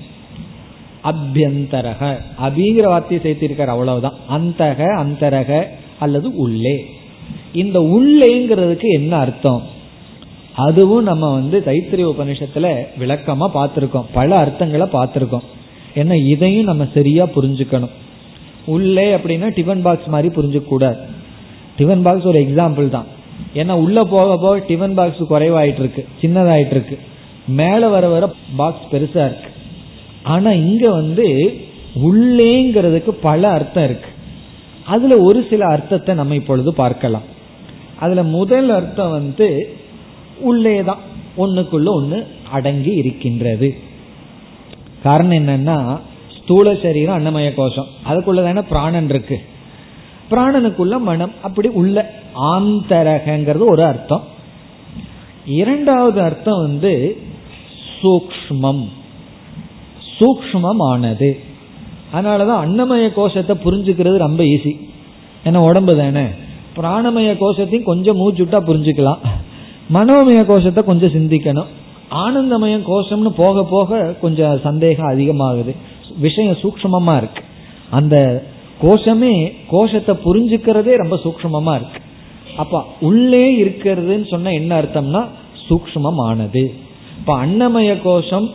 அபியந்தரக. 1.05 2.17
அபிங்கிற 2.43 2.83
வார்த்தையை 2.83 3.33
சேர்த்திருக்கார் 3.33 3.67
அவ்வளவுதான். 3.67 4.15
அந்தக 4.31 4.81
அந்தரக 4.99 5.65
அல்லது 5.99 6.37
உள்ளே. 6.37 6.85
இந்த 7.53 7.79
உள்ளேங்கிறதுக்கு 7.79 8.89
என்ன 8.89 9.17
அர்த்தம்? 9.17 9.63
அதுவும் 10.55 11.03
நம்ம 11.03 11.33
வந்து 11.33 11.63
தைத்திரிய 11.67 12.13
உபநிஷத்துல 12.13 12.87
விளக்கமா 13.01 13.49
பார்த்திருக்கோம். 13.55 14.05
பல 14.13 14.45
அர்த்தங்களை 14.45 14.89
பார்த்திருக்கோம். 14.93 15.43
ஏன்னா 15.95 16.27
இதையும் 16.27 16.65
நம்ம 16.65 16.87
சரியா 16.95 17.25
புரிஞ்சுக்கணும். 17.25 17.91
உள்ளே 18.65 19.15
அப்படின்னா 19.15 19.49
டிஃபன் 19.57 19.83
பாக்ஸ் 19.83 20.07
மாதிரி 20.07 20.35
புரிஞ்சுக்க 20.35 20.65
கூடாது 20.65 20.97
டிஃபன் 21.79 22.03
பாக்ஸ் 22.03 22.25
ஒரு 22.25 22.41
எக்ஸாம்பிள் 22.41 22.89
தான். 22.89 23.07
ஏன்னா 23.55 23.73
உள்ள 23.73 24.05
போக 24.05 24.37
போக 24.37 24.59
டிஃபன் 24.69 24.95
பாக்ஸ் 24.95 25.23
குறைவாயிட்டு 25.31 25.79
இருக்கு 25.79 26.07
சின்னதாயிட்டு 26.23 26.71
இருக்கு 26.71 26.99
மேல 27.47 27.89
வர 27.89 28.09
வர 28.09 28.33
பாக்ஸ் 28.57 28.95
பெருசா 28.95 29.25
இருக்கு. 29.29 29.48
ஆனா 30.29 30.51
இங்க 30.51 30.85
வந்து 30.91 31.27
உள்ளேங்கிறதுக்கு 32.05 33.13
பல 33.23 33.51
அர்த்தம் 33.51 33.85
இருக்கு. 33.85 34.11
அதுல 34.85 35.17
ஒரு 35.19 35.41
சில 35.51 35.63
அர்த்தத்தை 35.67 36.15
நம்ம 36.15 36.35
இப்பொழுது 36.35 36.71
பார்க்கலாம். 36.75 37.27
அதுல 37.99 38.23
முதல் 38.23 38.71
அர்த்தம் 38.71 39.11
வந்து 39.11 39.49
உள்ளேதான் 40.49 41.03
ஒண்ணுக்குள்ள 41.39 41.89
ஒண்ணு 41.99 42.19
அடங்கி 42.51 42.93
இருக்கின்றது. 42.93 43.69
காரணம் 45.03 45.41
என்னன்னா 45.41 45.79
ஸ்தூல 46.37 46.75
சரீரம் 46.75 47.17
அன்னமய 47.17 47.49
கோஷம். 47.55 47.91
அதுக்குள்ள 48.09 48.43
தானே 48.43 48.63
பிராணன் 48.69 49.09
இருக்கு. 49.09 49.39
பிராணனுக்குள்ள 50.31 50.95
மனம் 51.01 51.33
அப்படி 51.43 51.69
உள்ள 51.81 51.97
ஆந்தரகங்கிறது 52.53 53.65
ஒரு 53.75 53.85
அர்த்தம். 53.85 54.25
இரண்டாவது 55.47 56.21
அர்த்தம் 56.21 56.63
வந்து 56.67 56.93
சூக்மம் 58.01 58.85
சூக்மமானது 60.19 61.31
அதனாலதான் 62.15 62.63
அன்னமய 62.65 63.13
கோஷத்தை 63.15 63.57
புரிஞ்சுக்கிறது 63.65 64.17
ரொம்ப 64.17 64.43
ஈஸி 64.45 64.73
ஏன்னா 65.45 65.57
உடம்பு 65.57 65.97
தானே. 65.97 66.25
பிராணமய 66.77 67.31
கோஷத்தையும் 67.41 67.83
கொஞ்சம் 67.83 68.19
மூச்சுட்டா 68.21 68.59
புரிஞ்சுக்கலாம். 68.69 69.19
மனோமய 69.95 70.45
கோஷத்தை 70.45 70.85
கொஞ்சம் 70.85 71.11
சிந்திக்கணும். 71.11 71.71
ஆனந்தமய 72.11 72.77
கோஷம்னு 72.89 73.29
போக 73.29 73.65
போக 73.65 73.99
கொஞ்சம் 74.21 74.61
சந்தேகம் 74.63 75.09
அதிகமாகுது. 75.09 75.75
விஷயம் 76.19 76.57
சூக்மமா 76.63 77.17
இருக்கு. 77.17 77.43
அந்த 77.91 78.45
கோஷமே 78.83 79.53
கோஷத்தை 79.69 80.15
புரிஞ்சுக்கிறதே 80.25 80.97
ரொம்ப 80.97 81.17
சூக்மமா 81.25 81.75
இருக்கு. 81.75 82.01
அப்ப 82.57 82.85
உள்ளே 83.01 83.63
இருக்கிறதுன்னு 83.63 84.27
சொன்ன 84.29 84.51
என்ன 84.51 84.83
அர்த்தம்னா 84.83 85.25
சூக்மமானது 85.69 86.75
இப்ப 87.19 87.47
அன்னமய 87.47 88.03
கோஷம் 88.03 88.51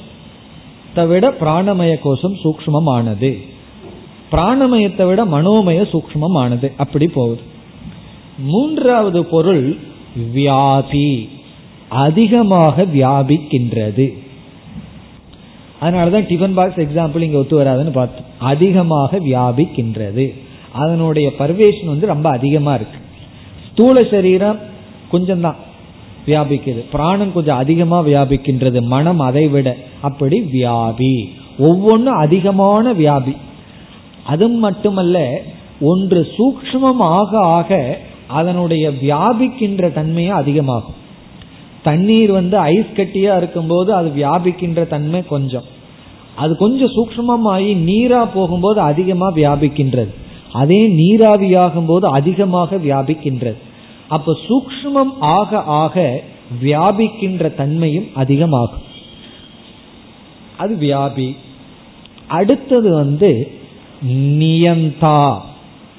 விட 0.94 1.34
பிராணமய 1.40 2.00
கோஷம் 2.04 2.34
சூக்மமானது 2.34 3.38
பிராணமயத்தை 4.32 5.06
விட 5.08 5.26
மனோமய 5.26 5.86
சூக்மமானது 5.92 6.72
அப்படி 6.78 7.08
போகுது. 7.08 7.42
மூன்றாவது 8.38 9.26
பொருள் 9.26 9.78
வியாபி 10.36 11.30
அதிகமாக 11.90 12.84
வியாபிக்கின்றது. 12.84 14.14
அதனாலதான் 15.82 16.28
டிஃபன் 16.30 16.54
பாக்ஸ் 16.54 16.80
எக்ஸாம்பிள் 16.80 17.22
இங்க 17.22 17.38
ஒத்து 17.38 17.60
வராதுன்னு 17.60 17.92
பார்த்தோம். 17.92 18.26
அதிகமாக 18.40 19.18
வியாபிக்கின்றது. 19.18 20.34
அதனுடைய 20.72 21.32
பர்வேஷன் 21.40 21.86
வந்து 21.86 22.08
ரொம்ப 22.08 22.30
அதிகமா 22.30 22.74
இருக்கு. 22.74 22.98
ஸ்தூல 23.72 24.04
சரீரம் 24.04 24.60
கொஞ்சம் 25.12 25.42
தான் 25.42 25.56
வியாபிக்குது. 26.28 26.84
பிராணம் 26.92 27.34
கொஞ்சம் 27.34 27.58
அதிகமா 27.58 28.02
வியாபிக்கின்றது. 28.02 28.82
மனம் 28.82 29.20
அதை 29.20 29.48
விட 29.48 29.78
அப்படி 30.02 30.50
வியாபி. 30.54 31.30
ஒவ்வொன்றும் 31.58 32.16
அதிகமான 32.16 32.94
வியாபி. 32.94 33.36
அது 34.26 34.48
மட்டுமல்ல 34.48 35.42
ஒன்று 35.82 36.28
சூக்மம் 36.38 36.98
ஆக 36.98 37.40
ஆக 37.40 37.98
அதனுடைய 38.28 38.90
வியாபிக்கின்ற 38.90 39.94
தன்மையும் 39.94 40.36
அதிகமாகும். 40.36 41.02
தண்ணீர் 41.84 42.32
வந்து 42.32 42.58
ஐஸ் 42.58 42.94
கட்டியா 42.96 43.38
இருக்கும்போது 43.38 43.94
அது 43.94 44.10
வியாபிக்கின்ற 44.10 44.88
தன்மை 44.88 45.26
கொஞ்சம். 45.28 45.64
அது 46.36 46.58
கொஞ்சம் 46.58 46.88
சூக்மமாகி 46.88 47.76
நீரா 47.76 48.28
போகும்போது 48.34 48.80
அதிகமாக 48.80 49.40
வியாபிக்கின்றது. 49.40 50.08
அதே 50.52 50.88
நீராவியாகும் 50.88 51.86
போது 51.88 52.08
அதிகமாக 52.08 52.76
வியாபிக்கின்றது. 52.76 53.58
அப்ப 54.08 54.38
சூக்மம் 54.48 55.14
ஆக 55.20 55.62
ஆக 55.62 56.24
வியாபிக்கின்ற 56.64 57.56
தன்மையும் 57.56 58.08
அதிகமாகும். 58.14 58.82
அது 60.58 60.76
வியாபி. 60.76 61.36
அடுத்தது 62.28 62.94
வந்து 62.94 63.52
நியந்தா 64.08 65.38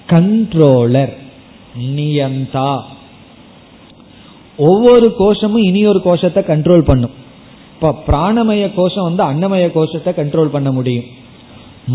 கண்ட்ரோலர் 0.06 1.12
நியந்தா. 1.78 2.80
ஒவ்வொரு 4.56 5.14
கோஷமும் 5.18 5.62
இனி 5.62 5.86
ஒரு 5.86 6.02
கோஷத்தை 6.02 6.42
கண்ட்ரோல் 6.42 6.80
பண்ணும். 6.80 7.10
இப்ப 7.74 8.02
பிராணமய 8.06 8.70
கோஷம் 8.74 9.14
வந்து 9.14 9.24
அன்னமய 9.24 9.72
கோஷத்தை 9.72 10.12
கண்ட்ரோல் 10.12 10.44
பண்ண 10.44 10.72
முடியும். 10.72 11.04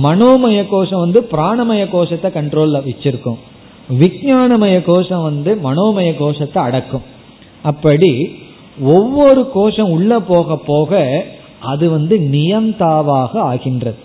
மனோமய 0.04 0.66
கோஷம் 0.70 1.00
வந்து 1.00 1.28
பிராணமய 1.32 1.90
கோஷத்தை 1.90 2.32
கண்ட்ரோல்ல 2.32 2.90
வச்சிருக்கும். 2.90 3.38
விஜயானமய 3.90 4.84
கோஷம் 4.84 5.22
வந்து 5.22 5.60
மனோமய 5.64 6.18
கோஷத்தை 6.18 6.64
அடக்கும். 6.64 7.02
அப்படி 7.64 8.40
ஒவ்வொரு 8.82 9.50
கோஷம் 9.54 9.90
உள்ள 9.90 10.20
போக 10.20 10.58
போக 10.58 11.26
அது 11.60 11.90
வந்து 11.90 12.18
நியந்தாவாக 12.18 13.38
ஆகின்றது. 13.38 13.98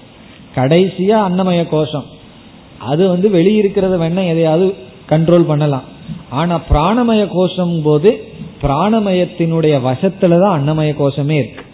கடைசியா 0.54 1.18
அன்னமய 1.28 1.68
கோஷம். 1.68 2.04
அது 2.78 3.08
வந்து 3.08 3.28
வெளியிருக்கிறத 3.28 3.96
வேணா 4.02 4.26
எதையாவது 4.26 4.74
கண்ட்ரோல் 5.08 5.42
பண்ணலாம். 5.42 5.82
ஆனா 6.30 6.60
பிராணமய 6.70 7.28
கோஷம் 7.32 7.82
போது 7.82 8.28
பிராணமயத்தினுடைய 8.62 9.74
வசத்துல 9.84 10.40
தான் 10.40 10.56
அன்னமய 10.58 10.94
கோஷமே 10.98 11.30
இருக்கு. 11.30 11.64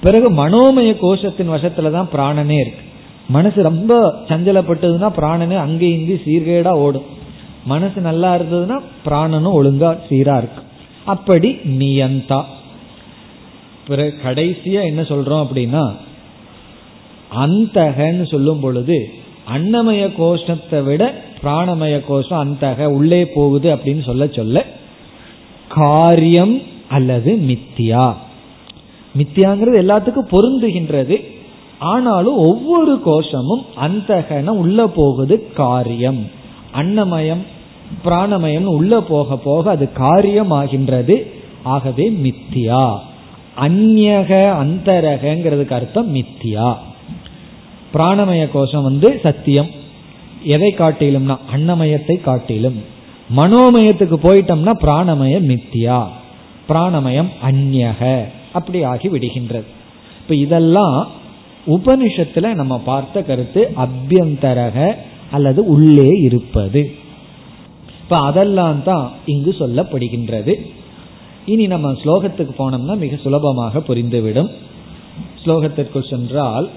பிறகு 0.00 0.30
மனோமய 0.30 0.96
கோஷத்தின் 1.02 1.54
வசத்துல 1.54 1.90
தான் 1.90 2.08
பிராணனே 2.12 2.58
இருக்கு. 2.60 2.85
மனசு 3.28 3.62
ரொம்ப 3.62 4.14
சஞ்சலப்பட்டதுன்னா 4.28 5.08
பிராணனே 5.16 5.56
அங்கே 5.56 5.92
இங்கே 5.92 6.20
சீர்கேடா 6.26 6.68
ஓடும். 6.68 7.06
மனசு 7.64 8.00
நல்லா 8.00 8.36
இருந்ததுன்னா 8.36 8.80
பிராணனும் 9.06 9.56
ஒழுங்கா 9.58 9.98
சீரா 10.08 10.36
இருக்கு. 10.36 10.62
அப்படி 11.04 11.48
நியந்தா. 11.52 12.44
பிறகு 13.86 14.14
கடைசியா 14.24 14.84
என்ன 14.84 15.02
சொல்றோம் 15.02 15.46
அப்படின்னா 15.46 15.92
அந்தகன்னு 17.44 18.26
சொல்லும் 18.26 18.60
பொழுது 18.60 19.08
அன்னமய 19.54 20.12
கோஷத்தை 20.16 20.82
விட 20.82 21.14
பிராணமய 21.42 22.00
கோஷம் 22.06 22.42
அந்தக 22.44 22.84
உள்ளே 22.84 23.26
போகுது 23.26 23.76
அப்படின்னு 23.76 24.02
சொல்ல 24.02 24.26
சொல்ல 24.26 24.64
காரியம் 25.68 26.62
அல்லது 26.88 27.32
மித்தியா. 27.32 28.14
மித்தியாங்கிறது 29.18 29.78
எல்லாத்துக்கும் 29.84 30.32
பொருந்துகின்றது. 30.34 31.16
ஆனாலும் 31.78 32.36
ஒவ்வொரு 32.36 33.00
கோஷமும் 33.04 33.66
அந்த 33.74 34.24
உள்ள 34.44 34.86
போகுது 34.86 35.52
காரியம். 35.52 36.30
அன்னமயம் 36.74 37.42
பிராணமயம் 38.04 38.64
உள்ள 38.64 39.00
போக 39.00 39.36
போக 39.36 39.70
அது 39.70 39.92
காரியம் 39.92 40.50
ஆகின்றது 40.50 41.32
ஆகவே 41.62 42.10
மித்தியா. 42.10 42.98
அந்நக 43.60 44.52
அந்தரகங்கிறதுக்கு 44.64 45.70
அர்த்தம் 45.70 46.14
மித்தியா. 46.14 46.74
பிராணமய 47.94 48.48
கோஷம் 48.52 48.82
வந்து 48.82 49.20
சத்தியம். 49.22 49.70
எதை 50.42 50.74
காட்டிலும்னா 50.78 51.38
அன்னமயத்தை 51.56 52.20
காட்டிலும். 52.20 52.82
மனோமயத்துக்கு 53.36 54.16
போயிட்டோம்னா 54.22 54.72
பிராணமயம் 54.80 55.48
மித்தியா. 55.48 56.06
பிராணமயம் 56.68 57.28
அந்நக 57.50 58.24
அப்படி 58.52 58.82
ஆகி 58.82 59.08
விடுகின்றது. 59.08 59.64
இப்ப 60.20 60.34
இதெல்லாம் 60.34 61.08
உபனிஷத்துல 61.66 62.54
நம்ம 62.54 62.78
பார்த்த 62.78 63.22
கருத்து 63.22 63.72
அபியந்தரக 63.76 64.94
அல்லது 65.30 65.66
உள்ளே 65.66 66.08
இருப்பது. 66.20 66.94
இப்ப 68.02 68.18
அதெல்லாம் 68.18 68.82
தான் 68.82 69.12
இங்கு 69.26 69.54
சொல்லப்படுகின்றது. 69.58 70.54
இனி 71.46 71.66
நம்ம 71.66 71.92
ஸ்லோகத்துக்கு 71.92 72.50
போனோம்னா 72.58 72.96
மிக 72.96 73.16
சுலபமாக 73.16 73.78
புரிந்துவிடும். 73.78 74.50
ஸ்லோகத்திற்கு 75.44 76.08
சென்றால் 76.10 76.70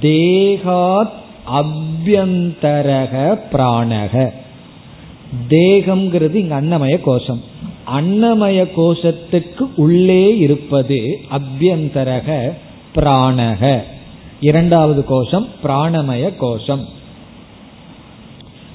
தேகாத் 0.00 1.10
அபியந்தரக 1.52 3.38
பிராணக. 3.52 4.32
தேகம்ங்கிறது 5.48 6.34
இங்க 6.34 6.60
அன்னமய 6.60 7.00
கோஷம். 7.00 7.40
அன்னமய 7.96 8.68
கோஷத்துக்கு 8.76 9.68
உள்ளே 9.76 10.36
இருப்பது 10.38 11.20
அபியந்தரக 11.30 12.52
பிராணக. 12.94 13.82
இரண்டாவது 14.40 15.04
கோஷம் 15.04 15.48
பிராணமய 15.62 16.36
கோஷம். 16.36 16.88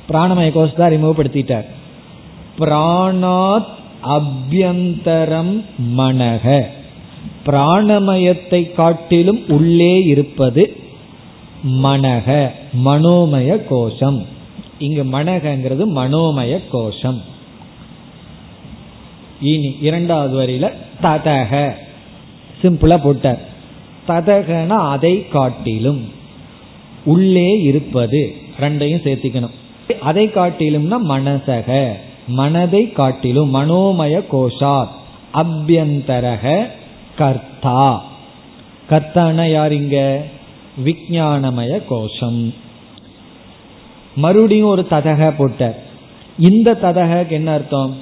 பிராணமய 0.10 0.52
கோஷத்தை 0.52 0.88
அறிமுகப்படுத்திட்டார் 0.88 1.66
பிராணாத் 2.60 3.66
அபியந்தரம் 4.04 5.64
மனக. 5.98 6.66
பிராணமயத்தை 7.46 8.74
காட்டிலும் 8.74 9.44
உள்ளே 9.48 10.04
இருப்பது 10.04 10.78
மனக 11.64 12.52
மனோமய 12.86 13.68
கோஷம். 13.68 14.26
இங்கு 14.80 15.04
மனகங்கிறது 15.04 15.86
மனோமய 15.96 16.62
கோஷம். 16.72 17.22
இனி 19.42 19.78
இரண்டாவது 19.82 20.42
வரியில 20.42 20.72
ததக. 21.04 21.72
சிம்பிளா 22.62 23.04
போட்டார். 23.04 23.54
ததகன 24.08 24.68
அதை 24.68 25.28
காட்டிலும். 25.28 26.10
உள்ளே 27.06 27.62
இருப்பது 27.62 28.36
ரெண்டையும் 28.60 29.08
சேர்த்திக்கணும். 29.08 29.94
அதை 30.02 30.28
காட்டிலும்னா 30.28 30.96
மனசக 31.08 31.92
மனதை 32.28 32.92
காட்டிலும் 32.92 33.56
மனோமய 33.56 34.24
கோஷாத் 34.32 34.88
அபியந்தரக 35.34 36.68
கர்த்தா. 37.18 38.06
கர்த்தான 38.90 39.50
யார் 39.50 39.72
இங்க? 39.72 40.24
விஜயானமய 40.86 41.86
கோஷம். 41.86 42.54
மறுபடியும் 44.16 44.68
ஒரு 44.68 44.88
ததக 44.90 45.34
போட்ட 45.38 45.84
இந்த 46.40 46.78
ததகக்கு 46.82 47.30
என்ன 47.30 47.52
அர்த்தம்? 47.52 47.96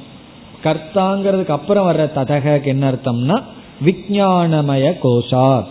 கர்த்தாங்கிறதுக்கு 0.64 1.49
அப்புறம் 1.49 1.91
வர்ற 1.91 2.10
ததகக்கு 2.16 2.64
என்ன 2.64 2.91
அர்த்தம்னா 2.91 3.43
விஜயானமய 3.86 4.93
கோஷாத். 5.04 5.68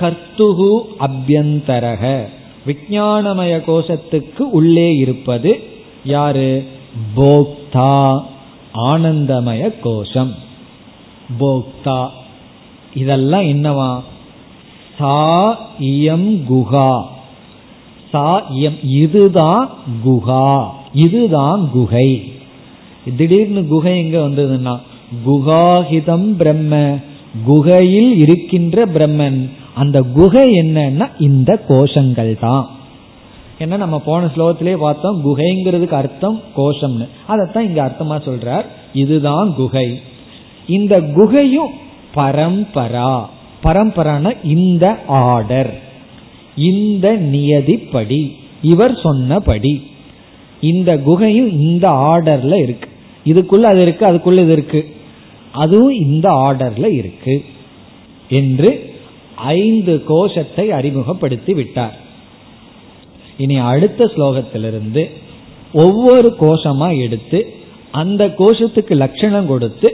கர்த்துகு 0.00 0.80
அபியந்தரக. 1.00 2.24
விஜயானமய 2.66 3.64
கோஷத்துக்கு 3.66 4.40
உள்ளே 4.40 4.94
இருப்பது 4.94 5.62
யாரு? 6.04 6.64
போக்தா 7.16 8.22
ஆனந்தமய 8.74 9.80
கோஷம். 9.80 10.34
போக்தா. 11.40 12.08
இதெல்லாம் 12.94 13.42
என்னவா? 13.42 14.02
சா 14.98 15.52
இயம் 15.80 16.40
குஹா. 16.50 17.02
சா 18.10 18.50
இயம் 18.50 18.78
இதுதான் 18.82 19.70
குஹா. 20.06 20.66
இதுதான் 20.94 21.70
குகை. 21.70 22.32
திடீர்னு 23.16 23.66
குகை 23.66 23.98
எங்க 23.98 24.18
வந்ததுன்னா 24.18 24.80
குகாஹிதம் 25.26 26.36
பிரம்ம. 26.36 26.98
குகையில் 27.44 28.18
இருக்கின்ற 28.18 28.86
பிரம்மன். 28.86 29.50
அந்த 29.74 30.02
குகை 30.02 30.50
என்னன்னா 30.50 31.08
இந்த 31.18 31.60
கோஷங்கள் 31.68 32.38
தான். 32.38 32.70
ஏன்னா 33.58 33.76
நம்ம 33.76 33.98
போன 33.98 34.26
ஸ்லோகத்திலே 34.26 34.76
பார்த்தோம் 34.76 35.24
குகைங்கிறதுக்கு 35.24 35.90
அர்த்தம் 35.90 36.40
கோஷம்னு. 36.56 37.08
அதைத்தான் 37.26 37.66
இங்க 37.66 37.84
அர்த்தமா 37.84 38.12
சொல்றார். 38.12 38.64
இதுதான் 38.94 39.54
குகை. 39.54 40.00
இந்த 40.66 41.00
குகையும் 41.00 41.70
பரம்பரா. 42.14 43.24
பரம்பரான 43.64 44.36
இந்த 44.44 44.98
ஆர்டர். 45.06 45.80
இந்த 46.56 47.16
நியதிப்படி. 47.16 48.36
இவர் 48.62 49.00
சொன்னபடி. 49.02 49.90
இந்த 50.60 50.98
குகையும் 50.98 51.60
இந்த 51.60 51.90
ஆர்டர்ல 51.90 52.54
இருக்கு. 52.62 52.88
இதுக்குள்ள 53.26 53.62
அது 53.62 53.80
இருக்கு 53.80 54.06
அதுக்குள்ள 54.06 54.38
இது 54.38 54.52
இருக்கு. 54.52 54.94
அதுவும் 55.52 55.94
இந்த 55.94 56.30
ஆர்டர்ல 56.30 56.92
இருக்கு. 56.92 57.44
என்று 58.28 58.89
ஐந்து 59.44 60.04
கோஷத்தை 60.04 60.70
அறிமுகப்படுத்தி 60.70 61.52
விட்டார். 61.54 61.96
இனி 63.36 63.56
அடுத்த 63.56 64.04
ஸ்லோகத்திலிருந்து 64.04 65.10
ஒவ்வொரு 65.72 66.36
கோஷமா 66.40 66.88
எடுத்து 67.00 67.40
அந்த 67.90 68.26
கோஷத்துக்கு 68.38 68.94
லட்சணம் 68.94 69.46
கொடுத்து 69.46 69.88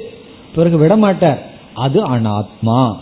பிறகு 0.55 0.77
விடமாட்டார் 0.83 1.43
அது 1.75 2.01
அனாத்மா 2.09 2.97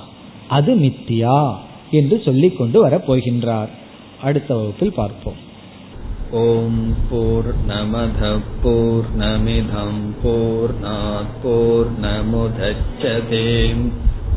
அது 0.48 0.74
மித்தியா 0.74 1.54
என்று 1.90 2.16
சொல்லிக் 2.24 2.56
கொண்டு 2.56 2.88
வரப்போகின்றார் 2.88 3.72
அடுத்த 4.22 4.50
வகுப்பில் 4.54 4.92
பார்ப்போம். 4.92 5.40
ஓம் 6.30 6.96
போர் 7.10 7.50
நமத 7.68 8.20
போர் 8.62 9.08
நமிதம் 9.18 10.02
போர் 10.22 10.74
போர் 11.42 11.90
நமுதச்சதேம் 12.02 13.84